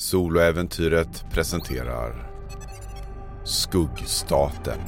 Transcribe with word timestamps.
Soloäventyret 0.00 1.24
presenterar 1.30 2.30
Skuggstaten. 3.44 4.80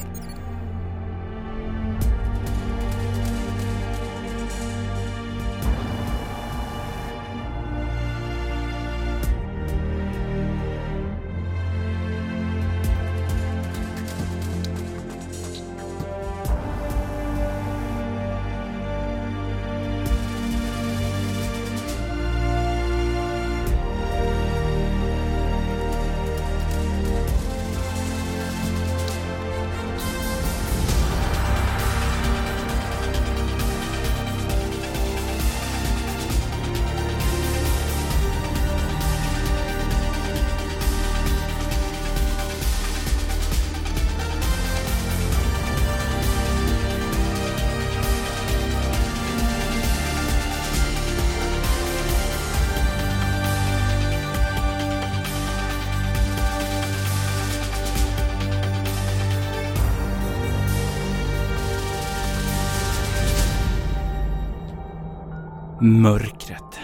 Mörkret. 65.91 66.81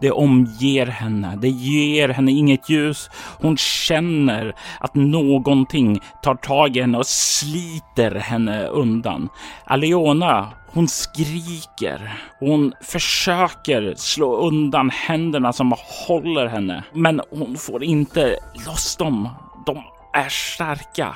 Det 0.00 0.10
omger 0.10 0.86
henne. 0.86 1.36
Det 1.36 1.48
ger 1.48 2.08
henne 2.08 2.30
inget 2.32 2.70
ljus. 2.70 3.10
Hon 3.40 3.56
känner 3.56 4.54
att 4.80 4.94
någonting 4.94 6.00
tar 6.22 6.34
tag 6.34 6.76
i 6.76 6.80
henne 6.80 6.98
och 6.98 7.06
sliter 7.06 8.14
henne 8.14 8.66
undan. 8.66 9.28
Aliona, 9.64 10.48
hon 10.72 10.88
skriker. 10.88 12.12
Hon 12.40 12.72
försöker 12.80 13.94
slå 13.96 14.36
undan 14.36 14.90
händerna 14.90 15.52
som 15.52 15.74
håller 16.06 16.46
henne. 16.46 16.84
Men 16.92 17.20
hon 17.30 17.56
får 17.56 17.84
inte 17.84 18.36
loss 18.66 18.96
dem. 18.96 19.28
De 19.66 19.82
är 20.14 20.28
starka. 20.28 21.14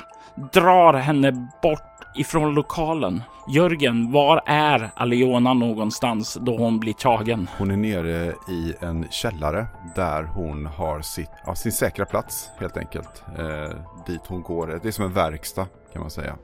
Drar 0.53 0.93
henne 0.93 1.31
bort 1.61 1.92
ifrån 2.15 2.53
lokalen. 2.53 3.23
Jörgen, 3.47 4.11
var 4.11 4.41
är 4.45 4.91
Aleona 4.95 5.53
någonstans 5.53 6.37
då 6.41 6.57
hon 6.57 6.79
blir 6.79 6.93
tagen? 6.93 7.49
Hon 7.57 7.71
är 7.71 7.77
nere 7.77 8.33
i 8.49 8.73
en 8.79 9.07
källare 9.11 9.67
där 9.95 10.23
hon 10.23 10.65
har 10.65 11.01
sitt, 11.01 11.29
ja, 11.45 11.55
sin 11.55 11.71
säkra 11.71 12.05
plats 12.05 12.49
helt 12.59 12.77
enkelt. 12.77 13.23
Eh, 13.39 13.77
dit 14.07 14.21
hon 14.27 14.41
går. 14.41 14.79
Det 14.83 14.87
är 14.87 14.91
som 14.91 15.05
en 15.05 15.13
verkstad 15.13 15.67
kan 15.93 16.01
man 16.01 16.11
säga. 16.11 16.35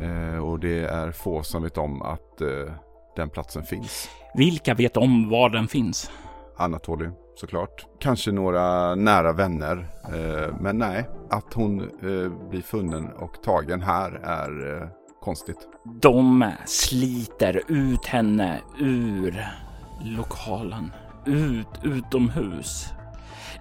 Eh, 0.00 0.44
och 0.44 0.58
det 0.58 0.84
är 0.84 1.12
få 1.12 1.42
som 1.42 1.62
vet 1.62 1.78
om 1.78 2.02
att 2.02 2.40
eh, 2.40 2.74
den 3.16 3.30
platsen 3.30 3.62
finns. 3.62 4.08
Vilka 4.34 4.74
vet 4.74 4.96
om 4.96 5.28
var 5.28 5.50
den 5.50 5.68
finns? 5.68 6.10
Anatoly 6.56 7.08
såklart. 7.34 7.86
Kanske 7.98 8.32
några 8.32 8.94
nära 8.94 9.32
vänner. 9.32 9.88
Eh, 10.04 10.54
men 10.60 10.78
nej, 10.78 11.08
att 11.30 11.54
hon 11.54 11.80
eh, 11.80 12.48
blir 12.50 12.62
funnen 12.62 13.08
och 13.12 13.42
tagen 13.42 13.82
här 13.82 14.12
är 14.24 14.82
eh, 14.82 14.88
konstigt. 15.20 15.68
De 16.02 16.50
sliter 16.66 17.62
ut 17.68 18.06
henne 18.06 18.60
ur 18.78 19.46
lokalen. 20.00 20.92
Ut 21.26 21.80
utomhus. 21.82 22.92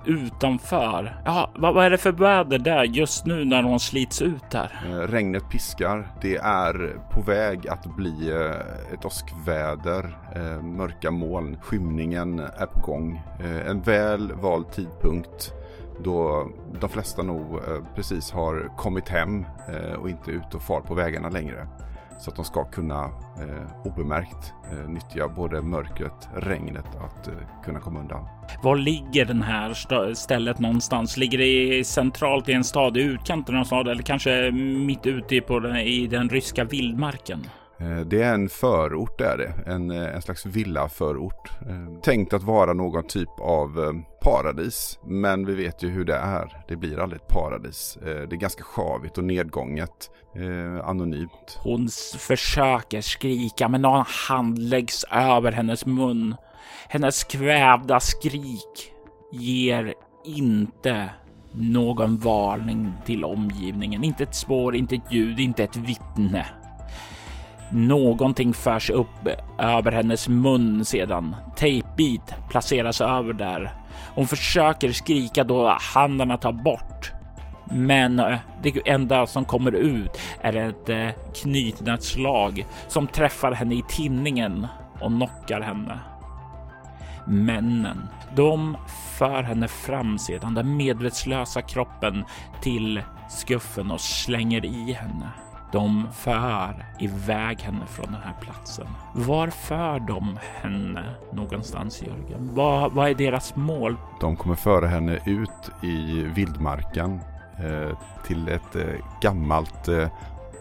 Utanför. 0.06 1.22
Ja, 1.25 1.51
vad, 1.56 1.73
vad 1.73 1.85
är 1.85 1.89
det 1.89 1.97
för 1.97 2.12
väder 2.12 2.59
där 2.59 2.84
just 2.84 3.25
nu 3.25 3.45
när 3.45 3.63
hon 3.63 3.79
slits 3.79 4.22
ut 4.22 4.50
där? 4.51 4.81
Eh, 4.89 4.97
regnet 4.97 5.50
piskar. 5.50 6.12
Det 6.22 6.38
är 6.38 6.95
på 7.12 7.22
väg 7.22 7.67
att 7.67 7.95
bli 7.95 8.31
eh, 8.31 8.94
ett 8.94 9.06
åskväder. 9.06 10.17
Eh, 10.35 10.63
mörka 10.63 11.11
moln. 11.11 11.57
Skymningen 11.61 12.40
är 12.40 12.66
på 12.66 12.79
gång. 12.79 13.22
En 13.67 13.81
väl 13.81 14.34
vald 14.34 14.72
tidpunkt 14.72 15.53
då 16.03 16.50
de 16.79 16.90
flesta 16.90 17.23
nog 17.23 17.59
precis 17.95 18.31
har 18.31 18.78
kommit 18.78 19.09
hem 19.09 19.45
och 20.00 20.09
inte 20.09 20.31
ute 20.31 20.57
och 20.57 20.63
far 20.63 20.81
på 20.81 20.94
vägarna 20.94 21.29
längre. 21.29 21.67
Så 22.21 22.29
att 22.29 22.35
de 22.35 22.45
ska 22.45 22.65
kunna 22.65 23.03
eh, 23.39 23.87
obemärkt 23.87 24.53
eh, 24.71 24.89
nyttja 24.89 25.27
både 25.27 25.61
mörkret, 25.61 26.29
regnet 26.35 26.85
att 26.85 27.27
eh, 27.27 27.33
kunna 27.63 27.79
komma 27.79 27.99
undan. 27.99 28.27
Var 28.63 28.75
ligger 28.75 29.25
den 29.25 29.41
här 29.41 30.13
stället 30.13 30.59
någonstans? 30.59 31.17
Ligger 31.17 31.37
det 31.37 31.83
centralt 31.83 32.49
i 32.49 32.53
en 32.53 32.63
stad, 32.63 32.97
i 32.97 33.01
utkanten 33.01 33.55
av 33.55 33.59
en 33.59 33.65
stad 33.65 33.87
eller 33.87 34.03
kanske 34.03 34.51
mitt 34.51 35.05
ute 35.05 35.41
på 35.41 35.59
den, 35.59 35.75
i 35.75 36.07
den 36.07 36.29
ryska 36.29 36.63
vildmarken? 36.63 37.47
Eh, 37.81 37.99
det 37.99 38.21
är 38.21 38.33
en 38.33 38.49
förort 38.49 39.21
är 39.21 39.37
det, 39.37 39.71
en, 39.71 39.91
eh, 39.91 40.15
en 40.15 40.21
slags 40.21 40.45
villaförort. 40.45 41.51
Eh, 41.61 42.01
tänkt 42.01 42.33
att 42.33 42.43
vara 42.43 42.73
någon 42.73 43.07
typ 43.07 43.39
av 43.39 44.01
paradis, 44.21 44.99
men 45.03 45.45
vi 45.45 45.55
vet 45.55 45.83
ju 45.83 45.89
hur 45.89 46.05
det 46.05 46.15
är. 46.15 46.63
Det 46.67 46.75
blir 46.75 46.99
aldrig 46.99 47.21
ett 47.21 47.27
paradis. 47.27 47.97
Det 48.01 48.35
är 48.35 48.37
ganska 48.37 48.63
sjavigt 48.63 49.17
och 49.17 49.23
nedgånget, 49.23 50.09
anonymt. 50.83 51.59
Hon 51.63 51.89
försöker 52.17 53.01
skrika, 53.01 53.69
men 53.69 53.81
någon 53.81 54.05
hand 54.29 54.59
läggs 54.59 55.05
över 55.11 55.51
hennes 55.51 55.85
mun. 55.85 56.35
Hennes 56.87 57.23
kvävda 57.23 57.99
skrik 57.99 58.93
ger 59.31 59.93
inte 60.25 61.09
någon 61.51 62.17
varning 62.17 62.93
till 63.05 63.25
omgivningen. 63.25 64.03
Inte 64.03 64.23
ett 64.23 64.35
spår, 64.35 64.75
inte 64.75 64.95
ett 64.95 65.11
ljud, 65.11 65.39
inte 65.39 65.63
ett 65.63 65.75
vittne. 65.75 66.45
Någonting 67.71 68.53
förs 68.53 68.89
upp 68.89 69.27
över 69.59 69.91
hennes 69.91 70.27
mun 70.27 70.85
sedan. 70.85 71.35
Tejpbit 71.55 72.35
placeras 72.49 73.01
över 73.01 73.33
där. 73.33 73.71
Hon 74.15 74.27
försöker 74.27 74.91
skrika 74.91 75.43
då 75.43 75.77
handarna 75.93 76.37
tar 76.37 76.51
bort. 76.51 77.11
Men 77.73 78.19
eh, 78.19 78.37
det 78.63 78.89
enda 78.89 79.27
som 79.27 79.45
kommer 79.45 79.71
ut 79.71 80.19
är 80.41 80.55
ett 80.55 80.89
eh, 80.89 81.07
knytnävsslag 81.33 81.41
knytnätslag 81.41 82.65
som 82.87 83.07
träffar 83.07 83.51
henne 83.51 83.75
i 83.75 83.83
tinningen 83.89 84.67
och 84.99 85.11
knockar 85.11 85.61
henne. 85.61 85.99
Männen, 87.27 88.07
de 88.35 88.77
för 89.17 89.43
henne 89.43 89.67
fram 89.67 90.17
sedan 90.17 90.53
den 90.53 90.77
medvetslösa 90.77 91.61
kroppen 91.61 92.25
till 92.61 93.01
skuffen 93.29 93.91
och 93.91 94.01
slänger 94.01 94.65
i 94.65 94.93
henne. 94.93 95.29
De 95.71 96.07
för 96.13 96.85
iväg 96.99 97.59
henne 97.59 97.85
från 97.87 98.05
den 98.05 98.21
här 98.21 98.35
platsen. 98.41 98.87
Var 99.13 99.47
för 99.47 99.99
de 99.99 100.37
henne 100.61 101.15
någonstans, 101.31 102.01
Jörgen? 102.01 102.49
Vad, 102.55 102.91
vad 102.93 103.09
är 103.09 103.15
deras 103.15 103.55
mål? 103.55 103.95
De 104.21 104.35
kommer 104.35 104.55
föra 104.55 104.87
henne 104.87 105.19
ut 105.25 105.71
i 105.83 106.23
vildmarken 106.23 107.19
eh, 107.59 107.97
till 108.25 108.47
ett 108.47 108.75
eh, 108.75 108.83
gammalt 109.21 109.87
eh, 109.87 110.09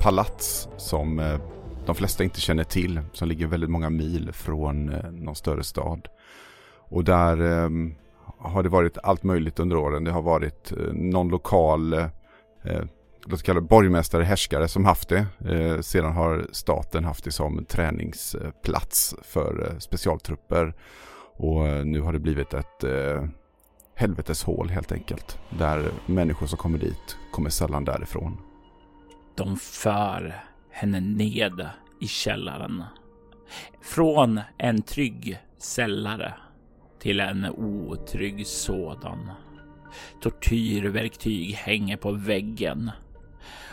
palats 0.01 0.69
som 0.77 1.19
eh, 1.19 1.39
de 1.87 1.95
flesta 1.95 2.25
inte 2.25 2.41
känner 2.41 2.65
till, 2.65 3.01
som 3.13 3.29
ligger 3.29 3.47
väldigt 3.47 3.71
många 3.71 3.91
mil 3.91 4.33
från 4.33 4.93
eh, 4.93 5.11
någon 5.11 5.35
större 5.35 5.65
stad. 5.65 6.09
Och 6.89 7.05
där 7.05 7.43
eh, 7.43 7.71
har 8.39 8.63
det 8.63 8.69
varit 8.69 8.99
allt 9.03 9.23
möjligt 9.23 9.59
under 9.59 9.77
åren. 9.77 10.05
Det 10.05 10.11
har 10.11 10.23
varit 10.23 10.73
eh, 10.73 10.93
någon 10.93 11.29
lokal 11.29 11.93
eh, 11.93 12.83
låt 13.25 13.33
oss 13.33 13.43
kalla 13.43 13.61
det 13.61 13.67
borgmästare, 13.67 14.23
härskare 14.25 14.69
som 14.69 14.85
haft 14.85 15.09
det. 15.09 15.27
Eh, 15.45 15.81
sedan 15.81 16.13
har 16.13 16.47
staten 16.53 17.05
haft 17.05 17.25
det 17.25 17.33
som 17.33 17.65
träningsplats 17.65 19.15
för 19.23 19.71
eh, 19.71 19.79
specialtrupper. 19.79 20.75
Och 21.37 21.69
eh, 21.69 21.85
nu 21.85 22.01
har 22.01 22.13
det 22.13 22.19
blivit 22.19 22.55
ett 22.55 22.85
eh, 22.85 23.25
helveteshål 23.95 24.69
helt 24.69 24.93
enkelt. 24.93 25.39
Där 25.51 25.91
människor 26.07 26.47
som 26.47 26.59
kommer 26.59 26.79
dit 26.79 27.17
kommer 27.33 27.51
sällan 27.51 27.85
därifrån. 27.85 28.39
De 29.37 29.57
för 29.57 30.43
henne 30.71 31.01
ned 31.01 31.69
i 32.01 32.07
källaren. 32.07 32.85
Från 33.83 34.41
en 34.59 34.83
trygg 34.83 35.39
sällare 35.59 36.35
till 37.01 37.21
en 37.21 37.47
otrygg 37.47 38.47
sådan. 38.47 39.31
Tortyrverktyg 40.21 41.55
hänger 41.55 41.97
på 41.97 42.13
väggen 42.13 42.91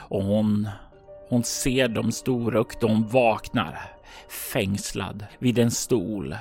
och 0.09 0.23
hon, 0.23 0.69
hon 1.29 1.43
ser 1.43 1.87
de 1.87 2.11
stora 2.11 2.59
och 2.59 2.75
de 2.81 3.07
vaknar 3.07 3.79
fängslad 4.53 5.25
vid 5.39 5.59
en 5.59 5.71
stol. 5.71 6.35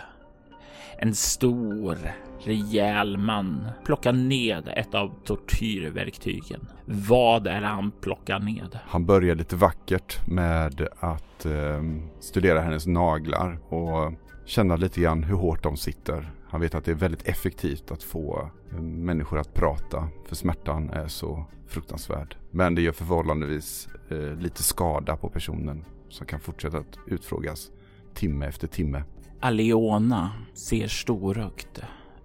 En 0.98 1.14
stor, 1.14 1.98
rejäl 2.44 3.16
man 3.16 3.68
plockar 3.84 4.12
ned 4.12 4.68
ett 4.76 4.94
av 4.94 5.14
tortyrverktygen. 5.24 6.68
Vad 6.84 7.46
är 7.46 7.60
det 7.60 7.66
han 7.66 7.90
plockar 7.90 8.38
ned? 8.38 8.78
Han 8.84 9.06
börjar 9.06 9.34
lite 9.34 9.56
vackert 9.56 10.26
med 10.26 10.88
att 11.00 11.46
eh, 11.46 11.82
studera 12.20 12.60
hennes 12.60 12.86
naglar 12.86 13.58
och 13.68 14.12
känna 14.46 14.76
lite 14.76 15.00
grann 15.00 15.24
hur 15.24 15.36
hårt 15.36 15.62
de 15.62 15.76
sitter. 15.76 16.30
Han 16.48 16.60
vet 16.60 16.74
att 16.74 16.84
det 16.84 16.90
är 16.90 16.94
väldigt 16.94 17.28
effektivt 17.28 17.90
att 17.90 18.02
få 18.02 18.50
människor 18.80 19.38
att 19.38 19.54
prata 19.54 20.08
för 20.28 20.36
smärtan 20.36 20.90
är 20.90 21.08
så 21.08 21.44
fruktansvärd. 21.66 22.36
Men 22.50 22.74
det 22.74 22.82
gör 22.82 22.92
förhållandevis 22.92 23.88
eh, 24.10 24.34
lite 24.34 24.62
skada 24.62 25.16
på 25.16 25.28
personen 25.28 25.84
som 26.08 26.26
kan 26.26 26.40
fortsätta 26.40 26.78
att 26.78 26.98
utfrågas 27.06 27.70
timme 28.14 28.46
efter 28.46 28.66
timme. 28.66 29.02
Aleona 29.40 30.30
ser 30.54 30.88
storögt 30.88 31.82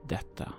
detta 0.08 0.54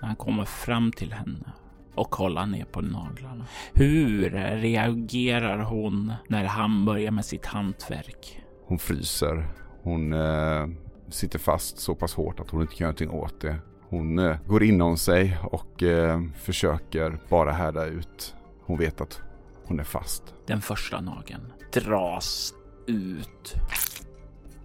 när 0.00 0.06
han 0.06 0.16
kommer 0.16 0.44
fram 0.44 0.92
till 0.92 1.12
henne 1.12 1.52
och 1.94 2.10
kollar 2.10 2.46
ner 2.46 2.64
på 2.64 2.80
naglarna. 2.80 3.46
Hur 3.72 4.30
reagerar 4.60 5.58
hon 5.58 6.12
när 6.28 6.44
han 6.44 6.84
börjar 6.84 7.10
med 7.10 7.24
sitt 7.24 7.46
hantverk? 7.46 8.40
Hon 8.66 8.78
fryser. 8.78 9.48
Hon 9.82 10.12
eh, 10.12 10.66
sitter 11.14 11.38
fast 11.38 11.78
så 11.78 11.94
pass 11.94 12.14
hårt 12.14 12.40
att 12.40 12.50
hon 12.50 12.60
inte 12.60 12.74
kan 12.74 12.84
göra 12.84 12.88
någonting 12.88 13.10
åt 13.10 13.40
det. 13.40 13.56
Hon 13.88 14.18
eh, 14.18 14.36
går 14.46 14.62
inom 14.62 14.96
sig 14.96 15.38
och 15.42 15.82
eh, 15.82 16.20
försöker 16.36 17.18
bara 17.28 17.52
härda 17.52 17.86
ut. 17.86 18.34
Hon 18.64 18.78
vet 18.78 19.00
att 19.00 19.20
hon 19.64 19.80
är 19.80 19.84
fast. 19.84 20.22
Den 20.46 20.60
första 20.60 21.00
nageln 21.00 21.52
dras 21.72 22.54
ut 22.86 23.54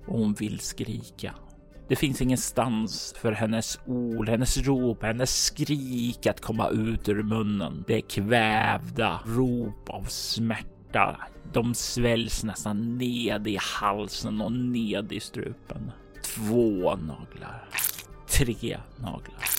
och 0.05 0.19
hon 0.19 0.33
vill 0.33 0.59
skrika. 0.59 1.33
Det 1.87 1.95
finns 1.95 2.21
ingenstans 2.21 3.15
för 3.17 3.31
hennes 3.31 3.79
ord, 3.85 4.29
hennes 4.29 4.57
rop, 4.57 5.03
hennes 5.03 5.43
skrik 5.43 6.27
att 6.27 6.41
komma 6.41 6.69
ut 6.69 7.09
ur 7.09 7.23
munnen. 7.23 7.83
Det 7.87 7.95
är 7.95 8.01
kvävda 8.01 9.19
rop 9.25 9.89
av 9.89 10.03
smärta. 10.03 11.17
De 11.53 11.73
sväljs 11.73 12.43
nästan 12.43 12.97
ned 12.97 13.47
i 13.47 13.57
halsen 13.61 14.41
och 14.41 14.51
ned 14.51 15.11
i 15.11 15.19
strupen. 15.19 15.91
Två 16.35 16.95
naglar. 16.95 17.69
Tre 18.27 18.77
naglar. 18.97 19.49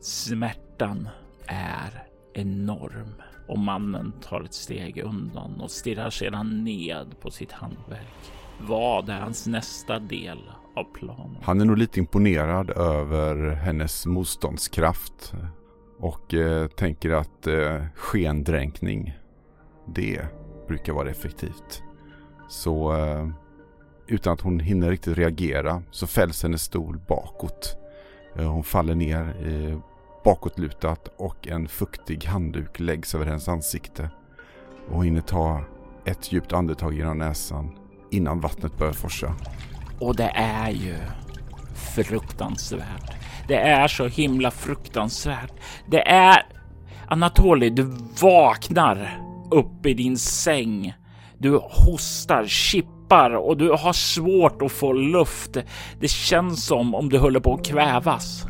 Smärtan 0.00 1.08
är 1.46 2.04
enorm 2.34 3.14
och 3.48 3.58
mannen 3.58 4.12
tar 4.22 4.40
ett 4.40 4.54
steg 4.54 4.98
undan 4.98 5.60
och 5.60 5.70
stirrar 5.70 6.10
sedan 6.10 6.64
ned 6.64 7.06
på 7.20 7.30
sitt 7.30 7.52
handverk. 7.52 8.32
Vad 8.60 9.08
är 9.08 9.20
hans 9.20 9.46
nästa 9.46 9.98
del 9.98 10.38
av 10.76 10.84
planen? 10.84 11.36
Han 11.42 11.60
är 11.60 11.64
nog 11.64 11.78
lite 11.78 12.00
imponerad 12.00 12.70
över 12.70 13.54
hennes 13.54 14.06
motståndskraft 14.06 15.34
och 15.98 16.34
eh, 16.34 16.66
tänker 16.66 17.10
att 17.10 17.46
eh, 17.46 17.84
skendränkning, 17.94 19.18
det 19.86 20.24
brukar 20.68 20.92
vara 20.92 21.10
effektivt. 21.10 21.82
Så 22.48 22.96
eh, 22.96 23.28
utan 24.10 24.32
att 24.32 24.40
hon 24.40 24.60
hinner 24.60 24.90
riktigt 24.90 25.18
reagera 25.18 25.82
så 25.90 26.06
fälls 26.06 26.42
hennes 26.42 26.62
stol 26.62 27.00
bakåt. 27.08 27.76
Eh, 28.36 28.52
hon 28.52 28.64
faller 28.64 28.94
ner 28.94 29.34
eh, 29.46 29.78
bakåtlutat 30.24 31.08
och 31.16 31.48
en 31.48 31.68
fuktig 31.68 32.24
handduk 32.24 32.80
läggs 32.80 33.14
över 33.14 33.26
hennes 33.26 33.48
ansikte. 33.48 34.10
Och 34.88 34.94
hon 34.94 35.04
hinner 35.04 35.20
ta 35.20 35.64
ett 36.04 36.32
djupt 36.32 36.52
andetag 36.52 36.94
genom 36.94 37.18
näsan 37.18 37.78
innan 38.10 38.40
vattnet 38.40 38.78
börjar 38.78 38.92
forsa. 38.92 39.34
Och 40.00 40.16
det 40.16 40.32
är 40.34 40.70
ju 40.70 40.96
fruktansvärt. 41.94 43.12
Det 43.48 43.56
är 43.56 43.88
så 43.88 44.06
himla 44.06 44.50
fruktansvärt. 44.50 45.52
Det 45.86 46.08
är... 46.08 46.46
Anatoli, 47.06 47.70
du 47.70 47.82
vaknar 48.20 49.20
upp 49.50 49.86
i 49.86 49.94
din 49.94 50.18
säng. 50.18 50.94
Du 51.38 51.60
hostar, 51.62 52.44
chippar 53.10 53.30
och 53.30 53.56
du 53.56 53.70
har 53.70 53.92
svårt 53.92 54.62
att 54.62 54.72
få 54.72 54.92
luft. 54.92 55.56
Det 56.00 56.08
känns 56.08 56.66
som 56.66 56.94
om 56.94 57.08
du 57.08 57.18
håller 57.18 57.40
på 57.40 57.54
att 57.54 57.66
kvävas. 57.66 58.46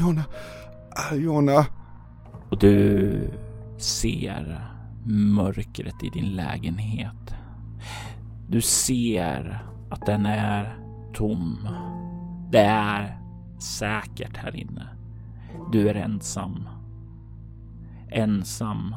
Jona, 0.00 0.24
Jona. 1.12 1.66
Och 2.50 2.58
du 2.58 3.30
ser 3.78 4.64
mörkret 5.06 6.02
i 6.02 6.08
din 6.08 6.36
lägenhet. 6.36 7.34
Du 8.48 8.60
ser 8.60 9.64
att 9.90 10.06
den 10.06 10.26
är 10.26 10.78
tom. 11.14 11.68
Det 12.52 12.64
är 12.64 13.18
säkert 13.58 14.36
här 14.36 14.56
inne. 14.56 14.86
Du 15.72 15.88
är 15.88 15.94
ensam. 15.94 16.68
Ensam 18.10 18.94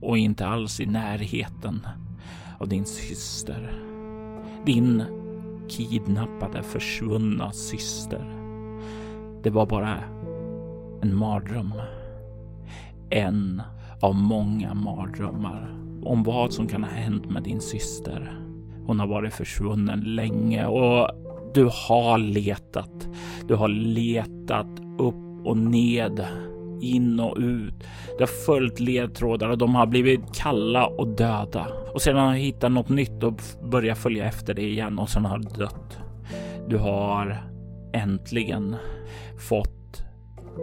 och 0.00 0.18
inte 0.18 0.46
alls 0.46 0.80
i 0.80 0.86
närheten 0.86 1.86
av 2.58 2.68
din 2.68 2.84
syster. 2.84 3.72
Din 4.66 5.04
kidnappade, 5.68 6.62
försvunna 6.62 7.52
syster. 7.52 8.34
Det 9.42 9.50
var 9.50 9.66
bara 9.66 9.98
en 11.02 11.16
mardröm. 11.16 11.72
En 13.10 13.62
av 14.00 14.14
många 14.14 14.74
mardrömmar 14.74 15.74
om 16.02 16.22
vad 16.22 16.52
som 16.52 16.66
kan 16.66 16.84
ha 16.84 16.90
hänt 16.90 17.30
med 17.30 17.42
din 17.42 17.60
syster. 17.60 18.40
Hon 18.86 19.00
har 19.00 19.06
varit 19.06 19.34
försvunnen 19.34 20.00
länge 20.00 20.66
och 20.66 21.10
du 21.54 21.70
har 21.88 22.18
letat. 22.18 23.08
Du 23.48 23.54
har 23.54 23.68
letat 23.68 24.80
upp 24.98 25.46
och 25.46 25.56
ned, 25.56 26.26
in 26.80 27.20
och 27.20 27.36
ut. 27.38 27.74
Det 28.18 28.22
har 28.22 28.44
följt 28.46 28.80
ledtrådar 28.80 29.48
och 29.48 29.58
de 29.58 29.74
har 29.74 29.86
blivit 29.86 30.34
kalla 30.34 30.86
och 30.86 31.08
döda. 31.08 31.66
Och 31.94 32.02
sedan 32.02 32.16
har 32.16 32.32
de 32.32 32.38
hittat 32.38 32.72
något 32.72 32.88
nytt 32.88 33.22
och 33.22 33.40
börjat 33.70 33.98
följa 33.98 34.24
efter 34.24 34.54
det 34.54 34.68
igen 34.68 34.98
och 34.98 35.08
sen 35.08 35.24
har 35.24 35.38
du 35.38 35.48
dött. 35.48 35.98
Du 36.68 36.76
har 36.76 37.42
äntligen 37.92 38.76
fått 39.48 40.02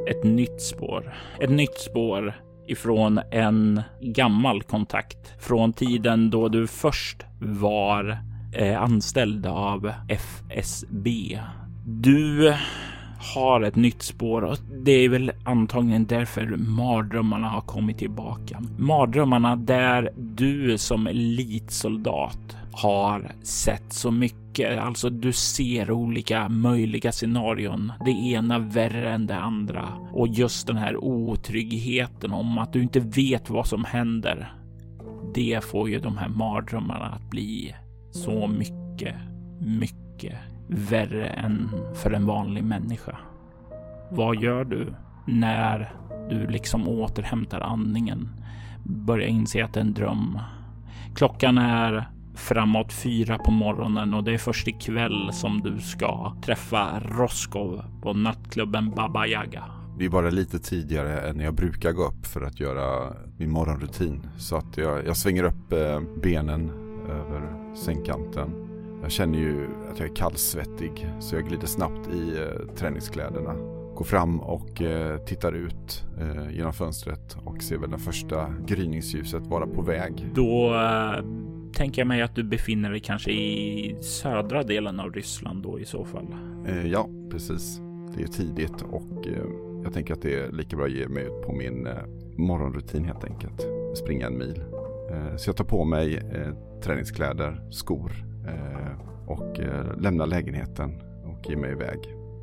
ett 0.10 0.24
nytt 0.24 0.62
spår. 0.62 1.14
Ett 1.40 1.50
nytt 1.50 1.78
spår 1.78 2.36
ifrån 2.68 3.20
en 3.32 3.82
gammal 4.02 4.64
kontakt 4.64 5.44
från 5.44 5.74
tiden 5.74 6.30
då 6.30 6.50
du 6.50 6.68
först 6.68 7.26
var 7.40 8.18
eh, 8.54 8.82
anställd 8.82 9.46
av 9.46 9.92
FSB. 10.10 11.40
Du 11.86 12.56
har 13.34 13.62
ett 13.62 13.76
nytt 13.76 14.02
spår 14.02 14.42
och 14.42 14.58
det 14.84 14.92
är 14.92 15.10
väl 15.10 15.32
antagligen 15.44 16.06
därför 16.06 16.56
mardrömmarna 16.58 17.48
har 17.48 17.62
kommit 17.62 17.98
tillbaka. 17.98 18.62
Mardrömmarna 18.78 19.56
där 19.56 20.12
du 20.16 20.78
som 20.78 21.08
elitsoldat 21.08 22.58
har 22.72 23.32
sett 23.44 23.94
så 23.94 24.12
mycket. 24.12 24.80
Alltså 24.80 25.10
du 25.10 25.34
ser 25.34 25.92
olika 25.92 26.50
möjliga 26.50 27.12
scenarion. 27.12 27.92
Det 28.06 28.12
ena 28.12 28.60
värre 28.60 29.14
än 29.14 29.28
det 29.28 29.38
andra. 29.38 29.90
Och 30.14 30.28
just 30.28 30.68
den 30.68 30.78
här 30.78 30.98
otryggheten 30.98 32.32
om 32.32 32.58
att 32.58 32.74
du 32.74 32.82
inte 32.82 33.00
vet 33.00 33.50
vad 33.50 33.68
som 33.68 33.86
händer. 33.86 34.54
Det 35.34 35.64
får 35.64 35.90
ju 35.90 36.00
de 36.00 36.18
här 36.18 36.30
mardrömmarna 36.30 37.06
att 37.06 37.30
bli 37.30 37.76
så 38.12 38.48
mycket, 38.48 39.16
mycket 39.60 40.36
värre 40.68 41.28
än 41.28 41.70
för 41.94 42.12
en 42.12 42.26
vanlig 42.26 42.64
människa. 42.64 43.18
Vad 44.10 44.36
gör 44.36 44.64
du 44.64 44.94
när 45.26 45.94
du 46.30 46.48
liksom 46.48 46.88
återhämtar 46.88 47.62
andningen? 47.62 48.30
Börjar 48.84 49.28
inse 49.28 49.66
att 49.66 49.74
det 49.74 49.80
är 49.80 49.84
en 49.84 49.94
dröm. 49.94 50.40
Klockan 51.16 51.58
är 51.58 52.10
framåt 52.36 52.94
fyra 52.94 53.38
på 53.38 53.52
morgonen 53.52 54.14
och 54.14 54.24
det 54.24 54.34
är 54.34 54.38
först 54.38 54.68
ikväll 54.68 55.30
som 55.34 55.62
du 55.62 55.82
ska 55.82 56.36
träffa 56.42 57.00
Roskov 57.00 57.84
på 58.02 58.14
nattklubben 58.14 58.92
Baba 58.92 59.28
Yaga. 59.28 59.64
Det 60.00 60.06
är 60.06 60.10
bara 60.10 60.30
lite 60.30 60.60
tidigare 60.60 61.30
än 61.30 61.40
jag 61.40 61.54
brukar 61.54 61.92
gå 61.92 62.08
upp 62.08 62.26
för 62.26 62.42
att 62.42 62.60
göra 62.60 63.14
min 63.38 63.52
morgonrutin. 63.52 64.28
Så 64.38 64.58
att 64.58 64.78
jag, 64.78 65.06
jag 65.06 65.18
svänger 65.18 65.44
upp 65.44 65.74
eh, 65.74 66.02
benen 66.22 66.70
över 67.10 67.74
sängkanten. 67.76 68.75
Jag 69.06 69.12
känner 69.12 69.40
ju 69.40 69.68
att 69.92 70.00
jag 70.00 70.10
är 70.10 70.16
kallsvettig 70.16 71.08
så 71.20 71.36
jag 71.36 71.48
glider 71.48 71.68
snabbt 71.68 72.10
i 72.14 72.38
eh, 72.38 72.76
träningskläderna. 72.76 73.54
Går 73.96 74.06
fram 74.06 74.40
och 74.40 74.82
eh, 74.82 75.18
tittar 75.18 75.54
ut 75.54 76.04
genom 76.52 76.74
fönstret 76.74 77.38
och 77.44 77.64
ser 77.64 77.78
väl 77.78 77.92
det 77.92 77.98
första 77.98 78.54
gryningsljuset 78.68 79.48
vara 79.48 79.68
på 79.68 79.82
väg. 79.82 80.28
Då 80.36 80.74
tänker 81.76 82.02
jag 82.02 82.08
mig 82.08 82.22
att 82.22 82.36
du 82.36 82.44
befinner 82.44 82.92
dig 82.92 83.00
kanske 83.00 83.32
i 83.32 83.96
södra 84.02 84.64
delen 84.64 85.00
av 85.00 85.12
Ryssland 85.12 85.64
då 85.64 85.80
i 85.80 85.86
så 85.86 86.06
fall. 86.06 86.36
Eh, 86.68 86.88
ja, 86.88 87.10
precis. 87.32 87.80
Det 88.18 88.24
är 88.24 88.28
tidigt 88.28 88.82
och 88.82 89.28
eh, 89.28 89.44
jag 89.84 89.94
tänker 89.94 90.14
att 90.14 90.22
det 90.22 90.34
är 90.40 90.52
lika 90.52 90.78
bra 90.78 90.86
att 90.86 90.92
ge 90.92 91.08
mig 91.08 91.24
ut 91.24 91.42
på 91.46 91.54
min 91.54 91.88
eh, 91.88 91.94
morgonrutin 92.38 93.06
helt 93.06 93.24
enkelt. 93.24 93.68
Springa 93.98 94.28
en 94.28 94.38
mil. 94.38 94.64
Eh, 95.12 95.36
så 95.38 95.50
jag 95.50 95.58
tar 95.58 95.66
på 95.66 95.86
mig 95.86 96.18
eh, 96.18 96.82
träningskläder, 96.84 97.62
skor, 97.72 98.12
eh, 98.12 98.35
Eh, 98.48 98.92
och 99.28 99.60
eh, 99.60 99.98
lämnar 99.98 100.28
lägenheten 100.28 101.02
och 101.24 101.50
ger 101.50 101.56
mig 101.56 101.72
iväg. 101.72 102.00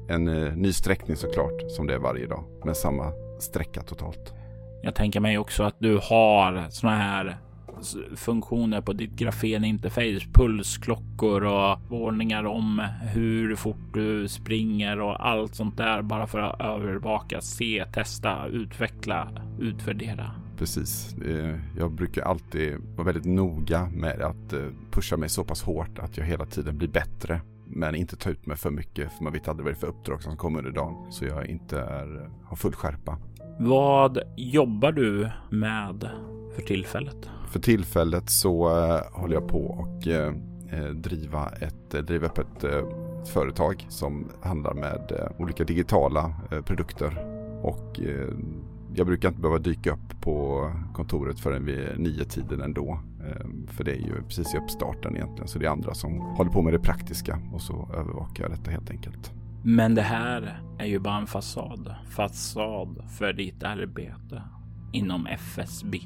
En 0.09 0.29
eh, 0.29 0.57
ny 0.57 0.73
sträckning 0.73 1.17
såklart, 1.17 1.63
som 1.69 1.87
det 1.87 1.95
är 1.95 1.99
varje 1.99 2.27
dag, 2.27 2.45
men 2.65 2.75
samma 2.75 3.13
sträcka 3.41 3.83
totalt. 3.83 4.35
Jag 4.83 4.95
tänker 4.95 5.21
mig 5.21 5.39
också 5.39 5.63
att 5.63 5.77
du 5.79 6.01
har 6.03 6.71
såna 6.71 6.97
här 6.97 7.37
funktioner 8.17 8.81
på 8.81 8.93
ditt 8.93 9.11
grafeninterface, 9.11 10.29
pulsklockor 10.33 11.45
och 11.45 11.79
varningar 11.89 12.45
om 12.45 12.83
hur 13.03 13.57
fort 13.57 13.95
du 13.95 14.29
springer 14.29 15.01
och 15.01 15.29
allt 15.29 15.55
sånt 15.55 15.77
där 15.77 16.03
bara 16.03 16.27
för 16.27 16.39
att 16.39 16.61
övervaka, 16.61 17.41
se, 17.41 17.85
testa, 17.93 18.47
utveckla, 18.47 19.29
utvärdera. 19.61 20.42
Precis. 20.59 21.17
Jag 21.79 21.93
brukar 21.93 22.23
alltid 22.23 22.77
vara 22.97 23.05
väldigt 23.05 23.25
noga 23.25 23.89
med 23.93 24.23
att 24.23 24.53
eh, 24.53 24.61
pusha 24.91 25.17
mig 25.17 25.29
så 25.29 25.45
pass 25.45 25.63
hårt 25.63 25.99
att 25.99 26.17
jag 26.17 26.25
hela 26.25 26.47
tiden 26.47 26.79
blir 26.79 26.89
bättre. 26.89 27.41
Men 27.67 27.95
inte 27.95 28.17
ta 28.17 28.31
ut 28.31 28.47
mig 28.47 28.57
för 28.57 28.71
mycket 28.71 29.13
för 29.13 29.25
man 29.25 29.33
vet 29.33 29.49
aldrig 29.49 29.65
vad 29.65 29.75
det 29.75 29.77
är 29.77 29.81
för 29.81 29.87
uppdrag 29.87 30.23
som 30.23 30.37
kommer 30.37 30.59
under 30.59 30.73
dagen. 30.73 31.13
Så 31.13 31.25
jag 31.25 31.47
inte 31.47 31.81
är, 31.81 32.31
har 32.45 32.57
full 32.57 32.75
skärpa. 32.75 33.19
Vad 33.59 34.19
jobbar 34.37 34.93
du 34.93 35.31
med 35.51 36.09
för 36.55 36.63
tillfället? 36.63 37.31
För 37.49 37.61
tillfället 37.61 38.31
så 38.31 38.69
uh, 38.69 39.01
håller 39.13 39.35
jag 39.35 39.49
på 39.49 39.67
och 39.67 40.03
driva, 40.95 41.49
ett, 41.49 41.91
driva 42.07 42.27
upp 42.27 42.39
ett 42.39 42.65
företag 43.29 43.87
som 43.89 44.31
handlar 44.43 44.75
med 44.75 45.31
olika 45.39 45.65
digitala 45.65 46.35
produkter. 46.65 47.27
Och 47.63 48.01
jag 48.95 49.07
brukar 49.07 49.29
inte 49.29 49.41
behöva 49.41 49.59
dyka 49.59 49.93
upp 49.93 50.21
på 50.21 50.71
kontoret 50.95 51.41
förrän 51.41 51.65
vid 51.65 51.99
nio 51.99 52.25
tiden 52.25 52.61
ändå. 52.61 53.01
Ehm, 53.21 53.67
för 53.67 53.85
det 53.85 53.93
är 53.93 54.01
ju 54.01 54.23
precis 54.23 54.55
i 54.55 54.59
uppstarten 54.59 55.17
egentligen. 55.17 55.49
Så 55.49 55.59
det 55.59 55.67
är 55.67 55.71
andra 55.71 55.95
som 55.95 56.21
håller 56.21 56.51
på 56.51 56.63
med 56.63 56.73
det 56.73 56.79
praktiska 56.79 57.39
och 57.53 57.63
så 57.63 57.89
övervakar 57.95 58.45
jag 58.45 58.51
detta 58.51 58.71
helt 58.71 58.91
enkelt. 58.91 59.33
Men 59.65 59.95
det 59.95 60.03
här 60.03 60.63
är 60.79 60.87
ju 60.87 60.99
bara 60.99 61.17
en 61.17 61.27
fasad. 61.27 61.95
Fasad 62.11 63.05
för 63.19 63.33
ditt 63.33 63.63
arbete 63.63 64.43
inom 64.93 65.27
FSB. 65.27 65.99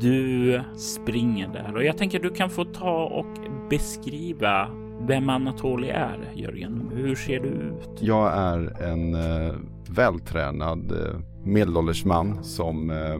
Du 0.00 0.60
springer 0.78 1.48
där 1.48 1.76
och 1.76 1.84
jag 1.84 1.98
tänker 1.98 2.20
du 2.20 2.30
kan 2.30 2.50
få 2.50 2.64
ta 2.64 3.04
och 3.04 3.38
beskriva 3.70 4.68
vem 5.06 5.28
Anatoli 5.28 5.88
är, 5.88 6.32
Jörgen. 6.34 6.90
Hur 6.94 7.14
ser 7.14 7.40
du 7.40 7.48
ut? 7.48 7.98
Jag 8.00 8.32
är 8.32 8.82
en 8.82 9.14
eh, 9.14 9.54
vältränad 9.88 10.92
eh, 10.92 11.20
medelålders 11.44 12.04
man 12.04 12.44
som 12.44 12.90
eh, 12.90 13.18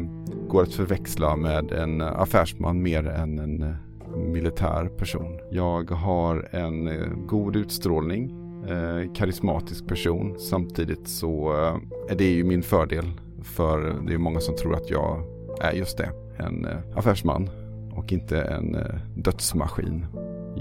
går 0.49 0.63
att 0.63 0.75
förväxla 0.75 1.37
med 1.37 1.73
en 1.73 2.01
affärsman 2.01 2.83
mer 2.83 3.07
än 3.07 3.39
en 3.39 3.63
eh, 3.63 3.75
militär 4.17 4.89
person. 4.89 5.39
Jag 5.51 5.91
har 5.91 6.49
en 6.51 6.89
eh, 6.89 7.09
god 7.27 7.57
utstrålning, 7.57 8.31
eh, 8.69 9.13
karismatisk 9.13 9.87
person. 9.87 10.37
Samtidigt 10.39 11.09
så 11.09 11.53
eh, 11.53 11.77
är 12.13 12.17
det 12.17 12.31
ju 12.31 12.45
min 12.45 12.63
fördel 12.63 13.05
för 13.43 13.95
det 14.07 14.15
är 14.15 14.19
många 14.19 14.41
som 14.41 14.57
tror 14.57 14.75
att 14.75 14.91
jag 14.91 15.25
är 15.61 15.73
just 15.73 15.99
det 15.99 16.11
en 16.37 16.65
eh, 16.65 16.77
affärsman 16.95 17.51
och 17.95 18.13
inte 18.13 18.43
en 18.43 18.75
eh, 18.75 18.95
dödsmaskin. 19.15 20.07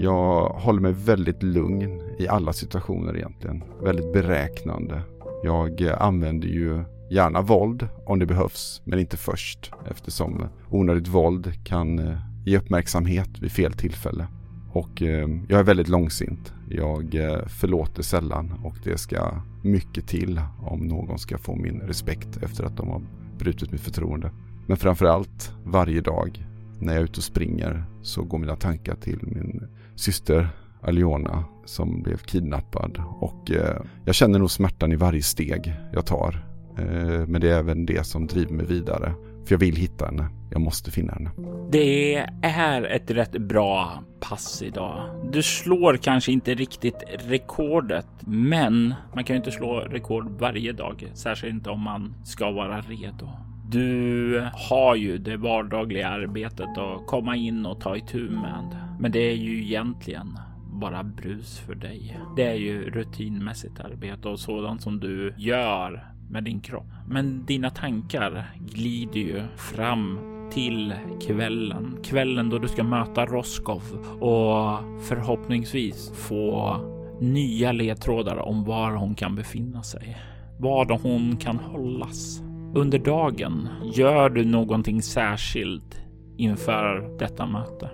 Jag 0.02 0.48
håller 0.48 0.80
mig 0.80 0.92
väldigt 0.92 1.42
lugn 1.42 2.00
i 2.18 2.28
alla 2.28 2.52
situationer 2.52 3.16
egentligen. 3.16 3.64
Väldigt 3.82 4.12
beräknande. 4.12 5.02
Jag 5.44 5.80
eh, 5.80 6.02
använder 6.02 6.48
ju 6.48 6.84
gärna 7.10 7.40
våld 7.40 7.88
om 8.06 8.18
det 8.18 8.26
behövs, 8.26 8.82
men 8.84 8.98
inte 8.98 9.16
först 9.16 9.72
eftersom 9.90 10.44
onödigt 10.70 11.08
våld 11.08 11.64
kan 11.64 11.98
eh, 11.98 12.18
ge 12.44 12.58
uppmärksamhet 12.58 13.28
vid 13.38 13.52
fel 13.52 13.72
tillfälle. 13.72 14.26
Och 14.72 15.02
eh, 15.02 15.28
jag 15.48 15.60
är 15.60 15.64
väldigt 15.64 15.88
långsint. 15.88 16.52
Jag 16.68 17.10
förlåter 17.46 18.02
sällan 18.02 18.60
och 18.64 18.76
det 18.84 18.98
ska 18.98 19.34
mycket 19.62 20.08
till 20.08 20.40
om 20.62 20.80
någon 20.86 21.18
ska 21.18 21.38
få 21.38 21.56
min 21.56 21.80
respekt 21.80 22.36
efter 22.42 22.64
att 22.64 22.76
de 22.76 22.88
har 22.88 23.02
brutit 23.38 23.72
mitt 23.72 23.80
förtroende. 23.80 24.30
Men 24.66 24.76
framförallt 24.76 25.52
varje 25.64 26.00
dag 26.00 26.46
när 26.78 26.92
jag 26.92 27.00
är 27.00 27.04
ute 27.04 27.18
och 27.18 27.24
springer 27.24 27.84
så 28.02 28.22
går 28.22 28.38
mina 28.38 28.56
tankar 28.56 28.94
till 28.94 29.18
min 29.22 29.68
syster 29.96 30.48
Aliona 30.82 31.44
som 31.64 32.02
blev 32.02 32.16
kidnappad. 32.16 33.02
Och 33.20 33.50
eh, 33.50 33.76
jag 34.04 34.14
känner 34.14 34.38
nog 34.38 34.50
smärtan 34.50 34.92
i 34.92 34.96
varje 34.96 35.22
steg 35.22 35.74
jag 35.92 36.06
tar. 36.06 36.46
Eh, 36.78 37.26
men 37.26 37.40
det 37.40 37.50
är 37.50 37.58
även 37.58 37.86
det 37.86 38.06
som 38.06 38.26
driver 38.26 38.52
mig 38.52 38.66
vidare. 38.66 39.12
För 39.46 39.54
jag 39.54 39.58
vill 39.58 39.76
hitta 39.76 40.04
henne. 40.04 40.28
Jag 40.50 40.60
måste 40.60 40.90
finna 40.90 41.12
henne. 41.12 41.30
Det 41.70 42.16
är 42.42 42.84
ett 42.84 43.10
rätt 43.10 43.32
bra 43.32 44.02
pass 44.20 44.62
idag. 44.62 45.10
Du 45.32 45.42
slår 45.42 45.96
kanske 45.96 46.32
inte 46.32 46.54
riktigt 46.54 47.04
rekordet, 47.26 48.06
men 48.26 48.94
man 49.14 49.24
kan 49.24 49.34
ju 49.34 49.38
inte 49.38 49.50
slå 49.50 49.80
rekord 49.80 50.40
varje 50.40 50.72
dag, 50.72 51.10
särskilt 51.14 51.54
inte 51.54 51.70
om 51.70 51.80
man 51.80 52.14
ska 52.24 52.50
vara 52.50 52.80
redo. 52.80 53.28
Du 53.72 54.48
har 54.52 54.94
ju 54.94 55.18
det 55.18 55.36
vardagliga 55.36 56.08
arbetet 56.08 56.78
att 56.78 57.06
komma 57.06 57.36
in 57.36 57.66
och 57.66 57.80
ta 57.80 57.96
itu 57.96 58.30
med. 58.30 58.76
Men 59.00 59.12
det 59.12 59.18
är 59.18 59.34
ju 59.34 59.62
egentligen 59.62 60.38
bara 60.72 61.02
brus 61.02 61.58
för 61.58 61.74
dig. 61.74 62.18
Det 62.36 62.42
är 62.42 62.54
ju 62.54 62.90
rutinmässigt 62.90 63.80
arbete 63.80 64.28
och 64.28 64.40
sådant 64.40 64.82
som 64.82 65.00
du 65.00 65.34
gör 65.36 66.06
med 66.30 66.44
din 66.44 66.60
kropp. 66.60 66.86
Men 67.08 67.46
dina 67.46 67.70
tankar 67.70 68.50
glider 68.60 69.20
ju 69.20 69.42
fram 69.56 70.18
till 70.52 70.94
kvällen. 71.26 71.96
Kvällen 72.04 72.50
då 72.50 72.58
du 72.58 72.68
ska 72.68 72.84
möta 72.84 73.26
Roskov 73.26 73.82
och 74.20 75.02
förhoppningsvis 75.08 76.12
få 76.14 76.76
nya 77.20 77.72
ledtrådar 77.72 78.36
om 78.36 78.64
var 78.64 78.92
hon 78.92 79.14
kan 79.14 79.34
befinna 79.34 79.82
sig. 79.82 80.16
Var 80.58 80.98
hon 81.02 81.36
kan 81.36 81.56
hållas 81.58 82.42
under 82.74 82.98
dagen, 82.98 83.68
gör 83.94 84.30
du 84.30 84.44
någonting 84.44 85.02
särskilt 85.02 86.00
inför 86.36 87.18
detta 87.18 87.46
möte? 87.46 87.90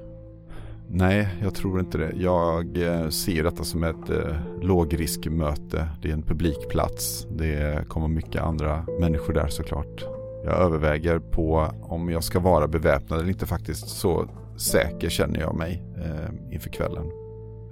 Nej, 0.90 1.28
jag 1.42 1.54
tror 1.54 1.80
inte 1.80 1.98
det. 1.98 2.12
Jag 2.16 2.82
eh, 2.82 3.08
ser 3.08 3.44
detta 3.44 3.64
som 3.64 3.84
ett 3.84 4.10
eh, 4.10 4.36
lågriskmöte. 4.62 5.88
Det 6.02 6.08
är 6.08 6.12
en 6.12 6.22
publikplats. 6.22 7.26
Det 7.30 7.88
kommer 7.88 8.08
mycket 8.08 8.42
andra 8.42 8.86
människor 9.00 9.32
där 9.32 9.48
såklart. 9.48 10.04
Jag 10.44 10.54
överväger 10.54 11.18
på 11.18 11.70
om 11.82 12.10
jag 12.10 12.24
ska 12.24 12.40
vara 12.40 12.68
beväpnad 12.68 13.18
eller 13.18 13.30
inte 13.30 13.46
faktiskt. 13.46 13.88
Så 13.88 14.28
säker 14.56 15.08
känner 15.08 15.40
jag 15.40 15.54
mig 15.54 15.82
eh, 15.96 16.54
inför 16.54 16.70
kvällen. 16.70 17.06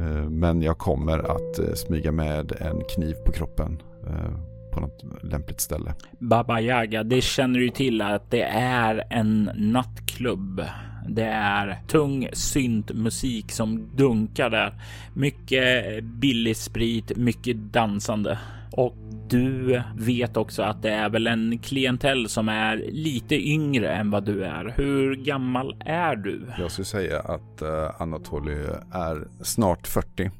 Eh, 0.00 0.30
men 0.30 0.62
jag 0.62 0.78
kommer 0.78 1.18
att 1.18 1.58
eh, 1.58 1.75
smyga 1.75 2.12
med 2.12 2.52
en 2.60 2.84
kniv 2.84 3.14
på 3.25 3.32
kroppen 3.32 3.82
eh, 4.06 4.30
på 4.76 4.80
något 4.80 5.23
lämpligt 5.23 5.61
ställe. 5.61 5.95
Baba 6.18 6.61
Yaga, 6.61 7.02
det 7.02 7.21
känner 7.21 7.59
du 7.59 7.71
till 7.71 8.02
att 8.02 8.30
det 8.30 8.42
är 8.42 9.04
en 9.11 9.50
nattklubb. 9.54 10.64
Det 11.09 11.25
är 11.25 11.78
tung 11.88 12.28
syntmusik 12.33 13.52
som 13.52 13.97
dunkar 13.97 14.50
där. 14.50 14.75
Mycket 15.14 16.04
billig 16.04 16.56
sprit, 16.56 17.16
mycket 17.16 17.56
dansande. 17.56 18.38
Och 18.73 18.95
du 19.28 19.83
vet 19.97 20.37
också 20.37 20.62
att 20.62 20.83
det 20.83 20.90
är 20.90 21.09
väl 21.09 21.26
en 21.26 21.59
klientell 21.59 22.28
som 22.28 22.49
är 22.49 22.76
lite 22.76 23.35
yngre 23.35 23.95
än 23.95 24.11
vad 24.11 24.25
du 24.25 24.45
är. 24.45 24.75
Hur 24.76 25.14
gammal 25.14 25.76
är 25.80 26.16
du? 26.16 26.47
Jag 26.59 26.71
skulle 26.71 26.85
säga 26.85 27.21
att 27.21 27.62
uh, 27.62 28.02
Anatoly 28.02 28.56
är 28.92 29.28
snart 29.42 29.87
40. 29.87 30.30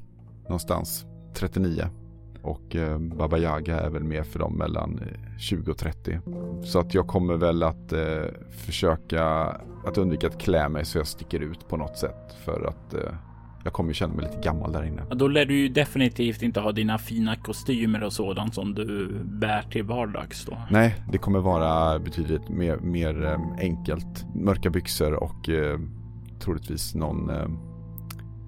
Någonstans 0.43 1.05
39. 1.35 1.83
Och 2.47 2.75
eh, 2.75 2.97
Baba 2.99 3.37
Yaga 3.37 3.79
är 3.79 3.89
väl 3.89 4.03
mer 4.03 4.23
för 4.23 4.39
dem 4.39 4.53
mellan 4.53 4.99
20 5.39 5.63
eh, 5.63 5.71
och 5.71 5.77
30. 5.77 6.19
Så 6.63 6.79
att 6.79 6.93
jag 6.93 7.07
kommer 7.07 7.37
väl 7.37 7.63
att 7.63 7.93
eh, 7.93 8.23
försöka 8.65 9.23
att 9.85 9.97
undvika 9.97 10.27
att 10.27 10.41
klä 10.41 10.69
mig 10.69 10.85
så 10.85 10.97
jag 10.97 11.07
sticker 11.07 11.39
ut 11.39 11.67
på 11.67 11.77
något 11.77 11.97
sätt. 11.97 12.35
För 12.45 12.65
att 12.67 12.93
eh, 12.93 13.13
jag 13.63 13.73
kommer 13.73 13.93
känna 13.93 14.13
mig 14.13 14.25
lite 14.25 14.37
gammal 14.37 14.71
där 14.71 14.83
inne. 14.83 15.03
Då 15.11 15.27
lär 15.27 15.45
du 15.45 15.59
ju 15.59 15.69
definitivt 15.69 16.41
inte 16.41 16.59
ha 16.59 16.71
dina 16.71 16.97
fina 16.97 17.35
kostymer 17.35 18.03
och 18.03 18.13
sådant 18.13 18.53
som 18.55 18.73
du 18.73 19.09
bär 19.23 19.61
till 19.61 19.83
vardags 19.83 20.45
då. 20.45 20.57
Nej, 20.71 20.95
det 21.11 21.17
kommer 21.17 21.39
vara 21.39 21.99
betydligt 21.99 22.49
mer, 22.49 22.77
mer 22.77 23.25
eh, 23.25 23.39
enkelt. 23.59 24.25
Mörka 24.35 24.69
byxor 24.69 25.13
och 25.13 25.49
eh, 25.49 25.79
troligtvis 26.39 26.95
någon 26.95 27.29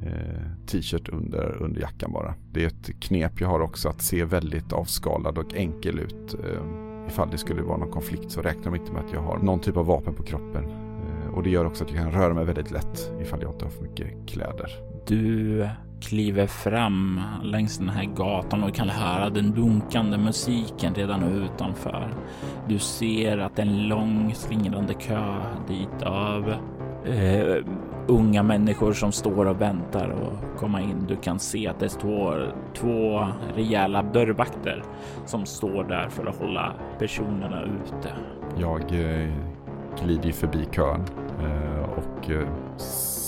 Eh, 0.06 0.66
t-shirt 0.66 1.10
under, 1.10 1.58
under 1.62 1.82
jackan 1.82 2.12
bara. 2.12 2.34
Det 2.52 2.64
är 2.64 2.68
ett 2.68 3.00
knep 3.00 3.42
jag 3.42 3.48
har 3.48 3.60
också 3.60 3.90
att 3.90 4.02
se 4.02 4.24
väldigt 4.24 4.74
avskalad 4.74 5.38
och 5.38 5.54
enkel 5.54 6.00
ut. 6.00 6.34
Eh, 6.34 6.64
ifall 7.08 7.30
det 7.32 7.38
skulle 7.38 7.62
vara 7.62 7.78
någon 7.78 7.92
konflikt 7.92 8.32
så 8.32 8.42
räknar 8.42 8.64
de 8.64 8.76
inte 8.76 8.92
med 8.92 9.06
att 9.06 9.14
jag 9.14 9.22
har 9.22 9.38
någon 9.38 9.60
typ 9.60 9.78
av 9.78 9.86
vapen 9.86 10.14
på 10.14 10.24
kroppen. 10.24 10.66
Eh, 10.66 11.34
och 11.34 11.44
det 11.44 11.50
gör 11.50 11.66
också 11.66 11.84
att 11.84 11.92
jag 11.92 12.00
kan 12.00 12.12
röra 12.12 12.34
mig 12.34 12.46
väldigt 12.46 12.72
lätt 12.72 13.12
ifall 13.22 13.42
jag 13.42 13.54
inte 13.54 13.66
har 13.66 13.72
för 13.72 13.84
mycket 13.84 14.28
kläder. 14.28 14.72
Du 15.08 15.68
kliver 16.02 16.48
fram 16.48 17.22
längs 17.44 17.78
den 17.78 17.90
här 17.90 18.06
gatan 18.06 18.64
och 18.64 18.76
kan 18.76 18.90
höra 18.90 19.30
den 19.30 19.52
dunkande 19.52 20.18
musiken 20.18 20.94
redan 20.96 21.24
utanför. 21.24 22.14
Du 22.68 22.80
ser 22.80 23.38
att 23.38 23.60
en 23.60 23.88
lång 23.88 24.34
slingrande 24.36 24.94
kö 24.94 25.42
dit 25.68 26.04
av 26.04 26.50
eh, 27.06 27.66
unga 28.10 28.44
människor 28.44 28.94
som 28.94 29.12
står 29.12 29.46
och 29.46 29.62
väntar 29.62 30.10
och 30.10 30.60
komma 30.60 30.82
in. 30.82 31.06
Du 31.08 31.16
kan 31.16 31.40
se 31.40 31.68
att 31.68 31.80
det 31.80 31.90
står 31.90 32.56
två 32.74 33.28
rejäla 33.56 34.04
dörrvakter 34.04 34.84
som 35.26 35.46
står 35.46 35.84
där 35.84 36.10
för 36.10 36.26
att 36.26 36.36
hålla 36.36 36.74
personerna 37.00 37.64
ute. 37.64 38.14
Jag 38.58 38.82
eh, 38.82 39.34
glider 40.04 40.32
förbi 40.32 40.66
kön 40.72 41.02
eh, 41.40 41.90
och 41.90 42.30
eh, 42.30 42.48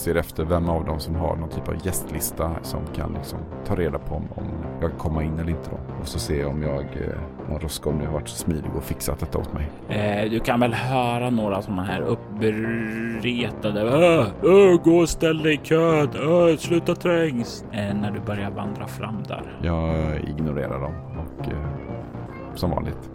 ser 0.02 0.16
efter 0.16 0.46
vem 0.46 0.70
av 0.70 0.86
dem 0.86 1.00
som 1.00 1.16
har 1.16 1.36
någon 1.36 1.50
typ 1.50 1.68
av 1.68 1.86
gästlista 1.86 2.52
som 2.62 2.80
kan 2.96 3.14
liksom 3.14 3.40
ta 3.66 3.76
reda 3.76 4.00
på 4.00 4.16
om, 4.16 4.28
om 4.36 4.46
jag 4.82 4.90
kan 4.90 5.00
komma 5.00 5.24
in 5.24 5.40
eller 5.40 5.50
inte. 5.50 5.70
Då. 5.70 5.78
Och 6.02 6.08
så 6.08 6.20
ser 6.20 6.40
jag 6.40 6.50
om 6.50 6.64
jag, 6.64 6.82
eh, 6.82 7.52
om 7.52 7.60
Roskov 7.60 7.96
nu 7.96 8.06
har 8.06 8.14
varit 8.14 8.28
så 8.28 8.36
smidig 8.36 8.72
och 8.78 8.84
fixat 8.84 9.20
detta 9.20 9.38
åt 9.38 9.54
mig. 9.54 9.70
Eh, 9.90 10.30
du 10.30 10.40
kan 10.40 10.60
väl 10.60 10.74
höra 10.74 11.30
några 11.30 11.62
sådana 11.62 11.84
här 11.84 12.02
uppretade 12.02 13.82
äh, 13.82 14.20
äh, 14.20 14.82
gå 14.84 14.98
och 14.98 15.10
ställ 15.10 15.44
dig 15.44 15.54
i 15.54 15.58
kön, 15.58 16.10
äh, 16.50 16.58
sluta 16.58 16.96
trängs. 16.96 17.66
Eh, 17.72 17.96
när 17.96 18.12
du 18.12 18.20
börjar 18.20 18.52
vandra 18.52 18.88
fram 18.88 19.24
där. 19.28 19.60
Jag 19.62 20.20
ignorerar 20.30 20.80
dem 20.80 20.94
och 21.18 21.48
eh, 21.48 21.58
som 22.56 22.72
vanligt 22.72 23.11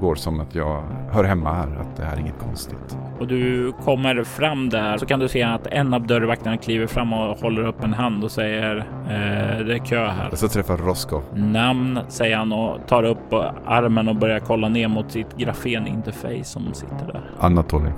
går 0.00 0.14
som 0.14 0.40
att 0.40 0.54
jag 0.54 0.82
hör 1.10 1.24
hemma 1.24 1.52
här, 1.52 1.76
att 1.80 1.96
det 1.96 2.04
här 2.04 2.16
är 2.16 2.20
inget 2.20 2.38
konstigt. 2.38 2.98
Och 3.20 3.28
du 3.28 3.72
kommer 3.72 4.24
fram 4.24 4.68
där 4.68 4.96
så 4.96 5.06
kan 5.06 5.20
du 5.20 5.28
se 5.28 5.42
att 5.42 5.66
en 5.66 5.94
av 5.94 6.06
dörrvakterna 6.06 6.56
kliver 6.56 6.86
fram 6.86 7.12
och 7.12 7.38
håller 7.38 7.66
upp 7.66 7.84
en 7.84 7.92
hand 7.92 8.24
och 8.24 8.30
säger 8.30 8.76
eh, 8.76 9.66
det 9.66 9.74
är 9.74 9.84
kö 9.84 10.06
här. 10.06 10.26
Jag 10.30 10.38
ska 10.38 10.48
träffa 10.48 10.76
Roskov. 10.76 11.22
Namn 11.34 12.00
säger 12.08 12.36
han 12.36 12.52
och 12.52 12.86
tar 12.86 13.02
upp 13.02 13.32
armen 13.66 14.08
och 14.08 14.16
börjar 14.16 14.38
kolla 14.38 14.68
ner 14.68 14.88
mot 14.88 15.12
sitt 15.12 15.36
grafeninterface 15.36 16.44
som 16.44 16.74
sitter 16.74 17.06
där. 17.06 17.30
Anatoly. 17.38 17.90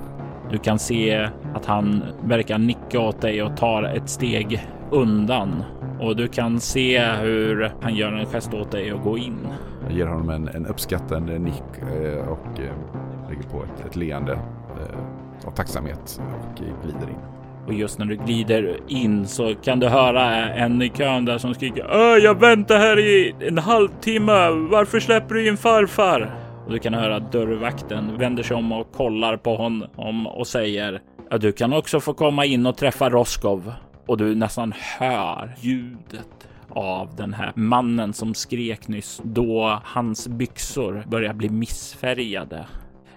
Du 0.51 0.57
kan 0.57 0.79
se 0.79 1.29
att 1.53 1.65
han 1.65 2.03
verkar 2.23 2.57
nicka 2.57 2.99
åt 2.99 3.21
dig 3.21 3.43
och 3.43 3.57
tar 3.57 3.83
ett 3.83 4.09
steg 4.09 4.67
undan 4.91 5.63
och 5.99 6.15
du 6.15 6.27
kan 6.27 6.59
se 6.59 6.99
hur 6.99 7.71
han 7.81 7.95
gör 7.95 8.11
en 8.11 8.25
gest 8.25 8.53
åt 8.53 8.71
dig 8.71 8.93
och 8.93 9.01
gå 9.01 9.17
in. 9.17 9.47
Jag 9.87 9.97
ger 9.97 10.05
honom 10.05 10.29
en, 10.29 10.47
en 10.47 10.65
uppskattande 10.65 11.39
nick 11.39 11.63
eh, 11.81 12.27
och 12.27 12.59
eh, 12.59 13.29
lägger 13.29 13.43
på 13.51 13.63
ett, 13.63 13.85
ett 13.85 13.95
leende 13.95 14.31
eh, 14.31 15.47
av 15.47 15.51
tacksamhet 15.51 16.21
och 16.21 16.57
glider 16.83 17.09
in. 17.09 17.19
Och 17.67 17.73
just 17.73 17.99
när 17.99 18.05
du 18.05 18.15
glider 18.15 18.77
in 18.87 19.27
så 19.27 19.55
kan 19.55 19.79
du 19.79 19.87
höra 19.87 20.49
en 20.49 20.81
i 20.81 20.89
kön 20.89 21.25
där 21.25 21.37
som 21.37 21.53
skriker 21.53 22.17
jag 22.23 22.39
väntar 22.39 22.77
här 22.77 22.99
i 22.99 23.35
en 23.39 23.57
halvtimme. 23.57 24.49
Varför 24.71 24.99
släpper 24.99 25.35
du 25.35 25.47
in 25.47 25.57
farfar? 25.57 26.35
Och 26.65 26.71
du 26.71 26.79
kan 26.79 26.93
höra 26.93 27.19
dörrvakten 27.19 28.17
vänder 28.17 28.43
sig 28.43 28.57
om 28.57 28.71
och 28.71 28.91
kollar 28.91 29.37
på 29.37 29.55
honom 29.55 30.27
och 30.27 30.47
säger 30.47 31.01
Ja, 31.29 31.37
du 31.37 31.51
kan 31.51 31.73
också 31.73 31.99
få 31.99 32.13
komma 32.13 32.45
in 32.45 32.65
och 32.65 32.77
träffa 32.77 33.09
Roskov. 33.09 33.73
Och 34.05 34.17
du 34.17 34.35
nästan 34.35 34.73
hör 34.99 35.55
ljudet 35.59 36.47
av 36.69 37.15
den 37.15 37.33
här 37.33 37.51
mannen 37.55 38.13
som 38.13 38.33
skrek 38.33 38.87
nyss 38.87 39.21
då 39.23 39.79
hans 39.83 40.27
byxor 40.27 41.03
börjar 41.07 41.33
bli 41.33 41.49
missfärgade. 41.49 42.65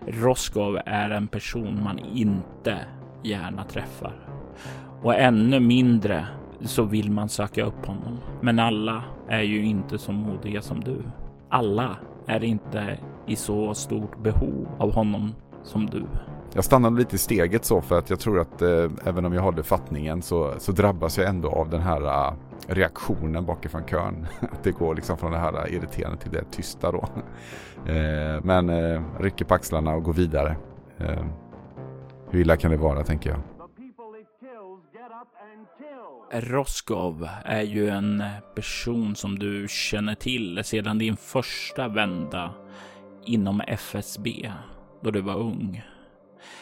Roskov 0.07 0.79
är 0.87 1.11
en 1.11 1.29
person 1.29 1.83
man 1.85 1.99
inte 1.99 2.79
gärna 3.23 3.65
träffar 3.65 4.35
och 5.05 5.15
ännu 5.15 5.61
mindre 5.61 6.27
så 6.61 6.83
vill 6.83 7.11
man 7.11 7.29
söka 7.29 7.65
upp 7.65 7.87
honom. 7.87 8.19
Men 8.41 8.59
alla 8.59 9.05
är 9.29 9.43
ju 9.43 9.65
inte 9.65 9.99
så 9.99 10.13
modiga 10.13 10.63
som 10.63 10.81
du. 10.81 11.03
Alla 11.49 11.97
är 12.27 12.45
inte 12.45 12.99
i 13.27 13.37
så 13.37 13.75
stort 13.75 14.23
behov 14.23 14.69
av 14.79 14.93
honom 14.93 15.35
som 15.63 15.87
du. 15.87 16.03
Jag 16.55 16.65
stannade 16.65 16.99
lite 16.99 17.17
i 17.17 17.19
steget 17.19 17.65
så 17.65 17.81
för 17.81 17.99
att 17.99 18.11
jag 18.11 18.21
tror 18.21 18.41
att 18.41 18.63
eh, 18.63 18.91
även 19.05 19.25
om 19.25 19.33
jag 19.33 19.43
håller 19.43 19.63
fattningen 19.63 20.23
så, 20.23 20.55
så 20.59 20.73
drabbas 20.73 21.19
jag 21.19 21.29
ändå 21.29 21.51
av 21.51 21.71
den 21.71 21.81
här 21.81 22.03
uh, 22.03 22.35
reaktionen 22.67 23.47
bakifrån 23.47 23.85
kön. 23.85 24.27
Att 24.41 24.65
det 24.65 24.71
går 24.71 24.95
liksom 24.95 25.19
från 25.19 25.33
det 25.33 25.39
här 25.39 25.67
eh, 25.67 25.75
irriterande 25.75 26.19
till 26.19 26.31
det 26.31 26.45
tysta 26.51 26.93
då. 26.93 27.09
Eh, 27.87 28.41
men 28.43 28.69
eh, 28.69 29.03
rycker 29.21 29.45
på 29.45 29.55
axlarna 29.55 29.95
och 29.95 30.03
går 30.03 30.13
vidare. 30.13 30.57
Eh, 30.99 31.25
hur 32.31 32.41
illa 32.41 32.57
kan 32.57 32.71
det 32.71 32.77
vara 32.77 33.05
tänker 33.05 33.31
jag. 33.31 33.41
Roskov 36.33 37.29
är 37.45 37.63
ju 37.63 37.89
en 37.89 38.23
person 38.55 39.17
som 39.17 39.39
du 39.39 39.67
känner 39.69 40.15
till 40.15 40.65
sedan 40.65 40.99
din 40.99 41.17
första 41.17 41.89
vända 41.89 42.55
inom 43.25 43.61
FSB 43.61 44.53
då 45.03 45.11
du 45.11 45.21
var 45.21 45.37
ung. 45.37 45.83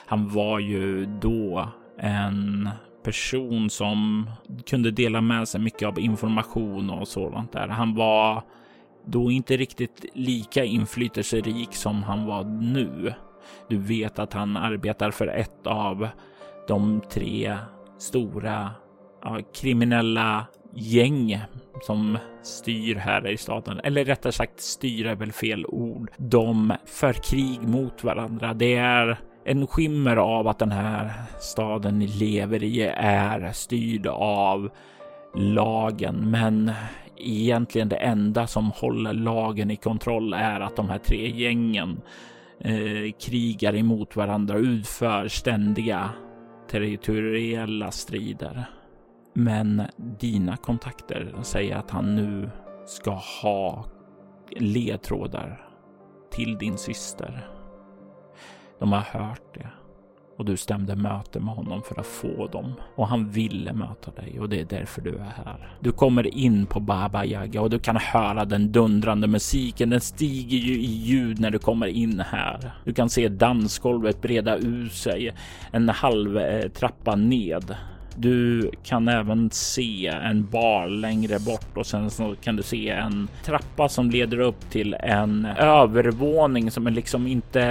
Han 0.07 0.29
var 0.29 0.59
ju 0.59 1.07
då 1.07 1.69
en 1.99 2.69
person 3.05 3.71
som 3.71 4.31
kunde 4.67 4.91
dela 4.91 5.21
med 5.21 5.49
sig 5.49 5.61
mycket 5.61 5.89
av 5.89 5.99
information 5.99 6.91
och 6.91 7.09
sådant 7.09 7.53
där. 7.53 7.69
Han 7.69 7.95
var 7.95 8.43
då 9.07 9.31
inte 9.31 9.57
riktigt 9.57 10.05
lika 10.15 10.65
inflytelserik 10.65 11.75
som 11.75 12.03
han 12.03 12.27
var 12.27 12.45
nu. 12.45 13.15
Du 13.69 13.79
vet 13.79 14.19
att 14.19 14.33
han 14.33 14.57
arbetar 14.57 15.11
för 15.11 15.27
ett 15.27 15.67
av 15.67 16.09
de 16.69 17.01
tre 17.11 17.57
stora 17.99 18.71
ja, 19.23 19.39
kriminella 19.55 20.47
gäng 20.75 21.41
som 21.83 22.19
styr 22.43 22.95
här 22.95 23.29
i 23.31 23.37
staden. 23.37 23.81
Eller 23.85 24.05
rättare 24.05 24.33
sagt 24.33 24.61
styr 24.61 25.07
är 25.07 25.15
väl 25.15 25.33
fel 25.33 25.67
ord. 25.67 26.11
De 26.17 26.73
för 26.87 27.13
krig 27.13 27.63
mot 27.63 28.05
varandra. 28.05 28.55
Det 28.55 28.77
är 28.77 29.19
en 29.45 29.67
skimmer 29.67 30.17
av 30.17 30.49
att 30.49 30.59
den 30.59 30.73
här 30.73 31.13
staden 31.41 31.99
ni 31.99 32.07
lever 32.07 32.63
i 32.63 32.81
är 32.97 33.53
styrd 33.53 34.07
av 34.07 34.71
lagen, 35.35 36.31
men 36.31 36.73
egentligen 37.17 37.89
det 37.89 37.97
enda 37.97 38.47
som 38.47 38.71
håller 38.71 39.13
lagen 39.13 39.71
i 39.71 39.77
kontroll 39.77 40.33
är 40.33 40.61
att 40.61 40.77
de 40.77 40.91
här 40.91 40.99
tre 40.99 41.31
gängen 41.31 42.01
eh, 42.61 43.13
krigar 43.21 43.75
emot 43.75 44.17
varandra 44.17 44.55
och 44.55 44.61
utför 44.61 45.29
ständiga 45.29 46.11
territoriella 46.71 47.91
strider. 47.91 48.65
Men 49.35 49.83
dina 49.97 50.57
kontakter 50.57 51.35
säger 51.43 51.77
att 51.77 51.91
han 51.91 52.17
nu 52.17 52.51
ska 52.87 53.11
ha 53.43 53.85
ledtrådar 54.57 55.69
till 56.31 56.59
din 56.59 56.79
syster. 56.79 57.49
De 58.83 58.93
har 58.93 59.01
hört 59.01 59.55
det 59.55 59.67
och 60.39 60.45
du 60.45 60.57
stämde 60.57 60.97
möte 60.97 61.41
med 61.41 61.55
honom 61.55 61.83
för 61.83 62.01
att 62.01 62.07
få 62.07 62.47
dem 62.47 62.75
och 62.97 63.09
han 63.09 63.31
ville 63.31 63.73
möta 63.73 64.11
dig 64.11 64.41
och 64.41 64.49
det 64.49 64.61
är 64.61 64.65
därför 64.65 65.01
du 65.03 65.11
är 65.11 65.33
här. 65.45 65.77
Du 65.81 65.93
kommer 65.93 66.37
in 66.37 66.67
på 66.67 66.81
Baba 66.81 67.25
Yaga 67.25 67.61
och 67.61 67.71
du 67.71 67.79
kan 67.79 67.97
höra 67.97 68.45
den 68.45 68.73
dundrande 68.73 69.27
musiken. 69.27 69.91
Den 69.91 70.01
stiger 70.01 70.59
ju 70.59 70.75
i 70.75 70.91
ljud 70.91 71.41
när 71.41 71.51
du 71.51 71.59
kommer 71.59 71.87
in 71.87 72.21
här. 72.21 72.73
Du 72.85 72.95
kan 72.95 73.11
se 73.11 73.29
dansgolvet 73.29 74.23
breda 74.23 74.57
ut 74.57 74.93
sig 74.93 75.35
en 75.73 75.89
halv 75.89 76.39
eh, 76.39 76.69
trappa 76.69 77.17
ned 77.17 77.77
du 78.17 78.71
kan 78.85 79.09
även 79.09 79.51
se 79.51 80.07
en 80.07 80.51
bar 80.51 80.89
längre 80.89 81.39
bort 81.39 81.77
och 81.77 81.87
sen 81.87 82.11
så 82.11 82.35
kan 82.43 82.57
du 82.57 82.63
se 82.63 82.89
en 82.89 83.29
trappa 83.45 83.89
som 83.89 84.11
leder 84.11 84.41
upp 84.41 84.71
till 84.71 84.95
en 84.95 85.47
övervåning 85.59 86.71
som 86.71 86.87
är 86.87 86.91
liksom 86.91 87.27
inte 87.27 87.63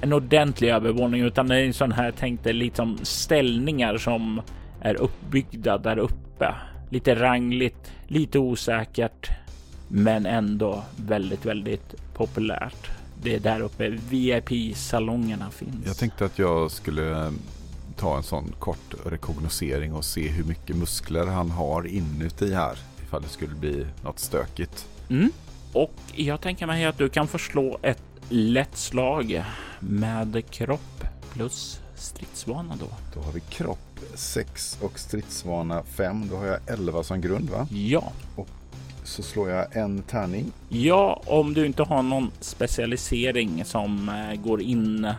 en 0.00 0.12
ordentlig 0.12 0.68
övervåning 0.68 1.22
utan 1.22 1.48
det 1.48 1.56
är 1.56 1.64
en 1.64 1.72
sån 1.72 1.92
här 1.92 2.10
tänkte 2.10 2.52
liksom 2.52 2.98
ställningar 3.02 3.96
som 3.96 4.40
är 4.80 4.94
uppbyggda 4.94 5.78
där 5.78 5.98
uppe. 5.98 6.54
Lite 6.90 7.14
rangligt, 7.14 7.92
lite 8.06 8.38
osäkert, 8.38 9.30
men 9.88 10.26
ändå 10.26 10.82
väldigt, 10.96 11.46
väldigt 11.46 11.94
populärt. 12.14 12.90
Det 13.22 13.34
är 13.34 13.40
där 13.40 13.60
uppe 13.60 13.88
VIP-salongerna 13.88 15.50
finns. 15.50 15.86
Jag 15.86 15.96
tänkte 15.96 16.24
att 16.24 16.38
jag 16.38 16.70
skulle 16.70 17.32
ta 17.98 18.16
en 18.16 18.22
sån 18.22 18.52
kort 18.58 18.94
rekognosering 19.06 19.94
och 19.94 20.04
se 20.04 20.28
hur 20.28 20.44
mycket 20.44 20.76
muskler 20.76 21.26
han 21.26 21.50
har 21.50 21.86
inuti 21.86 22.54
här. 22.54 22.78
Ifall 23.02 23.22
det 23.22 23.28
skulle 23.28 23.54
bli 23.54 23.86
något 24.04 24.18
stökigt. 24.18 24.86
Mm. 25.10 25.30
Och 25.72 25.94
jag 26.14 26.40
tänker 26.40 26.66
mig 26.66 26.84
att 26.84 26.98
du 26.98 27.08
kan 27.08 27.28
förslå 27.28 27.78
ett 27.82 28.02
lätt 28.28 28.76
slag 28.76 29.44
med 29.80 30.50
kropp 30.50 31.04
plus 31.32 31.80
stridsvana 31.94 32.76
då. 32.80 32.86
Då 33.14 33.20
har 33.20 33.32
vi 33.32 33.40
kropp 33.40 34.00
6 34.14 34.78
och 34.82 34.98
stridsvana 34.98 35.82
5. 35.82 36.28
Då 36.30 36.36
har 36.36 36.46
jag 36.46 36.58
11 36.66 37.02
som 37.02 37.20
grund 37.20 37.50
va? 37.50 37.66
Ja. 37.70 38.12
Och 38.36 38.48
så 39.04 39.22
slår 39.22 39.50
jag 39.50 39.76
en 39.76 40.02
tärning. 40.02 40.52
Ja, 40.68 41.22
om 41.26 41.54
du 41.54 41.66
inte 41.66 41.82
har 41.82 42.02
någon 42.02 42.30
specialisering 42.40 43.64
som 43.64 44.08
eh, 44.08 44.40
går 44.40 44.62
in 44.62 45.04
eh, 45.04 45.14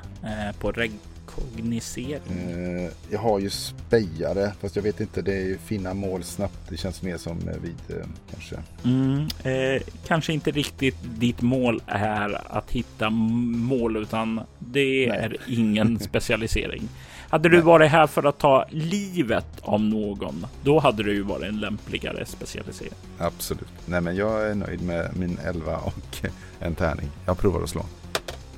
på 0.60 0.72
reg 0.72 0.92
kognisering? 1.36 2.52
Eh, 2.52 2.92
jag 3.10 3.20
har 3.20 3.40
ju 3.40 3.50
spejare, 3.50 4.52
fast 4.62 4.76
jag 4.76 4.84
vet 4.84 5.00
inte, 5.00 5.22
det 5.22 5.34
är 5.34 5.46
ju 5.46 5.58
finna 5.58 5.94
mål 5.94 6.24
snabbt. 6.24 6.60
Det 6.70 6.78
känns 6.78 7.02
mer 7.02 7.18
som 7.18 7.38
eh, 7.38 7.56
vid 7.62 8.00
eh, 8.00 8.06
kanske. 8.32 8.56
Mm, 8.84 9.28
eh, 9.44 9.82
kanske 10.08 10.34
inte 10.34 10.52
riktigt 10.52 10.96
ditt 11.02 11.42
mål 11.42 11.82
är 11.88 12.58
att 12.58 12.72
hitta 12.72 13.10
mål, 13.10 13.98
utan 13.98 14.42
det 14.60 15.08
Nej. 15.10 15.20
är 15.20 15.38
ingen 15.48 16.00
specialisering. 16.10 16.90
Hade 17.30 17.50
du 17.50 17.62
varit 17.62 17.92
här 17.92 18.08
för 18.08 18.24
att 18.24 18.38
ta 18.38 18.66
livet 18.70 19.46
av 19.62 19.82
någon, 19.82 20.46
då 20.64 20.80
hade 20.80 21.04
du 21.04 21.14
ju 21.14 21.22
varit 21.22 21.50
en 21.50 21.60
lämpligare 21.60 22.26
specialisering. 22.26 22.94
Absolut. 23.18 23.68
Nej, 23.86 24.02
men 24.02 24.16
jag 24.16 24.50
är 24.50 24.56
nöjd 24.56 24.82
med 24.82 25.18
min 25.18 25.38
11 25.46 25.78
och 25.78 26.28
en 26.60 26.76
tärning. 26.76 27.08
Jag 27.26 27.38
provar 27.38 27.64
att 27.64 27.70
slå. 27.70 27.86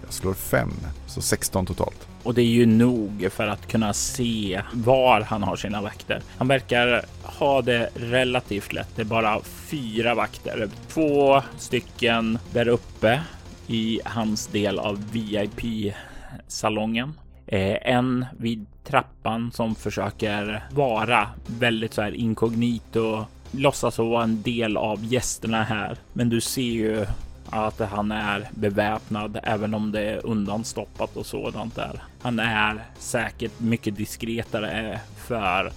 Jag 0.03 0.13
slår 0.13 0.34
5, 0.34 0.69
så 1.07 1.21
16 1.21 1.65
totalt. 1.65 2.07
Och 2.23 2.34
det 2.34 2.41
är 2.41 2.45
ju 2.45 2.65
nog 2.65 3.27
för 3.31 3.47
att 3.47 3.67
kunna 3.67 3.93
se 3.93 4.62
var 4.73 5.21
han 5.21 5.43
har 5.43 5.55
sina 5.55 5.81
vakter. 5.81 6.21
Han 6.38 6.47
verkar 6.47 7.05
ha 7.23 7.62
det 7.62 7.89
relativt 7.95 8.73
lätt. 8.73 8.95
Det 8.95 9.01
är 9.01 9.05
bara 9.05 9.41
fyra 9.43 10.15
vakter. 10.15 10.69
Två 10.88 11.41
stycken 11.57 12.39
där 12.53 12.67
uppe 12.67 13.21
i 13.67 13.99
hans 14.05 14.47
del 14.47 14.79
av 14.79 15.12
VIP-salongen. 15.12 17.13
Eh, 17.47 17.77
en 17.81 18.25
vid 18.38 18.65
trappan 18.84 19.51
som 19.51 19.75
försöker 19.75 20.63
vara 20.71 21.29
väldigt 21.60 21.93
så 21.93 22.01
här 22.01 22.15
inkognito, 22.15 23.25
låtsas 23.51 23.97
vara 23.97 24.23
en 24.23 24.41
del 24.41 24.77
av 24.77 25.05
gästerna 25.05 25.63
här. 25.63 25.97
Men 26.13 26.29
du 26.29 26.41
ser 26.41 26.62
ju 26.62 27.05
att 27.52 27.80
han 27.80 28.12
är 28.12 28.50
beväpnad 28.52 29.40
även 29.44 29.74
om 29.74 29.92
det 29.92 30.02
är 30.02 30.26
undanstoppat 30.26 31.18
och 31.18 31.26
sådant 31.26 31.76
där. 31.76 32.02
Han 32.22 32.40
är 32.40 32.84
säkert 32.98 33.60
mycket 33.60 33.96
diskretare 33.96 35.00
för 35.28 35.72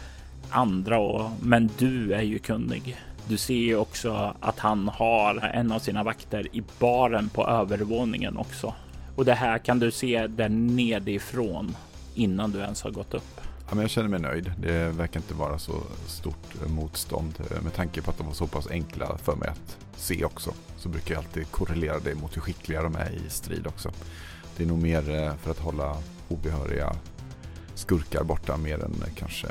andra, 0.50 0.98
och, 0.98 1.30
men 1.42 1.70
du 1.78 2.12
är 2.12 2.22
ju 2.22 2.38
kunnig. 2.38 2.96
Du 3.28 3.36
ser 3.36 3.54
ju 3.54 3.76
också 3.76 4.34
att 4.40 4.58
han 4.58 4.88
har 4.88 5.50
en 5.54 5.72
av 5.72 5.78
sina 5.78 6.02
vakter 6.02 6.56
i 6.56 6.62
baren 6.78 7.28
på 7.28 7.46
övervåningen 7.46 8.36
också. 8.36 8.74
Och 9.16 9.24
det 9.24 9.34
här 9.34 9.58
kan 9.58 9.78
du 9.78 9.90
se 9.90 10.26
där 10.26 10.48
nedifrån 10.48 11.76
innan 12.14 12.50
du 12.50 12.58
ens 12.58 12.82
har 12.82 12.90
gått 12.90 13.14
upp. 13.14 13.40
Ja, 13.68 13.74
men 13.74 13.80
jag 13.80 13.90
känner 13.90 14.08
mig 14.08 14.20
nöjd. 14.20 14.52
Det 14.58 14.88
verkar 14.88 15.20
inte 15.20 15.34
vara 15.34 15.58
så 15.58 15.82
stort 16.06 16.68
motstånd 16.68 17.34
eh, 17.50 17.62
med 17.62 17.74
tanke 17.74 18.02
på 18.02 18.10
att 18.10 18.18
de 18.18 18.26
var 18.26 18.34
så 18.34 18.46
pass 18.46 18.70
enkla 18.70 19.18
för 19.18 19.36
mig 19.36 19.48
att 19.48 19.78
se 19.96 20.24
också. 20.24 20.52
Så 20.76 20.88
brukar 20.88 21.14
jag 21.14 21.24
alltid 21.24 21.50
korrelera 21.50 21.98
det 21.98 22.14
mot 22.14 22.36
hur 22.36 22.40
skickliga 22.40 22.82
de 22.82 22.94
är 22.94 23.10
i 23.10 23.30
strid 23.30 23.66
också. 23.66 23.90
Det 24.56 24.62
är 24.62 24.66
nog 24.66 24.82
mer 24.82 25.14
eh, 25.14 25.34
för 25.34 25.50
att 25.50 25.58
hålla 25.58 25.96
obehöriga 26.28 26.96
skurkar 27.74 28.24
borta 28.24 28.56
mer 28.56 28.84
än 28.84 29.02
eh, 29.06 29.14
kanske 29.14 29.48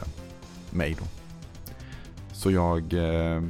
mig 0.70 0.96
då. 1.00 1.06
Så 2.34 2.52
jag, 2.52 2.94
äh, 2.94 3.42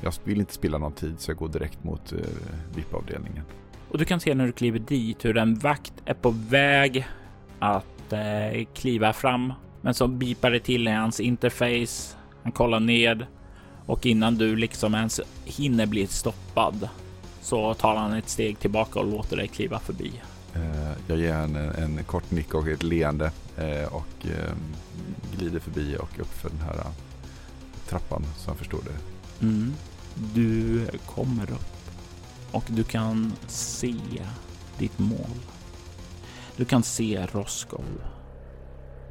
jag 0.00 0.12
vill 0.24 0.40
inte 0.40 0.54
spilla 0.54 0.78
någon 0.78 0.92
tid 0.92 1.20
så 1.20 1.30
jag 1.30 1.38
går 1.38 1.48
direkt 1.48 1.84
mot 1.84 2.12
äh, 2.12 2.18
VIP-avdelningen. 2.74 3.44
Och 3.88 3.98
du 3.98 4.04
kan 4.04 4.20
se 4.20 4.34
när 4.34 4.46
du 4.46 4.52
kliver 4.52 4.78
dit 4.78 5.24
hur 5.24 5.36
en 5.36 5.54
vakt 5.54 5.92
är 6.04 6.14
på 6.14 6.30
väg 6.30 7.06
att 7.58 8.12
eh, 8.12 8.64
kliva 8.74 9.12
fram. 9.12 9.52
Men 9.84 9.94
så 9.94 10.06
bipar 10.06 10.50
det 10.50 10.60
till 10.60 10.88
i 10.88 10.90
hans 10.90 11.20
interface. 11.20 12.16
Han 12.42 12.52
kollar 12.52 12.80
ned 12.80 13.26
och 13.86 14.06
innan 14.06 14.38
du 14.38 14.56
liksom 14.56 14.94
ens 14.94 15.20
hinner 15.44 15.86
bli 15.86 16.06
stoppad 16.06 16.88
så 17.42 17.74
tar 17.74 17.96
han 17.96 18.12
ett 18.12 18.28
steg 18.28 18.58
tillbaka 18.58 19.00
och 19.00 19.06
låter 19.06 19.36
dig 19.36 19.48
kliva 19.48 19.78
förbi. 19.78 20.12
Eh, 20.54 20.92
jag 21.06 21.18
ger 21.18 21.34
en, 21.34 21.56
en 21.56 22.04
kort 22.04 22.30
nick 22.30 22.54
och 22.54 22.68
ett 22.68 22.82
leende 22.82 23.30
eh, 23.56 23.94
och 23.94 24.26
eh, 24.26 24.54
glider 25.36 25.60
förbi 25.60 25.96
och 25.96 26.18
upp 26.20 26.32
för 26.32 26.50
den 26.50 26.60
här 26.60 26.76
trappan 27.88 28.22
så 28.36 28.50
jag 28.50 28.56
förstår 28.56 28.80
det. 28.84 29.46
Mm. 29.46 29.74
Du 30.34 30.80
kommer 31.06 31.50
upp 31.50 31.90
och 32.50 32.64
du 32.66 32.84
kan 32.84 33.32
se 33.46 33.96
ditt 34.78 34.98
mål. 34.98 35.40
Du 36.56 36.64
kan 36.64 36.82
se 36.82 37.26
Roskov 37.32 37.84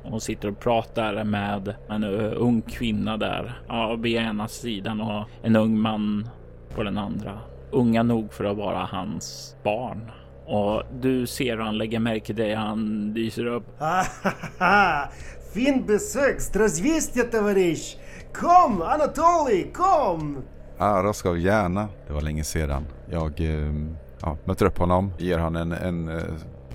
och 0.03 0.23
sitter 0.23 0.49
och 0.49 0.61
pratar 0.61 1.25
med 1.25 1.75
en 1.89 2.05
ung 2.35 2.63
kvinna 2.63 3.17
där 3.17 3.61
ja, 3.69 3.99
på 4.01 4.07
ena 4.07 4.49
sidan 4.49 5.01
och 5.01 5.25
en 5.43 5.57
ung 5.57 5.79
man 5.79 6.29
på 6.75 6.83
den 6.83 6.99
andra. 6.99 7.39
Unga 7.71 8.03
nog 8.03 8.33
för 8.33 8.45
att 8.45 8.57
vara 8.57 8.79
hans 8.79 9.57
barn. 9.65 10.11
Och 10.47 10.83
du 11.01 11.27
ser 11.27 11.57
hur 11.57 11.63
han 11.63 11.79
lägger 11.79 11.99
märke 11.99 12.27
till 12.27 12.37
dig. 12.37 12.55
Han 12.55 13.13
dyser 13.15 13.47
upp. 13.47 13.65
Fin 15.55 15.87
besök! 15.87 16.41
Здравствуйте, 16.41 17.23
товарищ! 17.23 17.97
Kom, 18.33 18.83
Anatoli, 18.83 19.71
kom! 19.75 20.43
Ja, 20.79 21.03
Roskov, 21.05 21.39
gärna. 21.39 21.89
Det 22.07 22.13
var 22.13 22.21
länge 22.21 22.45
sedan. 22.45 22.87
Jag 23.11 23.41
eh, 23.41 23.73
ja, 24.21 24.37
möter 24.45 24.67
upp 24.67 24.79
honom, 24.79 25.13
ger 25.19 25.39
honom 25.39 25.73
en, 25.73 25.73
en 25.73 26.09
eh, 26.19 26.25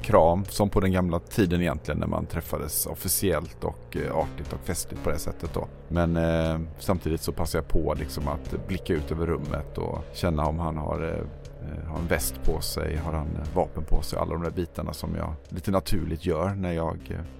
kram 0.08 0.44
som 0.44 0.70
på 0.70 0.80
den 0.80 0.92
gamla 0.92 1.18
tiden 1.18 1.60
egentligen 1.60 2.00
när 2.00 2.06
man 2.06 2.26
träffades 2.26 2.86
officiellt 2.86 3.64
och 3.64 3.96
eh, 3.96 4.16
artigt 4.16 4.52
och 4.52 4.60
festligt 4.64 5.04
på 5.04 5.10
det 5.10 5.18
sättet 5.18 5.54
då. 5.54 5.68
Men 5.88 6.16
eh, 6.16 6.60
samtidigt 6.78 7.20
så 7.20 7.32
passar 7.32 7.58
jag 7.58 7.68
på 7.68 7.94
liksom 7.98 8.28
att 8.28 8.66
blicka 8.68 8.94
ut 8.94 9.10
över 9.10 9.26
rummet 9.26 9.78
och 9.78 10.04
känna 10.14 10.46
om 10.46 10.58
han 10.58 10.76
har 10.76 11.02
eh, 11.02 11.08
eh 11.08 11.88
har 11.88 11.98
en 11.98 12.06
väst 12.06 12.42
på 12.44 12.60
sig, 12.60 12.96
har 12.96 13.12
han 13.12 13.26
eh, 13.26 13.54
vapen 13.54 13.84
på 13.84 14.02
sig, 14.02 14.18
alla 14.18 14.32
de 14.32 14.42
där 14.42 14.50
bitarna 14.50 14.92
som 14.92 15.14
jag 15.14 15.34
lite 15.48 15.70
naturligt 15.70 16.26
gör 16.26 16.54
när 16.54 16.72
jag 16.72 16.98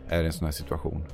är 0.09 0.23
i 0.23 0.27
en 0.27 0.33
sån 0.33 0.45
här 0.45 0.53
situation. 0.53 1.05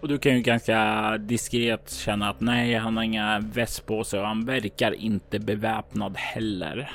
Och 0.00 0.08
du 0.08 0.18
kan 0.18 0.36
ju 0.36 0.40
ganska 0.40 1.18
diskret 1.18 1.90
känna 1.90 2.30
att 2.30 2.40
nej, 2.40 2.74
han 2.74 2.96
har 2.96 3.04
inga 3.04 3.40
väst 3.40 3.86
på 3.86 4.04
sig 4.04 4.20
och 4.20 4.26
han 4.26 4.44
verkar 4.44 4.92
inte 4.92 5.38
beväpnad 5.38 6.16
heller. 6.16 6.90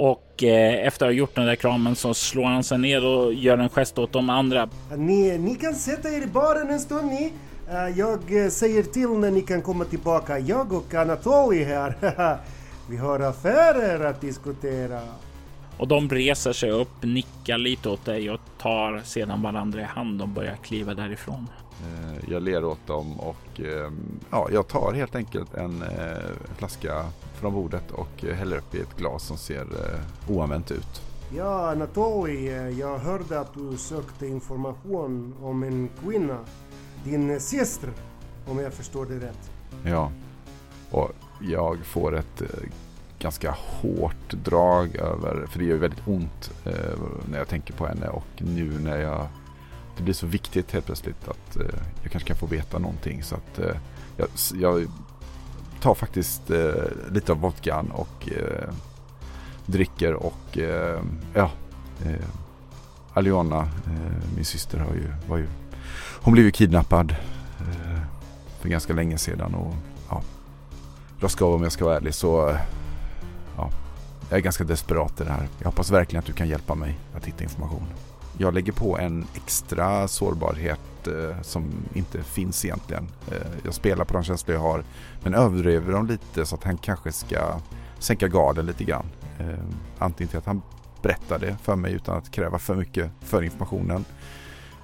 Och 0.00 0.42
eh, 0.42 0.86
efter 0.86 1.06
att 1.06 1.08
ha 1.08 1.12
gjort 1.12 1.34
den 1.34 1.46
där 1.46 1.54
kramen 1.54 1.96
så 1.96 2.14
slår 2.14 2.44
han 2.44 2.64
sig 2.64 2.78
ner 2.78 3.06
och 3.06 3.34
gör 3.34 3.58
en 3.58 3.68
gest 3.68 3.98
åt 3.98 4.12
de 4.12 4.30
andra. 4.30 4.68
Ni, 4.96 5.38
ni 5.38 5.54
kan 5.54 5.74
sätta 5.74 6.10
er 6.10 6.22
i 6.22 6.26
baren 6.26 6.70
en 6.70 6.80
stund 6.80 7.06
ni. 7.06 7.32
Uh, 7.70 7.98
jag 7.98 8.44
eh, 8.44 8.50
säger 8.50 8.82
till 8.82 9.08
när 9.08 9.30
ni 9.30 9.40
kan 9.40 9.62
komma 9.62 9.84
tillbaka. 9.84 10.38
Jag 10.38 10.72
och 10.72 10.94
Anatoli 10.94 11.64
här. 11.64 11.94
Vi 12.90 12.96
har 12.96 13.20
affärer 13.20 14.04
att 14.04 14.20
diskutera. 14.20 15.00
Och 15.76 15.88
de 15.88 16.08
reser 16.08 16.52
sig 16.52 16.70
upp, 16.70 17.02
nickar 17.02 17.58
lite 17.58 17.88
åt 17.88 18.04
dig 18.04 18.30
och 18.30 18.40
tar 18.58 19.02
sedan 19.04 19.42
varandra 19.42 19.80
i 19.80 19.84
hand 19.84 20.22
och 20.22 20.28
börjar 20.28 20.56
kliva 20.56 20.94
därifrån. 20.94 21.48
Eh, 21.80 22.30
jag 22.30 22.42
ler 22.42 22.64
åt 22.64 22.86
dem 22.86 23.20
och 23.20 23.60
ja, 24.30 24.48
jag 24.52 24.68
tar 24.68 24.92
helt 24.92 25.14
enkelt 25.14 25.54
en 25.54 25.84
flaska 26.58 27.04
från 27.40 27.54
bordet 27.54 27.90
och 27.90 28.22
häller 28.22 28.56
upp 28.56 28.74
i 28.74 28.80
ett 28.80 28.96
glas 28.96 29.22
som 29.22 29.36
ser 29.36 29.60
eh, 29.60 30.34
oanvänt 30.36 30.70
ut. 30.70 31.02
Ja, 31.36 31.70
Anatoli, 31.70 32.48
eh, 32.48 32.68
jag 32.68 32.98
hörde 32.98 33.40
att 33.40 33.54
du 33.54 33.76
sökte 33.76 34.26
information 34.26 35.34
om 35.42 35.62
en 35.62 35.88
kvinna. 36.04 36.38
Din 37.04 37.40
syster, 37.40 37.90
om 38.46 38.58
jag 38.58 38.72
förstår 38.72 39.06
det 39.06 39.26
rätt. 39.26 39.50
Ja, 39.84 40.12
och 40.90 41.10
jag 41.40 41.78
får 41.78 42.16
ett 42.16 42.42
eh, 42.42 42.48
ganska 43.18 43.50
hårt 43.50 44.30
drag 44.44 44.96
över, 44.96 45.46
för 45.46 45.58
det 45.58 45.64
gör 45.64 45.76
väldigt 45.76 46.06
ont 46.06 46.52
eh, 46.64 46.98
när 47.30 47.38
jag 47.38 47.48
tänker 47.48 47.74
på 47.74 47.86
henne 47.86 48.08
och 48.08 48.26
nu 48.38 48.78
när 48.78 48.98
jag, 48.98 49.26
det 49.96 50.02
blir 50.02 50.14
så 50.14 50.26
viktigt 50.26 50.72
helt 50.72 50.86
plötsligt 50.86 51.28
att 51.28 51.56
eh, 51.56 51.80
jag 52.02 52.12
kanske 52.12 52.28
kan 52.28 52.36
få 52.36 52.46
veta 52.46 52.78
någonting 52.78 53.22
så 53.22 53.34
att 53.34 53.58
eh, 53.58 53.76
jag, 54.16 54.28
jag 54.54 54.88
tar 55.80 55.94
faktiskt 55.94 56.50
eh, 56.50 56.84
lite 57.10 57.32
av 57.32 57.40
vodkan 57.40 57.90
och 57.90 58.28
eh, 58.28 58.68
dricker 59.66 60.14
och 60.14 60.58
eh, 60.58 61.00
ja, 61.34 61.50
eh, 62.04 62.26
Aliona, 63.14 63.60
eh, 63.60 64.34
min 64.36 64.44
syster, 64.44 64.78
har 64.78 64.94
ju, 64.94 65.12
var 65.28 65.36
ju, 65.36 65.46
hon 66.22 66.32
blev 66.32 66.44
ju 66.46 66.50
kidnappad 66.50 67.10
eh, 67.60 68.00
för 68.60 68.68
ganska 68.68 68.92
länge 68.92 69.18
sedan 69.18 69.54
och 69.54 69.74
ja, 70.10 70.22
Roskov 71.20 71.54
om 71.54 71.62
jag 71.62 71.72
ska 71.72 71.84
vara 71.84 71.96
ärlig 71.96 72.14
så 72.14 72.56
ja, 73.56 73.70
jag 74.28 74.38
är 74.38 74.42
ganska 74.42 74.64
desperat 74.64 75.20
i 75.20 75.24
det 75.24 75.30
här. 75.30 75.48
Jag 75.58 75.66
hoppas 75.66 75.90
verkligen 75.90 76.18
att 76.18 76.26
du 76.26 76.32
kan 76.32 76.48
hjälpa 76.48 76.74
mig 76.74 76.98
att 77.16 77.26
hitta 77.26 77.44
information. 77.44 77.86
Jag 78.40 78.54
lägger 78.54 78.72
på 78.72 78.98
en 78.98 79.26
extra 79.34 80.08
sårbarhet 80.08 81.06
eh, 81.06 81.42
som 81.42 81.72
inte 81.94 82.22
finns 82.22 82.64
egentligen. 82.64 83.08
Eh, 83.30 83.46
jag 83.64 83.74
spelar 83.74 84.04
på 84.04 84.12
de 84.14 84.22
känslor 84.22 84.54
jag 84.54 84.62
har 84.62 84.84
men 85.22 85.34
överdriver 85.34 85.92
dem 85.92 86.06
lite 86.06 86.46
så 86.46 86.54
att 86.54 86.64
han 86.64 86.78
kanske 86.78 87.12
ska 87.12 87.60
sänka 87.98 88.28
garden 88.28 88.66
lite 88.66 88.84
grann. 88.84 89.06
Eh, 89.38 89.64
antingen 89.98 90.28
till 90.28 90.38
att 90.38 90.46
han 90.46 90.62
berättar 91.02 91.38
det 91.38 91.56
för 91.62 91.76
mig 91.76 91.92
utan 91.92 92.16
att 92.16 92.30
kräva 92.30 92.58
för 92.58 92.74
mycket 92.74 93.10
för 93.20 93.42
informationen. 93.42 94.04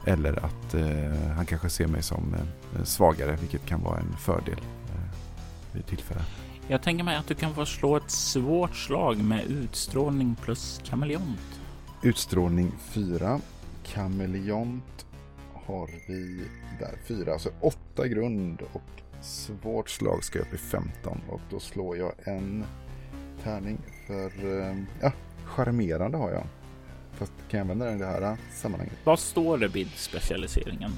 Eller 0.05 0.45
att 0.45 0.75
eh, 0.75 1.35
han 1.37 1.47
kanske 1.47 1.71
ser 1.71 1.87
mig 1.87 2.03
som 2.03 2.35
eh, 2.35 2.85
svagare 2.85 3.37
vilket 3.41 3.67
kan 3.67 3.83
vara 3.83 3.99
en 3.99 4.17
fördel 4.19 4.61
eh, 4.89 5.17
vid 5.73 5.87
tillfälle. 5.87 6.21
Jag 6.69 6.83
tänker 6.83 7.05
mig 7.05 7.17
att 7.17 7.27
du 7.27 7.35
kan 7.35 7.55
få 7.55 7.67
slå 7.67 7.97
ett 7.97 8.11
svårt 8.11 8.77
slag 8.77 9.19
med 9.19 9.45
utstrålning 9.45 10.37
plus 10.43 10.81
kameleont. 10.85 11.66
Utstrålning 12.03 12.73
4. 12.79 13.41
Kameleont 13.85 15.07
har 15.55 15.91
vi 16.09 16.45
där 16.81 16.99
4, 17.05 17.33
alltså 17.33 17.51
8 17.61 18.09
grund 18.09 18.63
och 18.73 18.83
svårt 19.23 19.89
slag 19.89 20.25
ska 20.25 20.39
upp 20.39 20.55
i 20.55 20.59
15 20.59 21.21
och 21.29 21.41
då 21.51 21.61
slår 21.61 21.97
jag 21.97 22.13
en 22.25 22.65
tärning 23.43 23.79
för, 24.07 24.61
eh, 24.61 24.77
ja, 25.01 25.13
charmerande 25.45 26.19
har 26.19 26.31
jag. 26.31 26.47
Fast 27.13 27.33
kan 27.49 27.59
jag 27.59 27.61
använda 27.65 27.85
den 27.85 27.97
i 27.97 27.99
det 27.99 28.07
här 28.07 28.23
eh, 28.23 28.35
sammanhanget? 28.53 28.97
Vad 29.05 29.19
står 29.19 29.59
det 29.59 29.69
vid 29.69 29.89
specialiseringen? 29.89 30.93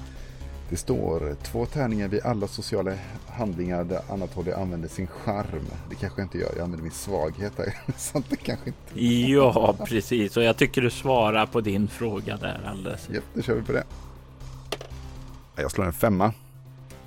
Det 0.69 0.77
står 0.77 1.35
två 1.43 1.65
tärningar 1.65 2.07
vid 2.07 2.25
alla 2.25 2.47
sociala 2.47 2.93
handlingar 3.27 3.83
där 3.83 4.01
Anatoly 4.09 4.51
använder 4.51 4.89
sin 4.89 5.07
charm. 5.07 5.65
Det 5.89 5.95
kanske 5.95 6.21
jag 6.21 6.25
inte 6.25 6.37
gör, 6.37 6.51
jag 6.55 6.63
använder 6.63 6.83
min 6.83 6.91
svaghet 6.91 7.57
där. 7.57 7.73
Så 7.97 8.23
det 8.29 8.35
kanske 8.35 8.65
inte... 8.69 9.05
Ja, 9.05 9.75
precis. 9.85 10.37
Och 10.37 10.43
jag 10.43 10.57
tycker 10.57 10.81
du 10.81 10.89
svarar 10.89 11.45
på 11.45 11.61
din 11.61 11.87
fråga 11.87 12.37
där 12.37 12.61
alldeles. 12.67 13.09
Japp, 13.09 13.23
då 13.33 13.41
kör 13.41 13.55
vi 13.55 13.61
på 13.61 13.71
det. 13.71 13.83
Jag 15.55 15.71
slår 15.71 15.85
en 15.85 15.93
femma. 15.93 16.33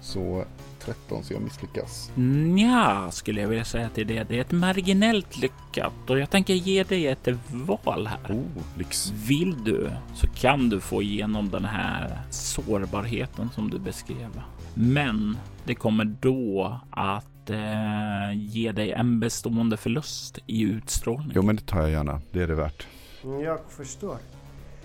Så 0.01 0.45
13 0.85 1.25
så 1.25 1.33
jag 1.33 1.43
misslyckas. 1.43 2.11
Ja, 2.59 3.11
skulle 3.11 3.41
jag 3.41 3.49
vilja 3.49 3.65
säga 3.65 3.89
till 3.89 4.07
det. 4.07 4.23
Det 4.29 4.37
är 4.37 4.41
ett 4.41 4.53
marginellt 4.53 5.39
lyckat 5.39 6.11
och 6.11 6.19
jag 6.19 6.31
tänker 6.31 6.55
ge 6.55 6.83
dig 6.83 7.07
ett 7.07 7.29
val 7.51 8.07
här. 8.07 8.35
Oh, 8.35 8.79
lyx. 8.79 9.11
Vill 9.11 9.65
du 9.65 9.91
så 10.15 10.27
kan 10.27 10.69
du 10.69 10.81
få 10.81 11.03
igenom 11.03 11.51
den 11.51 11.65
här 11.65 12.21
sårbarheten 12.31 13.51
som 13.55 13.71
du 13.71 13.79
beskrev. 13.79 14.43
Men 14.75 15.37
det 15.65 15.75
kommer 15.75 16.05
då 16.05 16.81
att 16.91 17.51
eh, 17.51 18.33
ge 18.35 18.73
dig 18.73 18.93
en 18.93 19.21
bestående 19.21 19.77
förlust 19.77 20.39
i 20.47 20.63
utstrålning. 20.63 21.33
Jo, 21.35 21.43
men 21.43 21.57
det 21.57 21.63
tar 21.63 21.81
jag 21.81 21.91
gärna. 21.91 22.21
Det 22.33 22.43
är 22.43 22.47
det 22.47 22.55
värt. 22.55 22.87
Jag 23.23 23.59
förstår. 23.69 24.17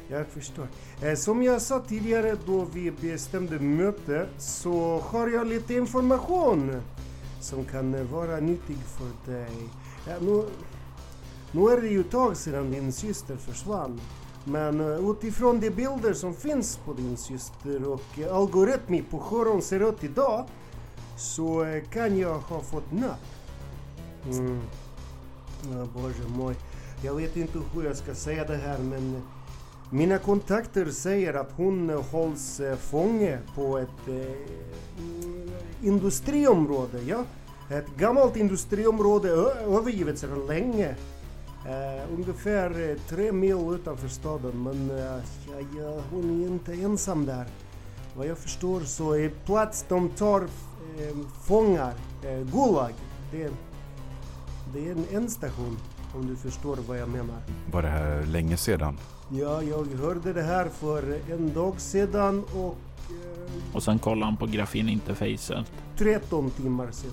Jag 0.09 0.27
förstår. 0.27 0.67
Eh, 1.01 1.15
som 1.15 1.43
jag 1.43 1.61
sa 1.61 1.79
tidigare 1.79 2.37
då 2.45 2.65
vi 2.73 2.91
bestämde 2.91 3.59
möte 3.59 4.27
så 4.37 4.99
har 4.99 5.27
jag 5.27 5.47
lite 5.47 5.73
information 5.73 6.81
som 7.41 7.65
kan 7.65 8.07
vara 8.11 8.39
nyttig 8.39 8.77
för 8.77 9.31
dig. 9.31 9.69
Ja, 10.07 10.13
nu, 10.21 10.43
nu 11.51 11.61
är 11.61 11.81
det 11.81 11.87
ju 11.87 11.99
ett 11.99 12.11
tag 12.11 12.37
sedan 12.37 12.71
din 12.71 12.91
syster 12.91 13.35
försvann. 13.35 14.01
Men 14.43 14.81
eh, 14.81 15.09
utifrån 15.09 15.59
de 15.59 15.69
bilder 15.69 16.13
som 16.13 16.33
finns 16.33 16.79
på 16.85 16.93
din 16.93 17.17
syster 17.17 17.87
och 17.87 18.19
uh, 18.19 18.35
algoritmi 18.35 19.03
på 19.11 19.23
hur 19.29 19.51
hon 19.51 19.61
ser 19.61 19.89
ut 19.89 20.03
idag 20.03 20.45
så 21.17 21.63
eh, 21.63 21.83
kan 21.83 22.17
jag 22.17 22.39
ha 22.39 22.61
fått 22.61 22.91
napp. 22.91 23.25
Mm. 24.25 24.61
Ja, 25.61 25.85
Bože 25.93 26.27
moj. 26.27 26.55
Jag 27.03 27.15
vet 27.15 27.37
inte 27.37 27.59
hur 27.73 27.83
jag 27.83 27.97
ska 27.97 28.15
säga 28.15 28.45
det 28.45 28.57
här 28.57 28.77
men 28.77 29.21
mina 29.91 30.17
kontakter 30.17 30.85
säger 30.85 31.33
att 31.33 31.51
hon 31.51 31.89
hålls 31.89 32.59
eh, 32.59 32.75
fånge 32.75 33.39
på 33.55 33.77
ett 33.77 34.07
eh, 34.07 35.87
industriområde. 35.87 37.01
Ja? 37.07 37.23
Ett 37.69 37.87
gammalt 37.97 38.35
industriområde 38.35 39.29
övergivet 39.29 40.19
sedan 40.19 40.47
länge. 40.47 40.95
Uh, 41.65 42.13
ungefär 42.13 42.89
eh, 42.89 42.97
tre 43.09 43.31
mil 43.31 43.73
utanför 43.73 44.07
staden 44.07 44.63
men 44.63 44.91
uh, 44.91 45.21
ja, 45.51 45.79
ja, 45.79 46.01
hon 46.11 46.43
är 46.43 46.47
inte 46.47 46.73
ensam 46.73 47.25
där. 47.25 47.45
Vad 48.15 48.27
jag 48.27 48.37
förstår 48.37 48.81
så 48.81 49.13
är 49.13 49.29
plats 49.45 49.85
de 49.89 50.09
tar 50.09 50.47
fångar, 51.47 51.93
Gulag, 52.21 52.93
det, 53.31 53.51
det 54.73 54.89
är 54.89 54.95
en 55.11 55.29
station. 55.29 55.77
om 56.15 56.27
du 56.27 56.35
förstår 56.35 56.77
vad 56.87 56.97
jag 56.97 57.09
menar. 57.09 57.41
Var 57.71 57.81
det 57.81 57.87
här 57.87 58.25
länge 58.25 58.57
sedan? 58.57 58.97
Ja, 59.29 59.63
jag 59.63 59.85
hörde 60.01 60.33
det 60.33 60.41
här 60.41 60.69
för 60.69 61.19
en 61.31 61.53
dag 61.53 61.81
sedan 61.81 62.43
och... 62.43 62.77
och 63.73 63.83
sen 63.83 63.99
kollade 63.99 64.25
han 64.25 64.37
på 64.37 64.45
grafeninterfacet. 64.45 65.71
13 65.97 66.51
timmar 66.51 66.91
sedan. 66.91 67.11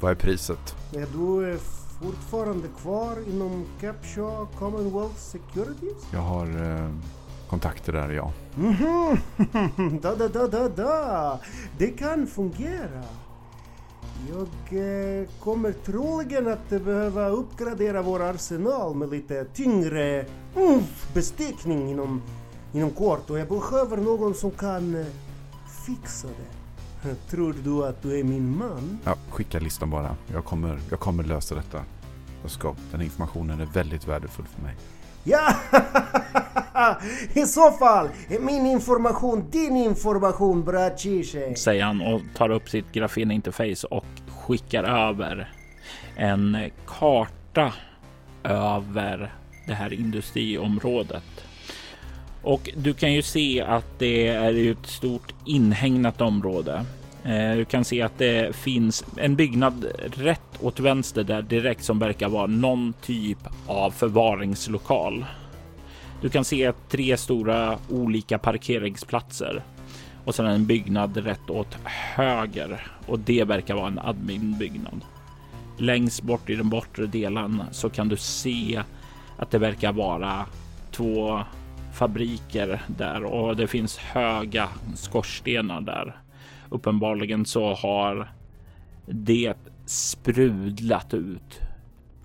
Vad 0.00 0.10
är 0.10 0.14
priset? 0.14 0.76
Är 0.92 1.06
du 1.12 1.58
fortfarande 2.02 2.68
kvar 2.82 3.16
inom 3.28 3.64
Capshaw 3.80 4.46
Commonwealth 4.58 5.16
Securities? 5.16 6.06
Jag 6.12 6.20
har 6.20 6.46
eh, 6.46 6.90
kontakter 7.48 7.92
där, 7.92 8.10
ja. 8.10 8.32
Mm 8.56 8.72
-hmm. 8.72 10.00
da, 10.00 10.14
da, 10.14 10.28
da, 10.28 10.46
da, 10.46 10.68
da. 10.68 11.38
Det 11.78 11.88
kan 11.88 12.26
fungera. 12.26 13.02
Jag 14.28 14.78
eh, 14.80 15.28
kommer 15.40 15.72
troligen 15.72 16.48
att 16.48 16.68
behöva 16.68 17.28
uppgradera 17.28 18.02
vår 18.02 18.22
arsenal 18.22 18.94
med 18.94 19.10
lite 19.10 19.44
tyngre 19.44 20.26
bestickning 21.14 21.90
inom, 21.90 22.22
inom 22.72 22.90
kort 22.90 23.30
och 23.30 23.38
jag 23.38 23.48
behöver 23.48 23.96
någon 23.96 24.34
som 24.34 24.50
kan 24.50 24.94
eh, 24.94 25.06
fixa 25.86 26.28
det. 26.28 27.14
Tror 27.30 27.54
du 27.64 27.86
att 27.86 28.02
du 28.02 28.18
är 28.18 28.24
min 28.24 28.58
man? 28.58 28.98
Ja, 29.04 29.16
skicka 29.30 29.58
listan 29.58 29.90
bara. 29.90 30.16
Jag 30.32 30.44
kommer, 30.44 30.80
jag 30.90 31.00
kommer 31.00 31.24
lösa 31.24 31.54
detta. 31.54 31.84
Jag 32.42 32.50
ska. 32.50 32.74
Den 32.90 33.02
informationen 33.02 33.60
är 33.60 33.66
väldigt 33.66 34.08
värdefull 34.08 34.46
för 34.46 34.62
mig. 34.62 34.76
Ja! 35.24 35.56
I 37.34 37.46
så 37.46 37.70
fall 37.70 38.08
är 38.28 38.38
min 38.38 38.66
information 38.66 39.50
din 39.50 39.76
information, 39.76 40.64
brachiche. 40.64 41.56
Säger 41.56 41.84
han 41.84 42.00
och 42.00 42.20
tar 42.34 42.50
upp 42.50 42.68
sitt 42.68 42.92
grafeninterface 42.92 43.86
och 43.86 44.06
skickar 44.28 44.84
över 44.84 45.52
en 46.16 46.70
karta 46.86 47.72
över 48.44 49.32
det 49.66 49.74
här 49.74 49.92
industriområdet. 49.92 51.44
Och 52.42 52.70
du 52.76 52.94
kan 52.94 53.12
ju 53.12 53.22
se 53.22 53.62
att 53.62 53.98
det 53.98 54.28
är 54.28 54.70
ett 54.70 54.86
stort 54.86 55.34
inhägnat 55.44 56.20
område. 56.20 56.84
Eh, 57.24 57.56
du 57.56 57.64
kan 57.64 57.84
se 57.84 58.02
att 58.02 58.18
det 58.18 58.56
finns 58.56 59.04
en 59.16 59.36
byggnad 59.36 59.86
rätt 60.16 60.62
åt 60.62 60.80
vänster 60.80 61.24
där 61.24 61.42
direkt 61.42 61.84
som 61.84 61.98
verkar 61.98 62.28
vara 62.28 62.46
någon 62.46 62.92
typ 63.02 63.38
av 63.66 63.90
förvaringslokal. 63.90 65.24
Du 66.22 66.28
kan 66.28 66.44
se 66.44 66.72
tre 66.88 67.16
stora 67.16 67.78
olika 67.88 68.38
parkeringsplatser 68.38 69.62
och 70.24 70.34
sedan 70.34 70.46
en 70.46 70.66
byggnad 70.66 71.16
rätt 71.16 71.50
åt 71.50 71.74
höger 71.84 72.86
och 73.06 73.18
det 73.18 73.44
verkar 73.44 73.74
vara 73.74 73.86
en 73.86 73.98
adminbyggnad. 73.98 75.04
Längst 75.78 76.22
bort 76.22 76.50
i 76.50 76.54
den 76.54 76.68
bortre 76.68 77.06
delen 77.06 77.62
så 77.70 77.90
kan 77.90 78.08
du 78.08 78.16
se 78.16 78.82
att 79.36 79.50
det 79.50 79.58
verkar 79.58 79.92
vara 79.92 80.46
två 80.90 81.40
fabriker 81.94 82.82
där 82.86 83.24
och 83.24 83.56
det 83.56 83.66
finns 83.66 83.98
höga 83.98 84.68
skorstenar 84.94 85.80
där. 85.80 86.16
Uppenbarligen 86.68 87.46
så 87.46 87.74
har 87.74 88.32
det 89.06 89.54
sprudlat 89.86 91.14
ut 91.14 91.60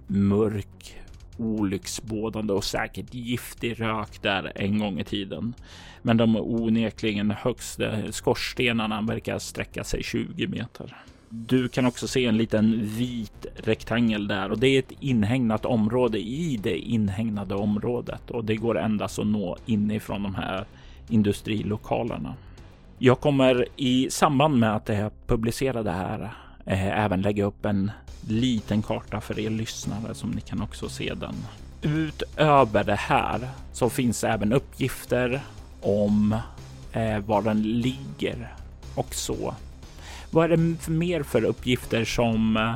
mörk 0.07 0.97
olycksbådande 1.37 2.53
och 2.53 2.63
säkert 2.63 3.13
giftig 3.13 3.81
rök 3.81 4.21
där 4.21 4.51
en 4.55 4.79
gång 4.79 4.99
i 4.99 5.03
tiden. 5.03 5.53
Men 6.01 6.17
de 6.17 6.35
onekligen 6.35 7.31
högsta 7.31 7.91
eh, 7.91 8.11
skorstenarna 8.11 9.01
verkar 9.01 9.39
sträcka 9.39 9.83
sig 9.83 10.03
20 10.03 10.47
meter. 10.47 10.95
Du 11.29 11.67
kan 11.69 11.85
också 11.85 12.07
se 12.07 12.25
en 12.25 12.37
liten 12.37 12.81
vit 12.85 13.45
rektangel 13.55 14.27
där 14.27 14.51
och 14.51 14.59
det 14.59 14.67
är 14.67 14.79
ett 14.79 14.91
inhägnat 14.99 15.65
område 15.65 16.19
i 16.19 16.59
det 16.63 16.77
inhägnade 16.77 17.55
området 17.55 18.31
och 18.31 18.45
det 18.45 18.55
går 18.55 18.79
endast 18.79 19.19
att 19.19 19.27
nå 19.27 19.57
inifrån 19.65 20.23
de 20.23 20.35
här 20.35 20.65
industrilokalerna. 21.09 22.35
Jag 22.97 23.19
kommer 23.19 23.65
i 23.75 24.07
samband 24.09 24.57
med 24.57 24.75
att 24.75 24.89
jag 24.89 25.11
publicerar 25.27 25.83
det 25.83 25.91
här 25.91 26.31
Eh, 26.67 27.03
även 27.05 27.21
lägga 27.21 27.45
upp 27.45 27.65
en 27.65 27.91
liten 28.27 28.81
karta 28.81 29.21
för 29.21 29.39
er 29.39 29.49
lyssnare 29.49 30.15
som 30.15 30.31
ni 30.31 30.41
kan 30.41 30.61
också 30.61 30.89
se 30.89 31.13
den. 31.13 31.35
Utöver 31.81 32.83
det 32.83 32.95
här 32.95 33.49
så 33.73 33.89
finns 33.89 34.23
även 34.23 34.53
uppgifter 34.53 35.41
om 35.81 36.35
eh, 36.91 37.19
var 37.19 37.41
den 37.41 37.61
ligger 37.61 38.55
och 38.95 39.15
så. 39.15 39.55
Vad 40.31 40.51
är 40.51 40.57
det 40.57 40.87
mer 40.87 41.23
för 41.23 41.43
uppgifter 41.43 42.05
som 42.05 42.57
eh, 42.57 42.73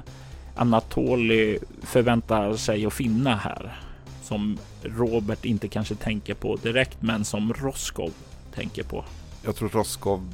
Anatoly 0.55 1.59
förväntar 1.81 2.53
sig 2.53 2.85
att 2.85 2.93
finna 2.93 3.35
här? 3.35 3.79
Som 4.23 4.57
Robert 4.83 5.45
inte 5.45 5.67
kanske 5.67 5.95
tänker 5.95 6.33
på 6.33 6.55
direkt, 6.55 7.01
men 7.01 7.25
som 7.25 7.53
Roskov 7.53 8.11
tänker 8.55 8.83
på. 8.83 9.05
Jag 9.45 9.55
tror 9.55 9.69
Roskov 9.69 10.33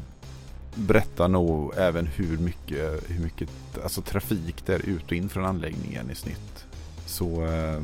berättar 0.78 1.28
nog 1.28 1.74
även 1.78 2.06
hur 2.06 2.38
mycket, 2.38 3.04
hur 3.08 3.24
mycket 3.24 3.50
alltså 3.84 4.02
trafik 4.02 4.66
det 4.66 4.74
är 4.74 4.90
ut 4.90 5.06
och 5.06 5.14
in 5.14 5.30
från 5.30 5.46
anläggningen 5.46 6.12
i 6.12 6.16
snitt. 6.16 6.66
Så 7.06 7.46
eh, 7.46 7.82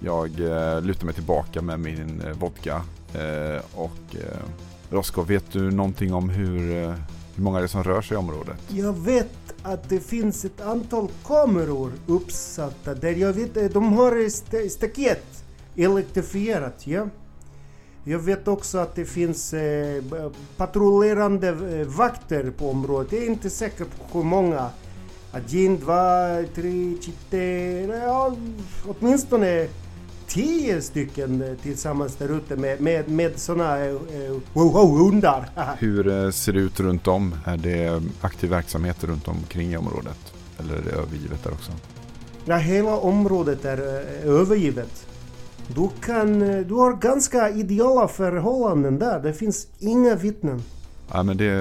jag 0.00 0.40
eh, 0.40 0.82
lutar 0.82 1.04
mig 1.04 1.14
tillbaka 1.14 1.62
med 1.62 1.80
min 1.80 2.20
eh, 2.20 2.32
vodka 2.32 2.82
eh, 3.14 3.62
och 3.74 4.16
eh, 4.16 4.38
Roskov, 4.90 5.26
vet 5.26 5.52
du 5.52 5.70
någonting 5.70 6.14
om 6.14 6.28
hur, 6.28 6.76
eh, 6.76 6.94
hur 7.34 7.42
många 7.42 7.58
det 7.58 7.64
är 7.64 7.68
som 7.68 7.84
rör 7.84 8.02
sig 8.02 8.14
i 8.14 8.18
området? 8.18 8.56
Jag 8.68 8.92
vet 8.92 9.54
att 9.62 9.88
det 9.88 10.00
finns 10.00 10.44
ett 10.44 10.60
antal 10.60 11.08
kameror 11.24 11.92
uppsatta 12.06 12.94
där 12.94 13.12
jag 13.12 13.32
vet 13.32 13.56
att 13.56 13.72
de 13.72 13.92
har 13.92 14.26
st 14.26 14.70
staket 14.70 15.44
elektrifierat, 15.76 16.86
ja. 16.86 17.08
Jag 18.07 18.19
vet 18.19 18.47
också 18.47 18.77
att 18.77 18.95
det 18.95 19.05
finns 19.05 19.53
eh, 19.53 20.03
patrullerande 20.57 21.47
eh, 21.49 21.87
vakter 21.87 22.51
på 22.57 22.69
området. 22.69 23.11
Jag 23.11 23.21
är 23.21 23.27
inte 23.27 23.49
säker 23.49 23.85
på 23.85 24.17
hur 24.17 24.25
många. 24.25 24.69
Один, 25.31 25.79
два, 25.79 26.27
три, 26.55 26.97
четыре, 27.01 27.97
ja, 27.97 28.35
åtminstone 28.87 29.67
tio 30.27 30.81
stycken 30.81 31.41
eh, 31.41 31.55
tillsammans 31.61 32.15
där 32.15 32.37
ute 32.37 32.55
med, 32.55 32.81
med, 32.81 33.09
med 33.09 33.39
sådana 33.39 33.85
eh, 33.85 33.95
wow, 34.53 34.97
hundar. 34.97 35.49
Hur 35.79 36.07
eh, 36.07 36.29
ser 36.31 36.53
det 36.53 36.59
ut 36.59 36.79
runt 36.79 37.07
om? 37.07 37.35
Är 37.45 37.57
det 37.57 38.03
aktiv 38.21 38.49
verksamhet 38.49 39.03
runt 39.03 39.27
omkring 39.27 39.73
i 39.73 39.77
området? 39.77 40.33
Eller 40.59 40.75
är 40.75 40.81
det 40.81 40.91
övergivet 40.91 41.43
där 41.43 41.51
också? 41.51 41.71
Ja, 42.45 42.55
hela 42.55 42.97
området 42.97 43.65
är 43.65 43.77
eh, 43.77 44.29
övergivet. 44.29 45.06
Du, 45.74 45.88
kan, 46.00 46.42
eh, 46.42 46.58
du 46.66 46.74
har 46.74 46.92
ganska 46.96 47.50
ideala 47.50 48.08
förhållanden 48.08 48.98
där. 48.98 49.20
Det 49.20 49.32
finns 49.32 49.68
inga 49.78 50.14
vittnen. 50.14 50.62
Ja, 51.12 51.22
men 51.22 51.36
det, 51.36 51.52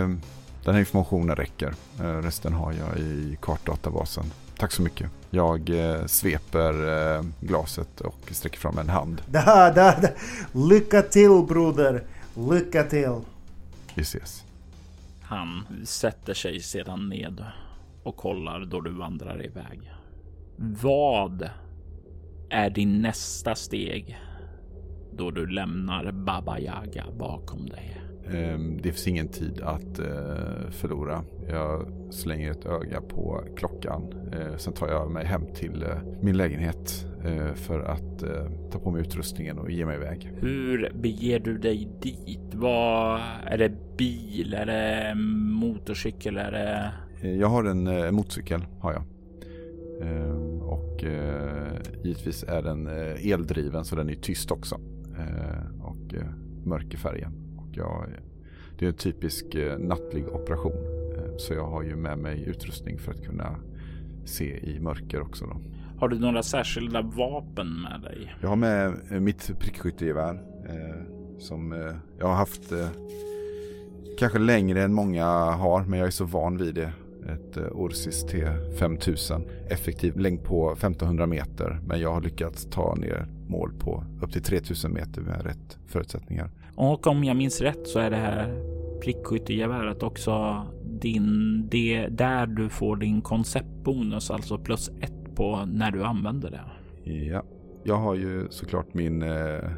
den 0.63 0.73
här 0.73 0.79
informationen 0.79 1.35
räcker. 1.35 1.73
Eh, 1.99 2.03
Resten 2.03 2.53
har 2.53 2.73
jag 2.73 2.97
i 2.99 3.37
kartdatabasen. 3.41 4.25
Tack 4.57 4.71
så 4.71 4.81
mycket. 4.81 5.09
Jag 5.29 5.69
eh, 5.69 6.05
sveper 6.05 6.73
eh, 7.17 7.23
glaset 7.41 8.01
och 8.01 8.29
sträcker 8.31 8.59
fram 8.59 8.77
en 8.77 8.89
hand. 8.89 9.21
Da, 9.31 9.71
da, 9.71 9.95
da. 10.01 10.07
Lycka 10.51 11.01
till 11.01 11.43
broder. 11.47 12.03
Lycka 12.51 12.83
till. 12.83 13.15
Vi 13.95 14.01
ses. 14.01 14.43
Han 15.21 15.65
sätter 15.85 16.33
sig 16.33 16.59
sedan 16.59 17.09
ned 17.09 17.45
och 18.03 18.17
kollar 18.17 18.59
då 18.65 18.81
du 18.81 18.91
vandrar 18.91 19.45
iväg. 19.45 19.91
Vad 20.81 21.49
är 22.49 22.69
din 22.69 23.01
nästa 23.01 23.55
steg 23.55 24.17
då 25.13 25.31
du 25.31 25.47
lämnar 25.47 26.12
Baba 26.12 26.60
Yaga 26.60 27.05
bakom 27.19 27.65
dig? 27.65 28.01
Ehm, 28.33 28.77
Det 28.77 28.83
finns 28.91 29.07
ingen 29.07 29.27
tid 29.27 29.62
att 29.62 29.99
eh, 29.99 30.69
förlora. 30.69 31.23
Jag 31.49 31.88
slänger 32.12 32.51
ett 32.51 32.65
öga 32.65 33.01
på 33.01 33.43
klockan. 33.57 34.13
Eh, 34.33 34.57
Sen 34.57 34.73
tar 34.73 34.88
jag 34.88 35.12
mig 35.12 35.25
hem 35.25 35.41
till 35.55 35.83
eh, 35.83 35.89
min 36.21 36.38
lägenhet 36.38 37.03
för 37.55 37.79
att 37.79 38.23
ta 38.71 38.79
på 38.79 38.91
mig 38.91 39.01
utrustningen 39.01 39.60
och 39.60 39.71
ge 39.71 39.86
mig 39.86 39.95
iväg. 39.95 40.31
Hur 40.38 40.91
beger 41.01 41.39
du 41.39 41.57
dig 41.57 41.88
dit? 42.01 42.53
Vad 42.53 43.21
är 43.45 43.57
det 43.57 43.97
bil? 43.97 44.53
Är 44.53 44.65
det 44.65 45.15
motorcykel? 45.60 46.38
Är 46.38 46.51
det 46.51 46.91
Jag 47.29 47.47
har 47.47 47.63
en 47.63 48.15
motorcykel, 48.15 48.65
har 48.79 48.93
jag. 48.93 49.03
Ehm, 50.01 50.62
Och 50.62 51.03
eh, 51.03 51.73
givetvis 52.03 52.43
är 52.43 52.62
den 52.62 52.88
eh, 52.88 53.31
eldriven 53.31 53.86
så 53.86 53.95
den 53.95 54.10
är 54.10 54.15
tyst 54.15 54.51
också. 54.51 54.75
Eh, 55.17 55.81
Och 55.86 56.13
eh, 56.13 56.27
mörk 56.65 56.93
i 56.93 56.97
färgen. 56.97 57.33
Och 57.57 57.67
jag, 57.77 58.05
det 58.79 58.86
är 58.86 58.89
en 58.89 58.95
typisk 58.95 59.45
nattlig 59.79 60.27
operation. 60.27 60.73
Eh, 61.17 61.38
Så 61.38 61.53
jag 61.53 61.67
har 61.67 61.83
ju 61.83 61.95
med 61.95 62.17
mig 62.17 62.43
utrustning 62.47 62.97
för 62.99 63.12
att 63.12 63.23
kunna 63.25 63.55
se 64.25 64.57
i 64.60 64.79
mörker 64.79 65.21
också. 65.21 65.45
Då. 65.45 65.62
Har 65.99 66.07
du 66.07 66.19
några 66.19 66.43
särskilda 66.43 67.01
vapen 67.01 67.67
med 67.81 68.01
dig? 68.01 68.36
Jag 68.41 68.49
har 68.49 68.55
med 68.55 68.93
mitt 69.21 69.51
prickskyttegevär. 69.60 70.33
Eh, 70.69 71.01
som 71.39 71.71
eh, 71.73 71.95
jag 72.19 72.27
har 72.27 72.36
haft 72.36 72.71
eh, 72.71 72.88
kanske 74.19 74.39
längre 74.39 74.83
än 74.83 74.93
många 74.93 75.25
har. 75.51 75.83
Men 75.86 75.99
jag 75.99 76.07
är 76.07 76.12
så 76.12 76.25
van 76.25 76.57
vid 76.57 76.75
det. 76.75 76.91
Ett 77.27 77.57
eh, 77.57 77.63
Orsis 77.71 78.25
T5000. 78.25 79.49
Effektiv 79.69 80.17
längd 80.17 80.43
på 80.43 80.71
1500 80.71 81.25
meter. 81.25 81.79
Men 81.87 82.01
jag 82.01 82.13
har 82.13 82.21
lyckats 82.21 82.65
ta 82.65 82.95
ner 82.95 83.27
mål 83.47 83.71
på 83.79 84.03
upp 84.21 84.31
till 84.31 84.43
3000 84.43 84.93
meter 84.93 85.21
med 85.21 85.45
rätt 85.45 85.77
förutsättningar. 85.87 86.51
Och 86.75 87.07
om 87.07 87.23
jag 87.23 87.37
minns 87.37 87.61
rätt 87.61 87.87
så 87.87 87.99
är 87.99 88.09
det 88.09 88.17
här 88.17 88.63
prickskyttegeväret 89.01 90.03
också 90.03 90.63
din, 90.83 91.67
det, 91.71 92.07
där 92.07 92.47
du 92.47 92.69
får 92.69 92.95
din 92.95 93.21
konceptbonus, 93.21 94.31
alltså 94.31 94.57
plus 94.57 94.89
ett 94.89 95.35
på 95.35 95.65
när 95.65 95.91
du 95.91 96.03
använder 96.03 96.51
det. 96.51 96.61
Ja, 97.11 97.43
jag 97.83 97.95
har 97.95 98.15
ju 98.15 98.47
såklart 98.49 98.93
min, 98.93 99.21
eh, 99.21 99.69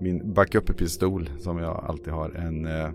min 0.00 0.34
backup-pistol 0.34 1.28
som 1.38 1.58
jag 1.58 1.84
alltid 1.88 2.12
har. 2.12 2.30
En 2.30 2.66
eh, 2.66 2.90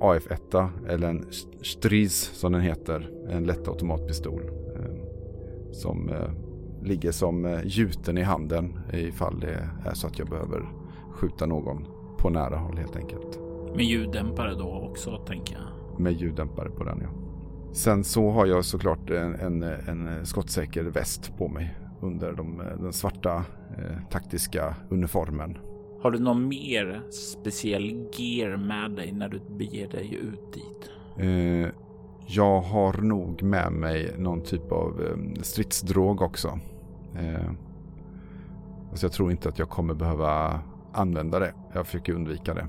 AF1 0.00 0.68
eller 0.88 1.08
en 1.08 1.26
Stries 1.62 2.14
som 2.14 2.52
den 2.52 2.60
heter. 2.60 3.10
En 3.28 3.44
lätt 3.44 3.68
automatpistol. 3.68 4.42
Eh, 4.76 5.04
som 5.72 6.08
eh, 6.08 6.30
ligger 6.82 7.12
som 7.12 7.44
eh, 7.44 7.60
gjuten 7.64 8.18
i 8.18 8.22
handen 8.22 8.78
ifall 8.92 9.40
det 9.40 9.68
är 9.84 9.94
så 9.94 10.06
att 10.06 10.18
jag 10.18 10.28
behöver 10.28 10.68
skjuta 11.12 11.46
någon 11.46 11.86
på 12.18 12.30
nära 12.30 12.56
håll 12.56 12.78
helt 12.78 12.96
enkelt. 12.96 13.40
Med 13.74 13.84
ljuddämpare 13.84 14.54
då 14.54 14.88
också, 14.90 15.16
tänker 15.16 15.54
jag. 15.54 16.00
Med 16.00 16.12
ljuddämpare 16.12 16.70
på 16.70 16.84
den 16.84 17.00
ja. 17.02 17.08
Sen 17.72 18.04
så 18.04 18.30
har 18.30 18.46
jag 18.46 18.64
såklart 18.64 19.10
en, 19.10 19.34
en, 19.34 19.62
en 19.62 20.26
skottsäker 20.26 20.84
väst 20.84 21.38
på 21.38 21.48
mig 21.48 21.76
under 22.00 22.32
de, 22.32 22.62
den 22.80 22.92
svarta 22.92 23.44
eh, 23.78 24.08
taktiska 24.10 24.74
uniformen. 24.90 25.58
Har 26.04 26.10
du 26.10 26.18
någon 26.18 26.48
mer 26.48 27.02
speciell 27.10 28.08
gear 28.12 28.56
med 28.56 28.90
dig 28.90 29.12
när 29.12 29.28
du 29.28 29.40
beger 29.56 29.88
dig 29.88 30.14
ut 30.14 30.52
dit? 30.52 30.90
Eh, 31.18 31.72
jag 32.26 32.60
har 32.60 32.92
nog 32.92 33.42
med 33.42 33.72
mig 33.72 34.14
någon 34.18 34.42
typ 34.42 34.72
av 34.72 35.02
eh, 35.02 35.42
stridsdrog 35.42 36.22
också. 36.22 36.58
Eh, 37.18 37.50
alltså 38.90 39.06
jag 39.06 39.12
tror 39.12 39.30
inte 39.30 39.48
att 39.48 39.58
jag 39.58 39.70
kommer 39.70 39.94
behöva 39.94 40.60
använda 40.92 41.38
det. 41.38 41.54
Jag 41.72 41.86
försöker 41.86 42.12
undvika 42.12 42.54
det. 42.54 42.68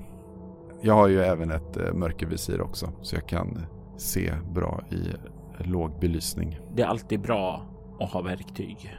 Jag 0.82 0.94
har 0.94 1.08
ju 1.08 1.20
även 1.20 1.50
ett 1.50 1.76
eh, 1.76 1.92
mörkervisir 1.92 2.60
också 2.60 2.92
så 3.02 3.16
jag 3.16 3.28
kan 3.28 3.58
se 3.96 4.32
bra 4.54 4.82
i 4.90 5.14
låg 5.68 6.00
belysning. 6.00 6.60
Det 6.74 6.82
är 6.82 6.86
alltid 6.86 7.20
bra 7.20 7.62
att 8.00 8.10
ha 8.10 8.22
verktyg 8.22 8.96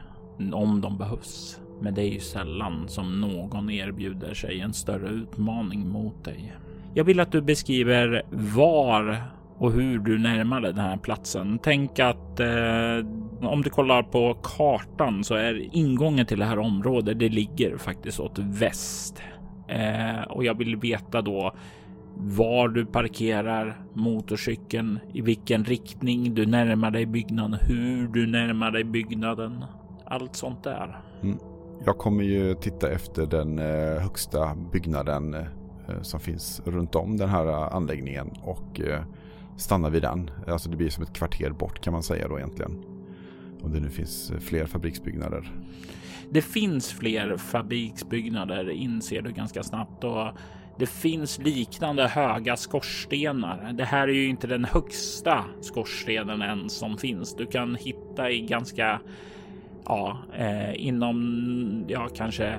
om 0.52 0.80
de 0.80 0.98
behövs. 0.98 1.60
Men 1.80 1.94
det 1.94 2.02
är 2.02 2.12
ju 2.12 2.20
sällan 2.20 2.88
som 2.88 3.20
någon 3.20 3.70
erbjuder 3.70 4.34
sig 4.34 4.60
en 4.60 4.72
större 4.72 5.08
utmaning 5.08 5.88
mot 5.88 6.24
dig. 6.24 6.52
Jag 6.94 7.04
vill 7.04 7.20
att 7.20 7.32
du 7.32 7.40
beskriver 7.40 8.22
var 8.30 9.22
och 9.58 9.72
hur 9.72 9.98
du 9.98 10.18
närmade 10.18 10.72
den 10.72 10.84
här 10.84 10.96
platsen. 10.96 11.58
Tänk 11.62 11.98
att 11.98 12.40
eh, 12.40 13.06
om 13.40 13.62
du 13.62 13.70
kollar 13.70 14.02
på 14.02 14.34
kartan 14.42 15.24
så 15.24 15.34
är 15.34 15.76
ingången 15.76 16.26
till 16.26 16.38
det 16.38 16.44
här 16.44 16.58
området. 16.58 17.18
Det 17.18 17.28
ligger 17.28 17.76
faktiskt 17.76 18.20
åt 18.20 18.38
väst 18.38 19.22
eh, 19.68 20.22
och 20.28 20.44
jag 20.44 20.58
vill 20.58 20.76
veta 20.76 21.22
då 21.22 21.54
var 22.20 22.68
du 22.68 22.86
parkerar 22.86 23.80
motorcykeln, 23.92 24.98
i 25.12 25.20
vilken 25.20 25.64
riktning 25.64 26.34
du 26.34 26.46
närmar 26.46 26.90
dig 26.90 27.06
byggnaden, 27.06 27.58
hur 27.62 28.08
du 28.08 28.26
närmar 28.26 28.70
dig 28.70 28.84
byggnaden. 28.84 29.64
Allt 30.06 30.36
sånt 30.36 30.64
där. 30.64 31.00
Mm. 31.22 31.38
Jag 31.84 31.98
kommer 31.98 32.24
ju 32.24 32.54
titta 32.54 32.90
efter 32.90 33.26
den 33.26 33.58
eh, 33.58 34.02
högsta 34.02 34.54
byggnaden 34.72 35.34
eh, 35.34 35.44
som 36.02 36.20
finns 36.20 36.62
runt 36.64 36.94
om 36.94 37.16
den 37.16 37.28
här 37.28 37.46
eh, 37.46 37.74
anläggningen 37.76 38.30
och 38.42 38.80
stanna 39.56 39.88
vid 39.88 40.02
den. 40.02 40.30
Alltså 40.46 40.70
det 40.70 40.76
blir 40.76 40.90
som 40.90 41.02
ett 41.02 41.12
kvarter 41.12 41.50
bort 41.50 41.80
kan 41.80 41.92
man 41.92 42.02
säga 42.02 42.28
då 42.28 42.38
egentligen. 42.38 42.84
Om 43.62 43.72
det 43.72 43.80
nu 43.80 43.90
finns 43.90 44.32
fler 44.40 44.66
fabriksbyggnader. 44.66 45.52
Det 46.30 46.42
finns 46.42 46.92
fler 46.92 47.36
fabriksbyggnader 47.36 48.70
inser 48.70 49.22
du 49.22 49.32
ganska 49.32 49.62
snabbt 49.62 50.04
och 50.04 50.28
det 50.78 50.86
finns 50.86 51.38
liknande 51.38 52.08
höga 52.08 52.56
skorstenar. 52.56 53.72
Det 53.72 53.84
här 53.84 54.08
är 54.08 54.12
ju 54.12 54.28
inte 54.28 54.46
den 54.46 54.64
högsta 54.64 55.44
skorstenen 55.60 56.42
än 56.42 56.70
som 56.70 56.98
finns. 56.98 57.36
Du 57.36 57.46
kan 57.46 57.74
hitta 57.74 58.30
i 58.30 58.40
ganska 58.40 59.00
ja, 59.88 60.18
eh, 60.38 60.86
inom 60.86 61.84
ja, 61.88 62.08
kanske 62.14 62.58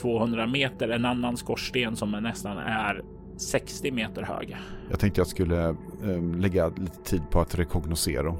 200 0.00 0.46
meter 0.46 0.88
en 0.88 1.04
annan 1.04 1.36
skorsten 1.36 1.96
som 1.96 2.14
är 2.14 2.20
nästan 2.20 2.58
är 2.58 3.02
60 3.36 3.90
meter 3.92 4.22
hög. 4.22 4.56
Jag 4.90 5.00
tänkte 5.00 5.20
jag 5.20 5.26
skulle 5.28 5.68
eh, 5.68 6.22
lägga 6.38 6.68
lite 6.68 7.02
tid 7.04 7.22
på 7.30 7.40
att 7.40 7.54
rekognosera. 7.54 8.34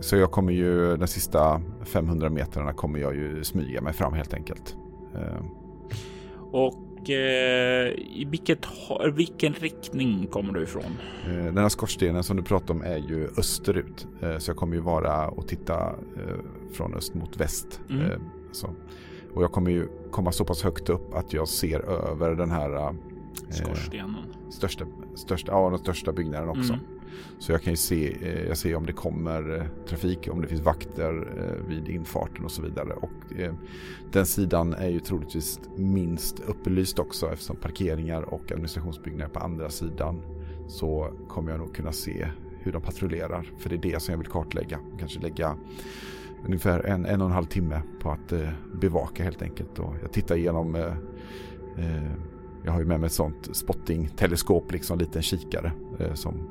Så 0.00 0.16
jag 0.16 0.30
kommer 0.30 0.52
ju 0.52 0.96
de 0.96 1.06
sista 1.06 1.60
500 1.84 2.30
metrarna 2.30 2.72
kommer 2.72 2.98
jag 2.98 3.14
ju 3.14 3.44
smyga 3.44 3.80
mig 3.80 3.92
fram 3.92 4.12
helt 4.14 4.34
enkelt. 4.34 4.76
Eh, 5.14 5.44
Och 6.52 7.10
eh, 7.10 7.88
i 7.96 8.26
vilket, 8.30 8.66
vilken 9.14 9.52
riktning 9.52 10.26
kommer 10.26 10.52
du 10.52 10.62
ifrån? 10.62 10.96
Eh, 11.28 11.44
Den 11.44 11.58
här 11.58 11.68
skorstenen 11.68 12.22
som 12.24 12.36
du 12.36 12.42
pratar 12.42 12.74
om 12.74 12.82
är 12.82 12.96
ju 12.98 13.28
österut. 13.38 14.06
Eh, 14.22 14.38
Så 14.38 14.50
jag 14.50 14.56
kommer 14.56 14.74
ju 14.74 14.80
vara 14.80 15.28
och 15.28 15.48
titta 15.48 15.92
från 16.76 16.94
öst 16.94 17.14
mot 17.14 17.36
väst. 17.40 17.80
Mm. 17.90 18.06
Eh, 18.10 18.18
Så. 18.52 18.70
Och 19.34 19.42
jag 19.42 19.52
kommer 19.52 19.70
ju 19.70 19.88
komma 20.10 20.32
så 20.32 20.44
pass 20.44 20.62
högt 20.62 20.88
upp 20.88 21.14
att 21.14 21.32
jag 21.32 21.48
ser 21.48 21.80
över 21.80 22.34
den 22.34 22.50
här 22.50 22.76
eh, 22.76 22.92
Skorstenen. 23.50 24.16
största, 24.50 24.84
största, 25.14 25.52
ja, 25.52 25.70
den 25.70 25.78
största 25.78 26.12
byggnaden 26.12 26.48
också. 26.48 26.72
Mm. 26.72 26.84
Så 27.38 27.52
jag 27.52 27.62
kan 27.62 27.72
ju 27.72 27.76
se, 27.76 28.16
eh, 28.22 28.46
jag 28.48 28.56
ser 28.56 28.74
om 28.74 28.86
det 28.86 28.92
kommer 28.92 29.58
eh, 29.58 29.86
trafik, 29.88 30.28
om 30.32 30.40
det 30.40 30.48
finns 30.48 30.60
vakter 30.60 31.28
eh, 31.38 31.68
vid 31.68 31.88
infarten 31.88 32.44
och 32.44 32.50
så 32.50 32.62
vidare. 32.62 32.92
Och 32.92 33.38
eh, 33.38 33.54
den 34.12 34.26
sidan 34.26 34.74
är 34.74 34.88
ju 34.88 35.00
troligtvis 35.00 35.60
minst 35.76 36.40
upplyst 36.40 36.98
också 36.98 37.32
eftersom 37.32 37.56
parkeringar 37.56 38.22
och 38.22 38.52
administrationsbyggnader 38.52 39.32
på 39.32 39.40
andra 39.40 39.70
sidan. 39.70 40.22
Så 40.68 41.10
kommer 41.28 41.50
jag 41.50 41.60
nog 41.60 41.74
kunna 41.74 41.92
se 41.92 42.26
hur 42.62 42.72
de 42.72 42.82
patrullerar. 42.82 43.52
För 43.58 43.68
det 43.70 43.74
är 43.76 43.92
det 43.92 44.02
som 44.02 44.12
jag 44.12 44.18
vill 44.18 44.28
kartlägga. 44.28 44.78
Kanske 44.98 45.20
lägga 45.20 45.56
ungefär 46.44 46.86
en, 46.86 47.06
en 47.06 47.20
och 47.20 47.26
en 47.26 47.32
halv 47.32 47.46
timme 47.46 47.82
på 48.00 48.10
att 48.10 48.32
eh, 48.32 48.48
bevaka 48.74 49.24
helt 49.24 49.42
enkelt. 49.42 49.78
Och 49.78 49.94
jag 50.02 50.12
tittar 50.12 50.36
igenom, 50.36 50.74
eh, 50.74 50.96
eh, 51.78 52.12
jag 52.64 52.72
har 52.72 52.80
ju 52.80 52.86
med 52.86 53.00
mig 53.00 53.06
ett 53.06 53.12
sånt 53.12 53.56
spotting-teleskop, 53.56 54.72
liksom 54.72 54.94
en 54.94 54.98
liten 54.98 55.22
kikare 55.22 55.72
eh, 55.98 56.14
som 56.14 56.48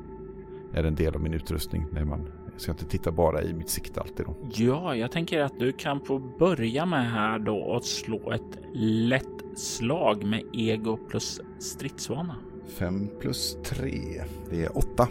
är 0.72 0.84
en 0.84 0.94
del 0.94 1.14
av 1.14 1.20
min 1.20 1.34
utrustning. 1.34 1.86
När 1.92 2.04
man 2.04 2.28
jag 2.52 2.62
ska 2.62 2.72
inte 2.72 2.84
titta 2.84 3.12
bara 3.12 3.42
i 3.42 3.54
mitt 3.54 3.68
sikte 3.68 4.00
alltid 4.00 4.26
då. 4.26 4.34
Ja, 4.52 4.96
jag 4.96 5.12
tänker 5.12 5.40
att 5.40 5.58
du 5.58 5.72
kan 5.72 6.00
få 6.00 6.18
börja 6.18 6.86
med 6.86 7.10
här 7.10 7.38
då 7.38 7.56
och 7.56 7.84
slå 7.84 8.32
ett 8.32 8.58
lätt 8.74 9.58
slag 9.58 10.24
med 10.24 10.42
ego 10.52 10.96
plus 10.96 11.40
stridsvana. 11.58 12.36
5 12.66 13.08
plus 13.20 13.56
3, 13.64 14.22
det 14.50 14.64
är 14.64 14.78
8. 14.78 15.08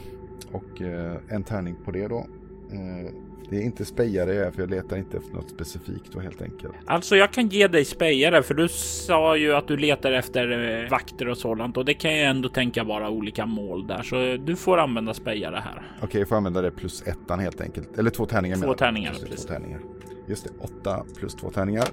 Och 0.52 0.82
eh, 0.82 1.18
en 1.28 1.44
tärning 1.44 1.76
på 1.86 1.92
det 1.92 2.08
då. 2.08 2.26
Eh, 3.44 3.50
det 3.50 3.58
är 3.58 3.62
inte 3.62 3.86
spejare 3.86 4.34
jag 4.34 4.48
är 4.48 4.52
för 4.52 4.62
jag 4.62 4.70
letar 4.70 4.98
inte 4.98 5.18
efter 5.18 5.36
något 5.36 5.50
specifikt 5.50 6.12
då 6.12 6.20
helt 6.20 6.42
enkelt. 6.42 6.74
Alltså 6.86 7.16
jag 7.16 7.34
kan 7.34 7.48
ge 7.48 7.68
dig 7.68 7.86
spejare 7.86 8.44
för 8.44 8.54
du 8.54 8.68
sa 8.70 9.38
ju 9.38 9.54
att 9.54 9.68
du 9.68 9.78
letar 9.78 10.12
efter 10.12 10.82
eh, 10.84 10.90
vakter 10.90 11.28
och 11.28 11.38
sådant 11.38 11.78
och 11.78 11.86
det 11.86 11.94
kan 11.94 12.18
jag 12.18 12.30
ändå 12.30 12.50
tänka 12.50 12.84
vara 12.84 13.10
olika 13.10 13.46
mål 13.46 13.88
där 13.88 14.02
så 14.04 14.38
du 14.46 14.56
får 14.56 14.78
använda 14.78 15.14
spejare 15.14 15.56
här. 15.56 15.92
Okej, 15.98 16.08
okay, 16.08 16.22
jag 16.22 16.30
får 16.30 16.36
använda 16.36 16.62
det 16.62 16.72
plus 16.72 17.08
ettan 17.08 17.40
helt 17.40 17.62
enkelt. 17.62 17.98
Eller 17.98 18.10
två 18.10 18.26
tärningar. 18.26 18.58
Två 18.58 18.74
tärningar. 18.74 19.12
Just 19.12 19.30
det, 19.30 19.36
två 19.38 19.48
tärningar. 19.48 19.80
Just 20.28 20.44
det, 20.44 20.50
åtta 20.60 21.06
plus 21.18 21.36
två 21.36 21.50
tärningar. 21.50 21.86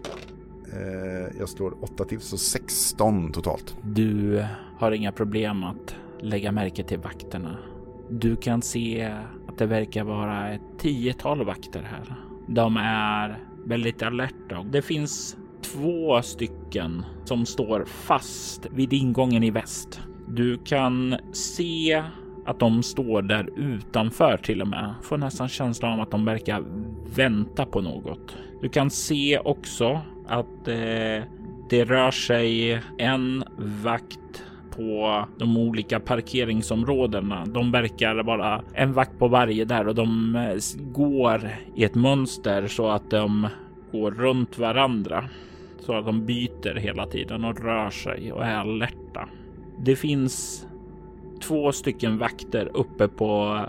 Eh, 0.73 1.39
jag 1.39 1.49
slår 1.49 1.85
åtta 1.85 2.05
till 2.05 2.21
så 2.21 2.37
16 2.37 3.33
totalt. 3.33 3.77
Du 3.83 4.45
har 4.79 4.93
inga 4.93 5.13
problem 5.13 5.65
att 5.65 5.97
lägga 6.21 6.53
märke 6.53 6.85
till 6.85 6.99
vakterna. 6.99 7.57
Du 8.11 8.37
kan 8.37 8.63
se 8.63 9.15
att 9.57 9.59
det 9.59 9.67
verkar 9.67 10.05
vara 10.05 10.49
ett 10.51 10.79
tiotal 10.79 11.45
vakter 11.45 11.83
här. 11.83 12.15
De 12.47 12.77
är 12.77 13.39
väldigt 13.65 14.03
alerta. 14.03 14.59
och 14.59 14.67
Det 14.67 14.83
finns 14.83 15.37
två 15.63 16.23
stycken 16.23 17.05
som 17.25 17.47
står 17.47 17.85
fast 17.85 18.67
vid 18.71 18.93
ingången 18.93 19.43
i 19.43 19.51
väst. 19.51 20.01
Du 20.29 20.59
kan 20.59 21.17
se 21.33 22.03
att 22.47 22.59
de 22.59 22.83
står 22.83 23.23
där 23.23 23.49
utanför 23.57 24.37
till 24.37 24.63
och 24.63 24.69
med. 24.69 24.95
Får 25.03 25.19
nästan 25.19 25.49
känslan 25.49 25.93
av 25.93 26.01
att 26.01 26.11
de 26.11 26.25
verkar 26.25 26.65
vänta 27.17 27.67
på 27.67 27.81
något. 27.81 28.37
Du 28.63 28.69
kan 28.69 28.91
se 28.91 29.39
också 29.39 30.01
att 30.27 30.69
eh, 30.69 31.25
det 31.71 31.85
rör 31.85 32.11
sig 32.11 32.81
en 32.99 33.45
vakt 33.83 34.45
på 34.77 35.25
de 35.39 35.57
olika 35.57 36.01
parkeringsområdena. 36.01 37.47
De 37.47 37.71
verkar 37.73 38.23
vara 38.23 38.63
en 38.75 38.93
vakt 38.93 39.19
på 39.19 39.29
varje 39.29 39.65
där 39.65 39.89
och 39.89 39.95
de 39.95 40.37
eh, 40.37 40.83
går 40.93 41.51
i 41.75 41.85
ett 41.85 41.95
mönster 41.95 42.67
så 42.67 42.89
att 42.89 43.11
de 43.11 43.49
går 43.93 44.11
runt 44.11 44.59
varandra 44.59 45.29
så 45.81 45.93
att 45.93 46.07
de 46.07 46.27
byter 46.27 46.75
hela 46.75 47.07
tiden 47.07 47.45
och 47.45 47.61
rör 47.61 47.91
sig 47.91 48.33
och 48.33 48.45
är 48.45 48.57
alerta. 48.57 49.29
Det 49.79 49.97
finns 49.97 50.67
två 51.43 51.73
stycken 51.73 52.19
vakter 52.19 52.71
uppe 52.75 53.09
på 53.09 53.61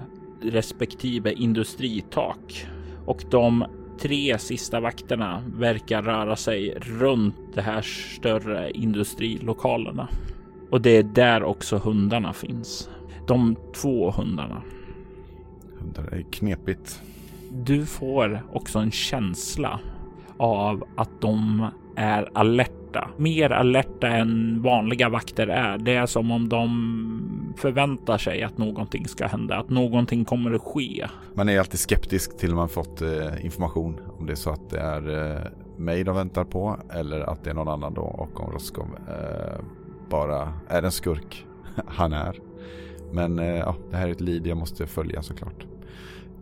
respektive 0.42 1.34
industritak 1.34 2.68
och 3.06 3.24
de 3.30 3.66
tre 4.00 4.38
sista 4.38 4.80
vakterna 4.80 5.44
verkar 5.56 6.02
röra 6.02 6.36
sig 6.36 6.78
runt 6.80 7.36
de 7.54 7.62
här 7.62 7.82
större 7.82 8.72
industrilokalerna. 8.72 10.08
Och 10.70 10.82
det 10.82 10.90
är 10.90 11.04
där 11.04 11.44
också 11.44 11.78
hundarna 11.78 12.34
finns. 12.34 12.90
De 13.28 13.56
två 13.76 14.12
hundarna. 14.12 14.62
Hundar 15.80 16.14
är 16.14 16.22
knepigt. 16.22 17.02
Du 17.52 17.86
får 17.86 18.42
också 18.54 18.80
en 18.80 18.92
känsla 18.92 19.80
av 20.38 20.84
att 20.96 21.22
de 21.22 21.68
är 21.96 22.30
alerta. 22.34 23.10
Mer 23.18 23.50
alerta 23.52 24.08
än 24.08 24.62
vanliga 24.62 25.10
vakter 25.10 25.48
är. 25.48 25.78
Det 25.78 25.96
är 25.96 26.06
som 26.06 26.32
om 26.32 26.50
de 26.50 27.54
förväntar 27.58 28.18
sig 28.18 28.44
att 28.44 28.58
någonting 28.58 29.08
ska 29.08 29.28
hända, 29.28 29.58
att 29.58 29.70
någonting 29.70 30.26
kommer 30.26 30.52
att 30.52 30.62
ske. 30.62 31.08
Man 31.34 31.50
är 31.50 31.60
alltid 31.60 31.80
skeptisk 31.80 32.38
till 32.38 32.56
man 32.56 32.70
fått 32.70 33.02
eh, 33.02 33.46
information. 33.46 34.00
Om 34.20 34.26
det 34.26 34.34
är 34.34 34.36
så 34.36 34.50
att 34.50 34.70
det 34.70 34.80
är 34.80 35.36
eh, 35.36 35.42
mig 35.78 36.04
de 36.04 36.16
väntar 36.16 36.44
på 36.44 36.78
eller 36.90 37.20
att 37.20 37.44
det 37.44 37.50
är 37.50 37.54
någon 37.54 37.68
annan 37.68 37.94
då 37.94 38.02
och 38.02 38.40
om 38.40 38.52
Roskov 38.52 38.88
eh, 39.08 39.60
bara 40.10 40.54
är 40.68 40.84
en 40.84 40.92
skurk. 40.92 41.46
Han 41.88 42.14
är. 42.14 42.40
Men 43.12 43.40
eh, 43.40 43.56
ja, 43.56 43.76
det 43.92 43.98
här 43.98 44.08
är 44.08 44.12
ett 44.12 44.22
lead 44.22 44.48
jag 44.48 44.58
måste 44.58 44.88
följa 44.88 45.22
såklart. 45.22 45.66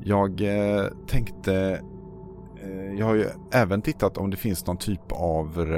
Jag 0.03 0.41
eh, 0.41 0.85
tänkte 1.07 1.81
eh, 2.63 2.99
jag 2.99 3.05
har 3.05 3.15
ju 3.15 3.25
även 3.51 3.81
tittat 3.81 4.17
om 4.17 4.29
det 4.29 4.37
finns 4.37 4.67
någon 4.67 4.77
typ 4.77 5.11
av 5.11 5.69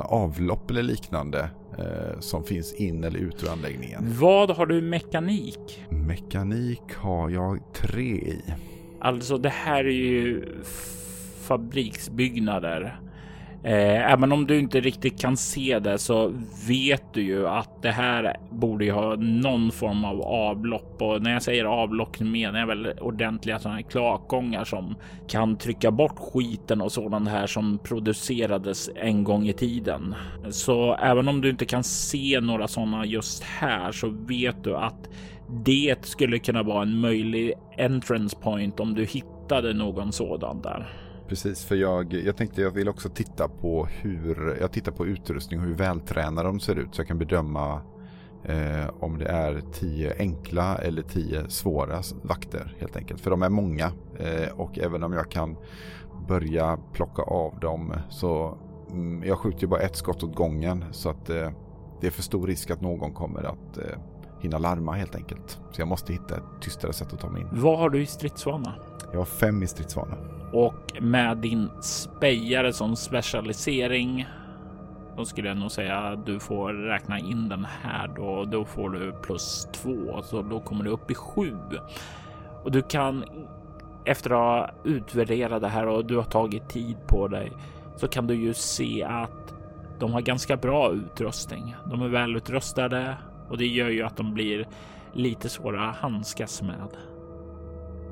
avlopp 0.00 0.70
eller 0.70 0.82
liknande 0.82 1.50
som 2.18 2.44
finns 2.44 2.72
in 2.74 3.04
eller 3.04 3.18
ut 3.18 3.44
ur 3.44 3.50
anläggningen. 3.50 4.14
Vad 4.20 4.50
har 4.50 4.66
du 4.66 4.82
mekanik? 4.82 5.84
Mekanik 5.88 6.94
har 6.96 7.30
jag 7.30 7.60
tre 7.72 8.14
i. 8.14 8.42
Alltså 9.00 9.38
det 9.38 9.48
här 9.48 9.84
är 9.84 9.90
ju 9.90 10.44
fabriksbyggnader 11.40 13.00
Eh, 13.64 14.12
även 14.12 14.32
om 14.32 14.46
du 14.46 14.58
inte 14.58 14.80
riktigt 14.80 15.20
kan 15.20 15.36
se 15.36 15.78
det 15.78 15.98
så 15.98 16.32
vet 16.68 17.02
du 17.12 17.22
ju 17.22 17.48
att 17.48 17.82
det 17.82 17.90
här 17.90 18.36
borde 18.50 18.84
ju 18.84 18.90
ha 18.90 19.16
någon 19.16 19.72
form 19.72 20.04
av 20.04 20.22
avlopp 20.22 21.02
och 21.02 21.22
när 21.22 21.32
jag 21.32 21.42
säger 21.42 21.64
avlopp 21.64 22.20
menar 22.20 22.60
jag 22.60 22.66
väl 22.66 22.86
ordentliga 23.00 23.58
sådana 23.58 23.76
här 23.76 23.82
kloakgångar 23.82 24.64
som 24.64 24.94
kan 25.28 25.56
trycka 25.56 25.90
bort 25.90 26.18
skiten 26.18 26.80
och 26.80 26.92
sådant 26.92 27.28
här 27.28 27.46
som 27.46 27.78
producerades 27.78 28.90
en 28.96 29.24
gång 29.24 29.46
i 29.46 29.52
tiden. 29.52 30.14
Så 30.50 30.94
även 30.94 31.28
om 31.28 31.40
du 31.40 31.50
inte 31.50 31.64
kan 31.64 31.84
se 31.84 32.40
några 32.40 32.68
sådana 32.68 33.06
just 33.06 33.42
här 33.42 33.92
så 33.92 34.08
vet 34.08 34.64
du 34.64 34.76
att 34.76 35.08
det 35.64 36.06
skulle 36.06 36.38
kunna 36.38 36.62
vara 36.62 36.82
en 36.82 37.00
möjlig 37.00 37.52
entrance 37.78 38.36
point 38.36 38.80
om 38.80 38.94
du 38.94 39.04
hittade 39.04 39.74
någon 39.74 40.12
sådan 40.12 40.62
där. 40.62 41.03
Precis, 41.28 41.64
för 41.64 41.74
jag, 41.76 42.12
jag 42.12 42.36
tänkte 42.36 42.62
jag 42.62 42.70
vill 42.70 42.88
också 42.88 43.08
titta 43.08 43.48
på 43.48 43.84
hur, 43.84 44.56
jag 44.60 44.72
tittar 44.72 44.92
på 44.92 45.06
utrustning 45.06 45.60
och 45.60 45.66
hur 45.66 45.74
vältränade 45.74 46.48
de 46.48 46.60
ser 46.60 46.76
ut 46.76 46.94
så 46.94 47.00
jag 47.00 47.08
kan 47.08 47.18
bedöma 47.18 47.80
eh, 48.44 48.90
om 49.00 49.18
det 49.18 49.26
är 49.26 49.62
tio 49.72 50.14
enkla 50.18 50.76
eller 50.76 51.02
tio 51.02 51.48
svåra 51.48 52.02
vakter 52.22 52.76
helt 52.80 52.96
enkelt. 52.96 53.20
För 53.20 53.30
de 53.30 53.42
är 53.42 53.48
många 53.48 53.92
eh, 54.18 54.48
och 54.56 54.78
även 54.78 55.02
om 55.02 55.12
jag 55.12 55.30
kan 55.30 55.56
börja 56.28 56.78
plocka 56.92 57.22
av 57.22 57.60
dem 57.60 57.92
så 58.10 58.58
mm, 58.90 59.28
jag 59.28 59.38
skjuter 59.38 59.60
ju 59.60 59.66
bara 59.66 59.80
ett 59.80 59.96
skott 59.96 60.22
åt 60.22 60.34
gången 60.34 60.84
så 60.90 61.10
att 61.10 61.30
eh, 61.30 61.50
det 62.00 62.06
är 62.06 62.10
för 62.10 62.22
stor 62.22 62.46
risk 62.46 62.70
att 62.70 62.80
någon 62.80 63.12
kommer 63.12 63.42
att 63.42 63.78
eh, 63.78 63.98
hinna 64.40 64.58
larma 64.58 64.92
helt 64.92 65.14
enkelt. 65.14 65.58
Så 65.72 65.80
jag 65.80 65.88
måste 65.88 66.12
hitta 66.12 66.36
ett 66.36 66.62
tystare 66.62 66.92
sätt 66.92 67.12
att 67.12 67.20
ta 67.20 67.30
mig 67.30 67.42
in. 67.42 67.48
Vad 67.52 67.78
har 67.78 67.90
du 67.90 68.02
i 68.02 68.06
stridsvana? 68.06 68.74
Jag 69.12 69.18
har 69.18 69.24
fem 69.24 69.62
i 69.62 69.66
stridsvana. 69.66 70.16
Och 70.54 70.92
med 71.00 71.36
din 71.36 71.70
spejare 71.80 72.72
som 72.72 72.96
specialisering 72.96 74.26
då 75.16 75.24
skulle 75.24 75.48
jag 75.48 75.56
nog 75.56 75.70
säga 75.70 75.98
att 75.98 76.26
du 76.26 76.40
får 76.40 76.72
räkna 76.72 77.18
in 77.18 77.48
den 77.48 77.66
här 77.82 78.08
då. 78.16 78.44
Då 78.44 78.64
får 78.64 78.90
du 78.90 79.12
plus 79.12 79.68
två, 79.72 80.22
så 80.22 80.42
då 80.42 80.60
kommer 80.60 80.84
du 80.84 80.90
upp 80.90 81.10
i 81.10 81.14
sju. 81.14 81.56
Och 82.64 82.72
du 82.72 82.82
kan 82.82 83.24
efter 84.04 84.30
att 84.30 84.36
ha 84.36 84.70
utvärderat 84.84 85.62
det 85.62 85.68
här 85.68 85.86
och 85.86 86.04
du 86.04 86.16
har 86.16 86.24
tagit 86.24 86.68
tid 86.68 86.96
på 87.06 87.28
dig 87.28 87.52
så 87.96 88.08
kan 88.08 88.26
du 88.26 88.34
ju 88.34 88.54
se 88.54 89.04
att 89.04 89.54
de 89.98 90.12
har 90.12 90.20
ganska 90.20 90.56
bra 90.56 90.92
utrustning. 90.92 91.76
De 91.90 92.02
är 92.02 92.08
välutrustade 92.08 93.16
och 93.48 93.58
det 93.58 93.66
gör 93.66 93.88
ju 93.88 94.02
att 94.02 94.16
de 94.16 94.34
blir 94.34 94.68
lite 95.12 95.48
svåra 95.48 95.88
att 95.88 95.96
handskas 95.96 96.62
med. 96.62 96.88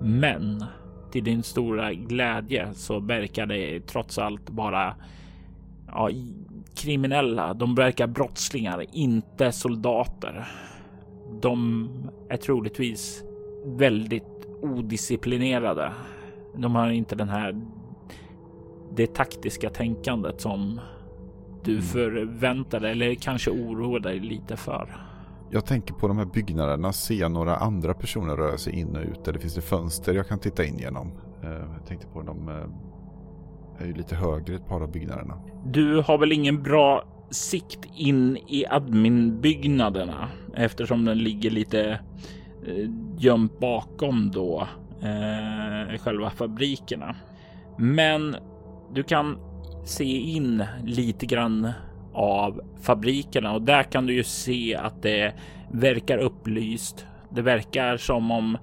Men 0.00 0.64
till 1.12 1.24
din 1.24 1.42
stora 1.42 1.92
glädje 1.92 2.74
så 2.74 3.00
verkar 3.00 3.46
det 3.46 3.86
trots 3.86 4.18
allt 4.18 4.50
bara 4.50 4.94
ja, 5.86 6.10
kriminella. 6.74 7.54
De 7.54 7.74
verkar 7.74 8.06
brottslingar, 8.06 8.84
inte 8.92 9.52
soldater. 9.52 10.48
De 11.40 11.88
är 12.28 12.36
troligtvis 12.36 13.22
väldigt 13.64 14.46
odisciplinerade. 14.62 15.92
De 16.56 16.74
har 16.74 16.90
inte 16.90 17.14
den 17.14 17.28
här 17.28 17.60
det 18.96 19.14
taktiska 19.14 19.70
tänkandet 19.70 20.40
som 20.40 20.80
du 21.64 21.72
mm. 21.72 21.82
förväntade 21.82 22.90
eller 22.90 23.14
kanske 23.14 23.50
oroade 23.50 24.08
dig 24.08 24.20
lite 24.20 24.56
för. 24.56 25.11
Jag 25.54 25.66
tänker 25.66 25.94
på 25.94 26.08
de 26.08 26.18
här 26.18 26.24
byggnaderna, 26.24 26.92
ser 26.92 27.14
jag 27.14 27.30
några 27.30 27.56
andra 27.56 27.94
personer 27.94 28.36
röra 28.36 28.58
sig 28.58 28.72
in 28.78 28.96
och 28.96 29.02
ut? 29.02 29.28
Eller 29.28 29.38
finns 29.38 29.54
det 29.54 29.60
fönster 29.60 30.14
jag 30.14 30.28
kan 30.28 30.38
titta 30.38 30.64
in 30.64 30.78
genom? 30.78 31.12
Eh, 31.42 31.50
jag 31.50 31.86
tänkte 31.86 32.06
på 32.06 32.22
de 32.22 32.48
eh, 32.48 33.82
är 33.82 33.86
ju 33.86 33.94
lite 33.94 34.16
högre 34.16 34.54
ett 34.54 34.68
par 34.68 34.80
av 34.80 34.92
byggnaderna. 34.92 35.34
Du 35.64 36.02
har 36.06 36.18
väl 36.18 36.32
ingen 36.32 36.62
bra 36.62 37.04
sikt 37.30 37.78
in 37.96 38.36
i 38.36 38.66
adminbyggnaderna 38.70 40.28
eftersom 40.54 41.04
den 41.04 41.18
ligger 41.18 41.50
lite 41.50 42.00
eh, 42.66 42.90
gömt 43.18 43.58
bakom 43.58 44.30
då 44.30 44.68
eh, 45.02 45.98
själva 45.98 46.30
fabrikerna. 46.30 47.16
Men 47.78 48.36
du 48.94 49.02
kan 49.02 49.38
se 49.84 50.18
in 50.18 50.64
lite 50.84 51.26
grann 51.26 51.72
av 52.12 52.60
fabrikerna 52.82 53.52
och 53.52 53.62
där 53.62 53.82
kan 53.82 54.06
du 54.06 54.14
ju 54.14 54.24
se 54.24 54.76
att 54.76 55.02
det 55.02 55.34
verkar 55.70 56.18
upplyst. 56.18 57.06
Det 57.30 57.42
verkar 57.42 57.96
som 57.96 58.30
om 58.30 58.58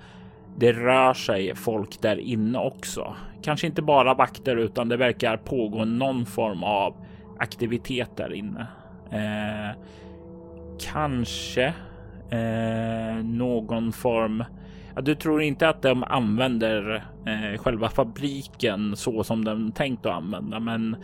det 0.58 0.72
rör 0.72 1.14
sig 1.14 1.56
folk 1.56 2.02
där 2.02 2.20
inne 2.20 2.60
också. 2.60 3.16
Kanske 3.42 3.68
inte 3.68 3.82
bara 3.82 4.14
vakter 4.14 4.56
utan 4.56 4.90
det 4.90 4.98
verkar 4.98 5.38
pågå 5.38 5.86
någon 5.86 6.26
form 6.26 6.64
av 6.64 6.96
aktivitet 7.40 8.18
där 8.18 8.34
inne. 8.34 8.68
Eh, 9.12 9.78
kanske 10.80 11.74
eh, 12.32 13.24
någon 13.24 13.92
form. 13.92 14.44
Ja, 14.96 15.02
du 15.02 15.16
tror 15.16 15.42
inte 15.42 15.70
att 15.70 15.82
de 15.82 16.04
använder 16.04 17.04
eh, 17.26 17.58
själva 17.58 17.90
fabriken 17.90 18.96
så 18.96 19.24
som 19.24 19.46
den 19.46 19.72
tänkt 19.72 20.06
att 20.06 20.14
använda, 20.14 20.60
men 20.60 20.96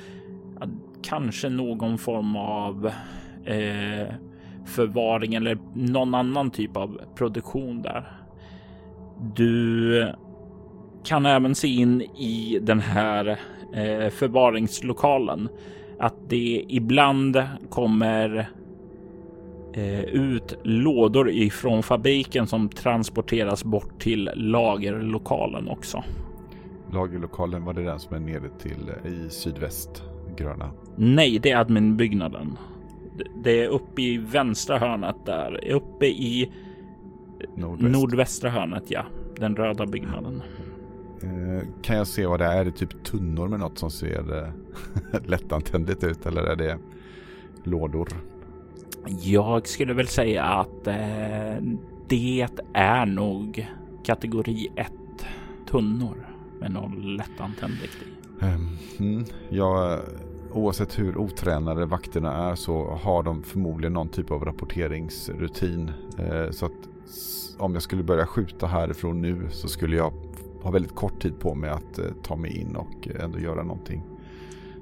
ja, 0.60 0.68
kanske 1.06 1.50
någon 1.50 1.98
form 1.98 2.36
av 2.36 2.92
eh, 3.46 4.14
förvaring 4.66 5.36
eller 5.36 5.58
någon 5.74 6.16
annan 6.16 6.52
typ 6.52 6.78
av 6.78 7.02
produktion 7.16 7.82
där. 7.82 8.12
Du 9.36 10.14
kan 11.04 11.26
även 11.26 11.56
se 11.56 11.68
in 11.68 12.02
i 12.02 12.60
den 12.62 12.80
här 12.80 13.28
eh, 13.74 14.10
förvaringslokalen 14.10 15.50
att 16.00 16.30
det 16.30 16.66
ibland 16.68 17.44
kommer 17.70 18.50
eh, 19.74 20.04
ut 20.04 20.58
lådor 20.64 21.30
ifrån 21.30 21.84
fabriken 21.84 22.48
som 22.48 22.70
transporteras 22.70 23.64
bort 23.64 24.00
till 24.00 24.32
lagerlokalen 24.36 25.68
också. 25.68 26.04
Lagerlokalen, 26.94 27.66
var 27.66 27.74
det 27.74 27.84
den 27.84 28.00
som 28.00 28.16
är 28.16 28.20
nere 28.20 28.50
till 28.60 28.92
eh, 29.04 29.12
i 29.12 29.30
sydväst 29.30 30.04
gröna? 30.38 30.72
Nej, 30.96 31.40
det 31.40 31.52
är 31.52 31.58
adminbyggnaden. 31.58 32.58
Det 33.44 33.64
är 33.64 33.68
uppe 33.68 34.02
i 34.02 34.18
vänstra 34.18 34.78
hörnet 34.78 35.16
där, 35.26 35.72
uppe 35.72 36.06
i 36.06 36.52
Nordväst. 37.56 37.92
nordvästra 37.98 38.50
hörnet, 38.50 38.84
ja. 38.88 39.06
Den 39.40 39.56
röda 39.56 39.86
byggnaden. 39.86 40.42
Eh, 41.24 41.68
kan 41.82 41.98
jag 41.98 42.08
se 42.08 42.26
vad 42.26 42.40
det 42.40 42.46
är? 42.46 42.58
Är 42.58 42.66
det 42.66 42.72
typ 42.72 43.04
tunnor 43.04 43.48
med 43.48 43.60
något 43.60 43.78
som 43.78 43.92
ser 43.92 44.44
eh, 44.44 44.50
lättantändligt 45.26 46.04
ut 46.04 46.26
eller 46.26 46.44
är 46.44 46.56
det 46.56 46.78
lådor? 47.64 48.10
Jag 49.22 49.68
skulle 49.68 49.94
väl 49.94 50.08
säga 50.08 50.44
att 50.44 50.88
eh, 50.88 51.64
det 52.08 52.48
är 52.74 53.06
nog 53.06 53.68
kategori 54.04 54.68
1 54.76 54.92
tunnor 55.72 56.28
med 56.60 56.72
någon 56.72 57.16
lättantändligt 57.16 57.96
i. 57.96 58.25
Mm, 58.42 59.26
ja, 59.50 60.00
oavsett 60.52 61.00
hur 61.00 61.18
otränade 61.18 61.86
vakterna 61.86 62.34
är 62.52 62.56
så 62.56 62.88
har 63.02 63.24
de 63.24 63.44
förmodligen 63.44 63.94
någon 63.94 64.10
typ 64.10 64.32
av 64.32 64.46
rapporteringsrutin. 64.46 65.92
Ehm, 66.18 66.54
så 66.54 66.66
att 66.66 66.90
om 67.58 67.74
jag 67.74 67.84
skulle 67.84 68.04
börja 68.04 68.26
skjuta 68.26 68.68
härifrån 68.68 69.22
nu 69.22 69.48
så 69.52 69.68
skulle 69.68 69.96
jag 69.98 70.14
ha 70.62 70.72
väldigt 70.72 70.96
kort 70.96 71.22
tid 71.22 71.40
på 71.40 71.56
mig 71.56 71.70
att 71.70 72.00
eh, 72.00 72.06
ta 72.24 72.36
mig 72.36 72.58
in 72.58 72.76
och 72.76 73.08
eh, 73.08 73.24
ändå 73.24 73.40
göra 73.40 73.64
någonting. 73.64 74.04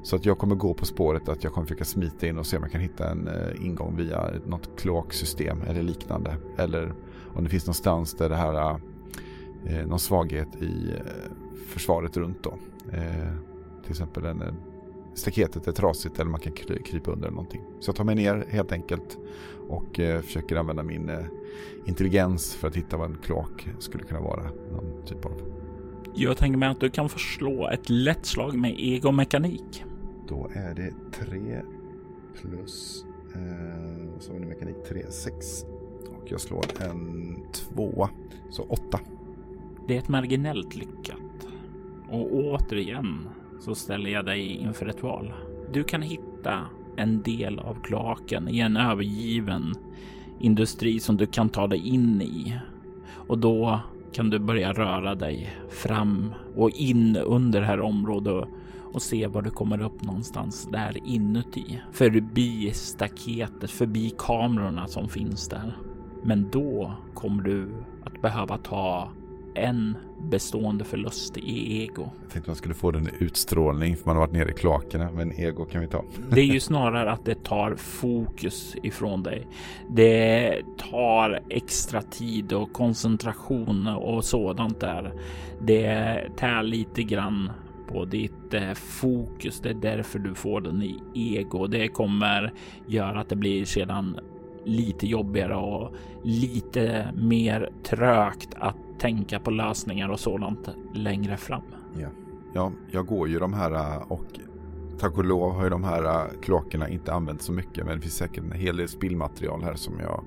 Så 0.04 0.16
att 0.16 0.26
jag 0.26 0.38
kommer 0.38 0.56
gå 0.56 0.74
på 0.74 0.86
spåret 0.86 1.30
att 1.30 1.44
jag 1.44 1.54
kommer 1.54 1.68
försöka 1.68 1.86
smita 1.86 2.28
in 2.28 2.38
och 2.38 2.46
se 2.46 2.58
om 2.58 2.64
jag 2.64 2.72
kan 2.72 2.82
hitta 2.82 3.12
en 3.12 3.28
eh, 3.28 3.66
ingång 3.66 3.96
via 3.96 4.32
något 4.46 4.70
kloaksystem 4.80 5.62
eller 5.62 5.84
liknande. 5.84 6.38
Eller 6.58 6.94
om 7.36 7.44
det 7.44 7.50
finns 7.50 7.66
någonstans 7.66 8.14
där 8.14 8.30
det 8.30 8.36
här 8.36 8.80
någon 9.86 10.00
svaghet 10.00 10.56
i 10.62 10.94
försvaret 11.68 12.18
runt 12.18 12.44
då. 12.44 12.54
Eh, 12.92 13.34
till 13.82 13.92
exempel 13.92 14.26
en, 14.26 14.44
staketet 15.14 15.68
är 15.68 15.72
trasigt 15.72 16.20
eller 16.20 16.32
man 16.32 16.40
kan 16.40 16.54
krypa 16.86 17.12
under 17.12 17.30
någonting. 17.30 17.62
Så 17.80 17.90
jag 17.90 17.96
tar 17.96 18.04
mig 18.04 18.16
ner 18.16 18.46
helt 18.50 18.72
enkelt 18.72 19.18
och 19.70 20.00
eh, 20.00 20.22
försöker 20.22 20.56
använda 20.56 20.84
min 20.84 21.10
eh, 21.10 21.26
intelligens 21.86 22.56
för 22.56 22.68
att 22.68 22.76
hitta 22.76 22.98
vad 22.98 23.10
en 23.10 23.18
kloak 23.18 23.68
skulle 23.80 24.04
kunna 24.04 24.22
vara. 24.22 24.44
Någon 24.72 25.06
typ 25.06 25.26
av. 25.26 25.42
Jag 26.16 26.38
tänker 26.38 26.58
mig 26.58 26.70
att 26.70 26.80
du 26.80 26.90
kan 26.90 27.10
förslå 27.10 27.70
ett 27.70 27.90
lätt 27.90 28.26
slag 28.26 28.56
med 28.56 28.76
egomekanik. 28.80 29.86
Då 30.28 30.50
är 30.54 30.74
det 30.74 30.94
3 31.12 31.62
plus, 32.42 33.06
eh, 33.36 34.20
så 34.20 34.34
vi 34.34 34.46
mekanik 34.46 34.76
3, 34.90 35.12
6. 35.12 35.64
Och 36.08 36.32
jag 36.32 36.42
slår 36.42 36.66
en 36.82 37.38
2, 37.52 38.10
så 38.50 38.64
8. 38.64 39.00
Det 39.88 39.96
är 39.96 40.00
ett 40.00 40.10
marginellt 40.10 40.76
lyckat. 40.76 41.18
Och 42.10 42.36
återigen 42.36 43.28
så 43.60 43.76
ställer 43.76 44.10
jag 44.10 44.26
dig 44.26 44.48
inför 44.48 44.86
ett 44.86 45.04
val. 45.04 45.34
Du 45.74 45.84
kan 45.84 46.02
hitta 46.02 46.66
en 46.96 47.22
del 47.22 47.60
av 47.60 47.82
klaken 47.84 48.50
i 48.50 48.60
en 48.60 48.78
övergiven 48.78 49.74
industri 50.40 51.00
som 51.00 51.18
du 51.18 51.26
kan 51.26 51.50
ta 51.50 51.68
dig 51.68 51.88
in 51.88 52.22
i. 52.22 52.60
Och 53.28 53.38
då 53.38 53.80
kan 54.14 54.30
du 54.30 54.40
börja 54.40 54.74
röra 54.74 55.16
dig 55.16 55.58
fram 55.70 56.34
och 56.56 56.70
in 56.70 57.18
under 57.18 57.62
det 57.62 57.68
här 57.68 57.82
området 57.82 58.48
och 58.94 59.02
se 59.02 59.28
var 59.28 59.42
du 59.42 59.50
kommer 59.50 59.82
upp 59.82 60.04
någonstans 60.04 60.68
där 60.72 60.98
inuti. 61.06 61.82
Förbi 61.92 62.72
staketet, 62.74 63.72
förbi 63.72 64.14
kamerorna 64.18 64.88
som 64.88 65.10
finns 65.10 65.50
där. 65.50 65.78
Men 66.24 66.50
då 66.52 66.94
kommer 67.14 67.44
du 67.44 67.70
att 68.04 68.22
behöva 68.22 68.58
ta 68.58 69.10
en 69.56 69.98
bestående 70.22 70.84
förlust 70.84 71.38
i 71.38 71.84
ego. 71.84 72.10
Jag 72.22 72.32
tänkte 72.32 72.50
man 72.50 72.56
skulle 72.56 72.74
få 72.74 72.92
den 72.92 73.10
utstrålning 73.20 73.98
för 73.98 74.06
man 74.06 74.16
har 74.16 74.24
varit 74.24 74.34
nere 74.34 74.50
i 74.50 74.54
kloakerna, 74.54 75.12
men 75.12 75.40
ego 75.40 75.66
kan 75.66 75.82
vi 75.82 75.88
ta. 75.88 76.04
Det 76.32 76.42
är 76.42 76.46
ju 76.46 76.60
snarare 76.60 77.12
att 77.12 77.26
det 77.26 77.44
tar 77.44 77.76
fokus 77.76 78.76
ifrån 78.84 79.24
dig. 79.24 79.48
Det 79.90 80.62
tar 80.78 81.40
extra 81.50 82.02
tid 82.02 82.54
och 82.54 82.74
koncentration 82.74 83.88
och 83.88 84.26
sådant 84.26 84.80
där. 84.80 85.14
Det 85.62 86.22
tär 86.38 86.64
lite 86.64 87.04
grann 87.04 87.52
på 87.88 88.06
ditt 88.06 88.54
eh, 88.54 88.74
fokus. 88.74 89.60
Det 89.60 89.70
är 89.70 89.74
därför 89.74 90.20
du 90.20 90.36
får 90.36 90.62
den 90.62 90.84
i 90.84 91.00
ego. 91.14 91.68
Det 91.68 91.88
kommer 91.88 92.54
göra 92.88 93.20
att 93.20 93.30
det 93.30 93.36
blir 93.36 93.66
sedan 93.66 94.20
lite 94.66 95.08
jobbigare 95.08 95.56
och 95.56 95.94
lite 96.24 97.12
mer 97.16 97.70
trögt 97.84 98.50
att 98.60 98.78
tänka 99.00 99.40
på 99.40 99.52
lösningar 99.52 100.10
och 100.10 100.20
sådant 100.20 100.70
längre 100.94 101.38
fram. 101.38 101.64
Ja, 102.00 102.08
ja 102.54 102.72
jag 102.92 103.06
går 103.06 103.30
ju 103.30 103.40
de 103.40 103.54
här 103.54 104.02
och 104.12 104.26
tack 105.00 105.18
och 105.18 105.26
lov 105.26 105.54
har 105.54 105.64
ju 105.64 105.70
de 105.70 105.84
här 105.84 106.30
kloakerna 106.42 106.90
inte 106.90 107.14
använts 107.14 107.46
så 107.46 107.52
mycket 107.52 107.86
men 107.86 107.96
det 107.96 108.02
finns 108.02 108.18
säkert 108.18 108.44
en 108.44 108.52
hel 108.52 108.78
del 108.78 108.88
spillmaterial 108.88 109.64
här 109.64 109.76
som 109.76 110.00
jag 110.00 110.24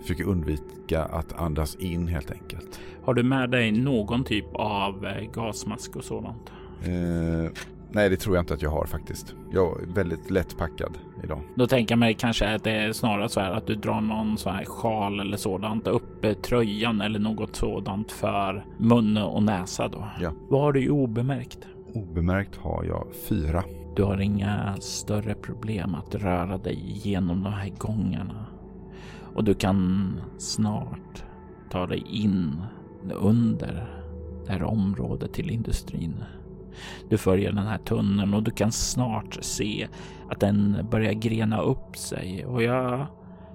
försöker 0.00 0.24
undvika 0.24 1.04
att 1.04 1.32
andas 1.32 1.74
in 1.74 2.08
helt 2.08 2.30
enkelt. 2.30 2.80
Har 3.04 3.14
du 3.14 3.22
med 3.22 3.50
dig 3.50 3.72
någon 3.72 4.24
typ 4.24 4.46
av 4.54 5.06
eh, 5.06 5.30
gasmask 5.32 5.96
och 5.96 6.04
sådant? 6.04 6.52
Eh, 6.82 7.52
Nej, 7.90 8.10
det 8.10 8.16
tror 8.16 8.36
jag 8.36 8.42
inte 8.42 8.54
att 8.54 8.62
jag 8.62 8.70
har 8.70 8.86
faktiskt. 8.86 9.34
Jag 9.52 9.82
är 9.82 9.86
väldigt 9.86 10.30
lätt 10.30 10.58
packad 10.58 10.98
idag. 11.24 11.40
Då 11.54 11.66
tänker 11.66 11.92
jag 11.92 11.98
mig 11.98 12.14
kanske 12.14 12.54
att 12.54 12.64
det 12.64 12.70
är 12.70 12.92
snarare 12.92 13.28
så 13.28 13.40
här 13.40 13.50
att 13.52 13.66
du 13.66 13.74
drar 13.74 14.00
någon 14.00 14.38
så 14.38 14.50
här 14.50 14.64
sjal 14.64 15.20
eller 15.20 15.36
sådant 15.36 15.86
upp 15.86 16.42
tröjan 16.42 17.00
eller 17.00 17.18
något 17.18 17.56
sådant 17.56 18.12
för 18.12 18.64
mun 18.78 19.16
och 19.16 19.42
näsa 19.42 19.88
då. 19.88 20.04
Ja. 20.20 20.32
Vad 20.48 20.60
har 20.60 20.72
du 20.72 20.90
obemärkt? 20.90 21.58
Obemärkt 21.94 22.56
har 22.56 22.84
jag 22.84 23.06
fyra. 23.28 23.64
Du 23.96 24.02
har 24.02 24.20
inga 24.20 24.76
större 24.80 25.34
problem 25.34 25.94
att 25.94 26.14
röra 26.14 26.58
dig 26.58 26.78
genom 26.84 27.42
de 27.42 27.52
här 27.52 27.72
gångarna 27.78 28.46
och 29.36 29.44
du 29.44 29.54
kan 29.54 30.12
snart 30.38 31.24
ta 31.70 31.86
dig 31.86 32.04
in 32.10 32.62
under 33.14 33.88
det 34.46 34.52
här 34.52 34.62
området 34.62 35.32
till 35.32 35.50
industrin. 35.50 36.14
Du 37.08 37.18
följer 37.18 37.52
den 37.52 37.66
här 37.66 37.78
tunneln 37.78 38.34
och 38.34 38.42
du 38.42 38.50
kan 38.50 38.72
snart 38.72 39.38
se 39.40 39.88
att 40.30 40.40
den 40.40 40.86
börjar 40.90 41.12
grena 41.12 41.60
upp 41.60 41.96
sig 41.96 42.46
och 42.46 42.62
jag, 42.62 43.06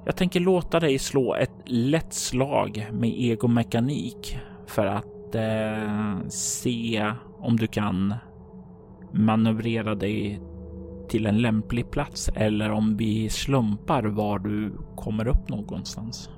jag 0.06 0.16
tänker 0.16 0.40
låta 0.40 0.80
dig 0.80 1.00
slå 1.00 1.36
ett 1.36 1.52
lätt 1.66 2.14
slag 2.14 2.88
med 2.92 3.22
egomekanik 3.22 4.38
för 4.68 4.86
att 4.86 5.36
eh, 5.36 6.28
se 6.30 7.14
om 7.40 7.58
du 7.58 7.68
kan 7.68 8.14
manövrera 9.14 9.96
dig 9.96 10.42
till 11.10 11.26
en 11.26 11.38
lämplig 11.38 11.92
plats 11.92 12.30
eller 12.36 12.72
om 12.72 12.98
vi 12.98 13.30
slumpar 13.30 14.04
var 14.04 14.40
du 14.40 14.74
kommer 14.96 15.28
upp 15.28 15.50
någonstans. 15.50 16.30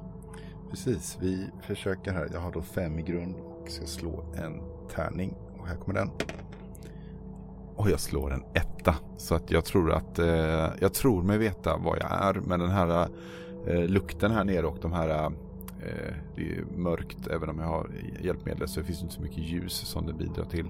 Precis, 0.69 1.17
vi 1.21 1.47
försöker 1.61 2.11
här. 2.11 2.29
Jag 2.34 2.39
har 2.39 2.51
då 2.51 2.61
fem 2.61 2.99
i 2.99 3.01
grund 3.01 3.36
och 3.36 3.69
ska 3.69 3.86
slå 3.86 4.25
en 4.36 4.61
tärning 4.95 5.36
och 5.59 5.67
här 5.67 5.75
kommer 5.75 5.99
den 5.99 6.09
och 7.76 7.89
jag 7.89 7.99
slår 7.99 8.34
en 8.34 8.43
etta. 8.53 8.95
Så 9.17 9.36
att 9.36 9.51
jag 9.51 9.65
tror 9.65 9.91
att 9.91 10.19
jag 10.80 10.93
tror 10.93 11.24
mig 11.24 11.38
veta 11.38 11.78
vad 11.78 11.97
jag 11.97 12.11
är. 12.11 12.34
Men 12.34 12.59
den 12.59 12.71
här 12.71 13.07
lukten 13.88 14.32
här 14.32 14.43
nere 14.43 14.65
och 14.65 14.78
de 14.82 14.93
här 14.93 15.32
Eh, 15.86 16.13
det 16.36 16.41
är 16.41 16.65
mörkt 16.78 17.28
även 17.28 17.49
om 17.49 17.59
jag 17.59 17.65
har 17.65 17.89
hjälpmedel 18.21 18.67
så 18.67 18.80
det 18.80 18.86
finns 18.86 19.01
inte 19.01 19.13
så 19.13 19.21
mycket 19.21 19.38
ljus 19.38 19.74
som 19.74 20.05
det 20.05 20.13
bidrar 20.13 20.45
till. 20.45 20.65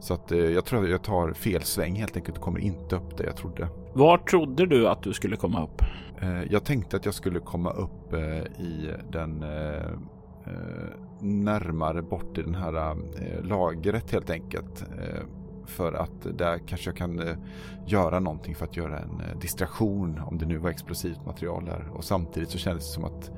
Så 0.00 0.14
att 0.14 0.32
eh, 0.32 0.38
jag 0.38 0.64
tror 0.64 0.84
att 0.84 0.90
jag 0.90 1.02
tar 1.02 1.32
fel 1.32 1.62
sväng 1.62 1.94
helt 1.94 2.16
enkelt 2.16 2.36
och 2.36 2.44
kommer 2.44 2.58
inte 2.58 2.96
upp 2.96 3.16
där 3.16 3.24
jag 3.24 3.36
trodde. 3.36 3.68
Var 3.92 4.18
trodde 4.18 4.66
du 4.66 4.88
att 4.88 5.02
du 5.02 5.12
skulle 5.12 5.36
komma 5.36 5.64
upp? 5.64 5.82
Eh, 6.20 6.42
jag 6.52 6.64
tänkte 6.64 6.96
att 6.96 7.04
jag 7.04 7.14
skulle 7.14 7.40
komma 7.40 7.72
upp 7.72 8.14
i 8.58 8.90
den 9.10 9.44
närmare 11.20 12.02
bort 12.02 12.38
i 12.38 12.42
den 12.42 12.54
här 12.54 12.96
lagret 13.42 14.10
helt 14.10 14.30
enkelt. 14.30 14.84
För 15.66 15.92
att 15.92 16.38
där 16.38 16.58
kanske 16.58 16.90
jag 16.90 16.96
kan 16.96 17.28
eh, 17.28 17.36
göra 17.86 18.20
någonting 18.20 18.54
för 18.54 18.64
att 18.64 18.76
göra 18.76 18.98
en 18.98 19.20
eh, 19.20 19.38
distraktion 19.40 20.20
om 20.26 20.38
det 20.38 20.46
nu 20.46 20.58
var 20.58 20.70
explosivt 20.70 21.26
material 21.26 21.64
där. 21.64 21.88
Och 21.94 22.04
samtidigt 22.04 22.50
så 22.50 22.58
kändes 22.58 22.86
det 22.86 22.92
som 22.92 23.04
att 23.04 23.30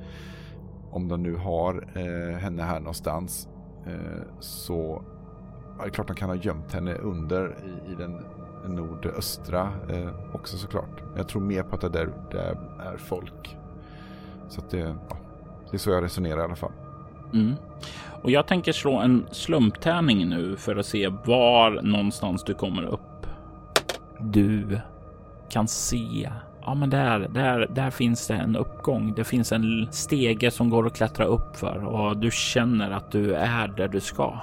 om 0.91 1.07
de 1.07 1.23
nu 1.23 1.35
har 1.35 1.87
eh, 1.95 2.37
henne 2.37 2.63
här 2.63 2.79
någonstans 2.79 3.47
eh, 3.85 4.21
så 4.39 5.03
ja, 5.77 5.83
det 5.83 5.89
är 5.89 5.93
klart 5.93 6.07
de 6.07 6.15
kan 6.15 6.29
ha 6.29 6.35
gömt 6.35 6.73
henne 6.73 6.93
under 6.93 7.57
i, 7.65 7.91
i 7.91 7.95
den 7.95 8.25
nordöstra 8.65 9.69
eh, 9.89 10.09
också 10.33 10.57
såklart. 10.57 11.03
Jag 11.15 11.27
tror 11.27 11.41
mer 11.41 11.63
på 11.63 11.75
att 11.75 11.81
det 11.81 11.89
där, 11.89 12.09
där 12.31 12.57
är 12.93 12.97
folk. 12.97 13.57
Så 14.49 14.61
att 14.61 14.69
det, 14.69 14.95
ja, 15.09 15.17
det 15.71 15.77
är 15.77 15.79
så 15.79 15.89
jag 15.89 16.03
resonerar 16.03 16.39
i 16.39 16.43
alla 16.43 16.55
fall. 16.55 16.71
Mm. 17.33 17.55
Och 18.27 18.31
jag 18.31 18.47
tänker 18.47 18.71
slå 18.71 18.99
en 18.99 19.27
slumptärning 19.31 20.29
nu 20.29 20.55
för 20.57 20.75
att 20.75 20.85
se 20.85 21.07
var 21.07 21.81
någonstans 21.81 22.43
du 22.43 22.53
kommer 22.53 22.83
upp. 22.83 23.27
Du 24.19 24.79
kan 25.49 25.67
se 25.67 26.31
ja 26.61 26.73
men 26.73 26.89
där, 26.89 27.19
där, 27.19 27.67
där 27.69 27.89
finns 27.89 28.27
det 28.27 28.33
en 28.33 28.55
uppgång. 28.55 29.13
Det 29.15 29.23
finns 29.23 29.51
en 29.51 29.87
stege 29.91 30.51
som 30.51 30.69
går 30.69 30.87
att 30.87 30.95
klättra 30.95 31.25
upp 31.25 31.55
för 31.55 31.85
och 31.85 32.17
du 32.17 32.31
känner 32.31 32.91
att 32.91 33.11
du 33.11 33.33
är 33.33 33.67
där 33.67 33.87
du 33.87 33.99
ska. 33.99 34.39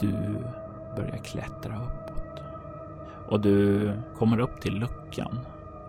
Du 0.00 0.12
börjar 0.96 1.18
klättra 1.24 1.76
uppåt 1.76 2.42
och 3.28 3.40
du 3.40 3.90
kommer 4.18 4.40
upp 4.40 4.60
till 4.60 4.74
luckan 4.74 5.38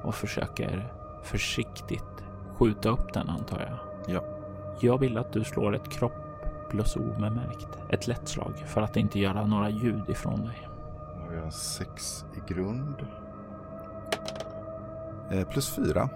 och 0.04 0.16
försöker 0.16 0.88
försiktigt 1.24 2.24
skjuta 2.54 2.90
upp 2.90 3.14
den 3.14 3.30
antar 3.30 3.60
jag. 3.60 4.16
Ja. 4.16 4.24
Jag 4.80 4.98
vill 4.98 5.18
att 5.18 5.34
du 5.34 5.44
slår 5.44 5.76
ett 5.76 5.90
kropp 5.90 6.27
plus 6.70 6.96
obemärkt. 6.96 7.68
Ett 7.90 8.08
lätt 8.08 8.28
slag 8.28 8.54
för 8.66 8.82
att 8.82 8.98
inte 8.98 9.20
göra 9.20 9.46
några 9.46 9.70
ljud 9.70 10.10
ifrån 10.10 10.46
dig. 10.46 10.68
Då 11.16 11.26
har 11.26 11.44
jag 11.44 11.54
sex 11.54 12.26
i 12.36 12.54
grund. 12.54 12.96
Eh, 15.32 15.48
plus 15.48 15.70
fyra. 15.70 16.10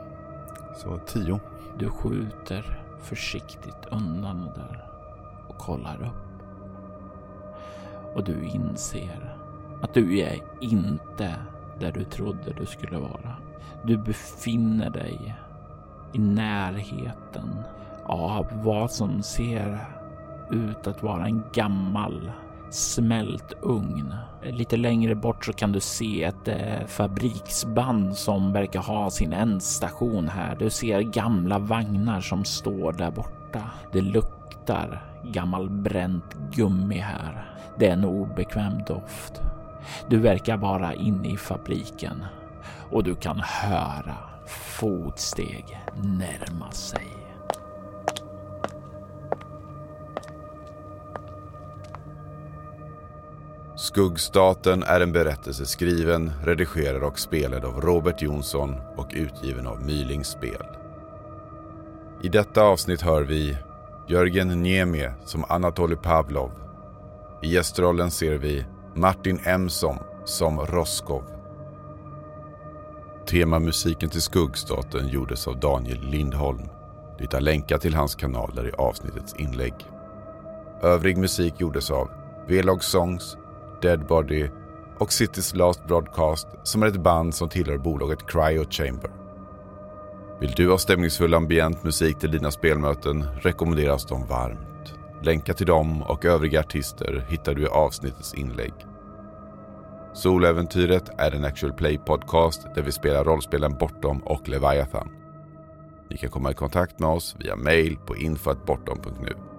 Så 0.75 0.97
tio. 0.97 1.39
Du 1.77 1.89
skjuter 1.89 2.83
försiktigt 2.99 3.85
undan 3.91 4.45
där 4.55 4.85
och 5.47 5.57
kollar 5.57 6.01
upp. 6.01 6.43
Och 8.15 8.23
du 8.23 8.43
inser 8.43 9.35
att 9.81 9.93
du 9.93 10.19
är 10.19 10.39
inte 10.61 11.35
där 11.79 11.91
du 11.91 12.03
trodde 12.03 12.53
du 12.57 12.65
skulle 12.65 12.97
vara. 12.97 13.35
Du 13.83 13.97
befinner 13.97 14.89
dig 14.89 15.35
i 16.13 16.19
närheten 16.19 17.63
av 18.05 18.47
vad 18.63 18.91
som 18.91 19.23
ser 19.23 19.79
ut 20.51 20.87
att 20.87 21.03
vara 21.03 21.25
en 21.25 21.43
gammal 21.53 22.31
smält 22.69 23.53
ugn. 23.61 24.15
Lite 24.43 24.77
längre 24.77 25.15
bort 25.15 25.45
så 25.45 25.53
kan 25.53 25.71
du 25.71 25.79
se 25.79 26.23
ett 26.23 26.47
eh, 26.47 26.85
fabriksband 26.87 28.17
som 28.17 28.53
verkar 28.53 28.79
ha 28.79 29.09
sin 29.09 29.33
ändstation 29.33 30.27
här. 30.27 30.55
Du 30.55 30.69
ser 30.69 31.01
gamla 31.01 31.59
vagnar 31.59 32.21
som 32.21 32.45
står 32.45 32.93
där 32.93 33.11
borta. 33.11 33.61
Det 33.91 34.01
luktar 34.01 35.03
gammal 35.23 35.69
bränt 35.69 36.37
gummi 36.51 36.97
här. 36.97 37.55
Det 37.79 37.87
är 37.87 37.93
en 37.93 38.05
obekväm 38.05 38.83
doft. 38.87 39.41
Du 40.09 40.19
verkar 40.19 40.57
vara 40.57 40.93
inne 40.93 41.29
i 41.29 41.37
fabriken 41.37 42.25
och 42.91 43.03
du 43.03 43.15
kan 43.15 43.39
höra 43.39 44.17
fotsteg 44.47 45.79
närma 46.03 46.71
sig. 46.71 47.30
Skuggstaten 53.81 54.83
är 54.83 55.01
en 55.01 55.11
berättelse 55.11 55.65
skriven, 55.65 56.31
redigerad 56.43 57.03
och 57.03 57.19
spelad 57.19 57.65
av 57.65 57.81
Robert 57.81 58.21
Jonsson 58.21 58.75
och 58.97 59.07
utgiven 59.13 59.67
av 59.67 59.81
Mylings 59.85 60.27
spel. 60.27 60.65
I 62.23 62.29
detta 62.29 62.63
avsnitt 62.63 63.01
hör 63.01 63.21
vi 63.21 63.57
Jörgen 64.07 64.47
Niemi 64.47 65.09
som 65.25 65.45
Anatoly 65.49 65.95
Pavlov. 65.95 66.51
I 67.41 67.47
gästrollen 67.53 68.11
ser 68.11 68.37
vi 68.37 68.65
Martin 68.95 69.39
Emsom 69.43 69.97
som 70.25 70.59
Roskov. 70.59 71.23
Temamusiken 73.25 74.09
till 74.09 74.21
Skuggstaten 74.21 75.07
gjordes 75.07 75.47
av 75.47 75.59
Daniel 75.59 76.01
Lindholm. 76.01 76.69
Du 77.17 77.23
hittar 77.23 77.41
länkar 77.41 77.77
till 77.77 77.95
hans 77.95 78.15
kanaler 78.15 78.67
i 78.67 78.71
avsnittets 78.71 79.35
inlägg. 79.35 79.73
Övrig 80.81 81.17
musik 81.17 81.53
gjordes 81.57 81.91
av 81.91 82.09
Velog 82.47 82.83
Songs, 82.83 83.37
Dead 83.81 84.07
Body 84.07 84.49
och 84.97 85.09
City's 85.09 85.55
Last 85.55 85.87
Broadcast 85.87 86.47
som 86.63 86.83
är 86.83 86.87
ett 86.87 87.03
band 87.03 87.35
som 87.35 87.49
tillhör 87.49 87.77
bolaget 87.77 88.27
Cryo 88.27 88.65
Chamber. 88.69 89.11
Vill 90.39 90.51
du 90.51 90.69
ha 90.69 90.77
stämningsfull 90.77 91.33
ambient 91.33 91.83
musik 91.83 92.19
till 92.19 92.31
dina 92.31 92.51
spelmöten 92.51 93.23
rekommenderas 93.23 94.05
de 94.05 94.27
varmt. 94.27 94.93
Länkar 95.23 95.53
till 95.53 95.65
dem 95.65 96.01
och 96.01 96.25
övriga 96.25 96.59
artister 96.59 97.25
hittar 97.29 97.53
du 97.53 97.61
i 97.61 97.67
avsnittets 97.67 98.33
inlägg. 98.33 98.73
Soläventyret 100.13 101.09
är 101.17 101.31
en 101.31 101.45
actual 101.45 101.73
play 101.73 101.97
podcast 101.97 102.67
där 102.75 102.81
vi 102.81 102.91
spelar 102.91 103.23
rollspelen 103.23 103.77
Bortom 103.79 104.19
och 104.19 104.49
Leviathan. 104.49 105.09
Ni 106.09 106.17
kan 106.17 106.29
komma 106.29 106.51
i 106.51 106.53
kontakt 106.53 106.99
med 106.99 107.09
oss 107.09 107.35
via 107.39 107.55
mail 107.55 107.97
på 108.05 108.15
info.bortom.nu. 108.15 109.50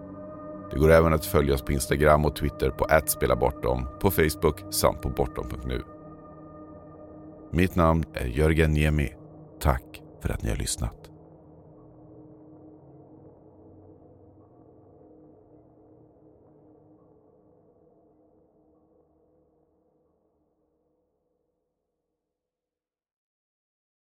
Det 0.73 0.79
går 0.79 0.91
även 0.91 1.13
att 1.13 1.27
följa 1.27 1.55
oss 1.55 1.63
på 1.63 1.73
Instagram 1.73 2.25
och 2.25 2.37
Twitter 2.37 2.71
på 2.71 2.87
@spelabortom, 3.07 3.89
på 4.01 4.11
Facebook 4.11 4.61
samt 4.71 5.03
på 5.03 5.09
bortom.nu. 5.09 5.83
Mitt 7.51 7.77
namn 7.77 8.05
är 8.15 8.27
Jörgen 8.27 8.73
Niemi. 8.73 9.15
Tack 9.61 10.03
för 10.23 10.29
att 10.29 10.43
ni 10.43 10.51
har 10.51 10.57
lyssnat. 10.57 11.02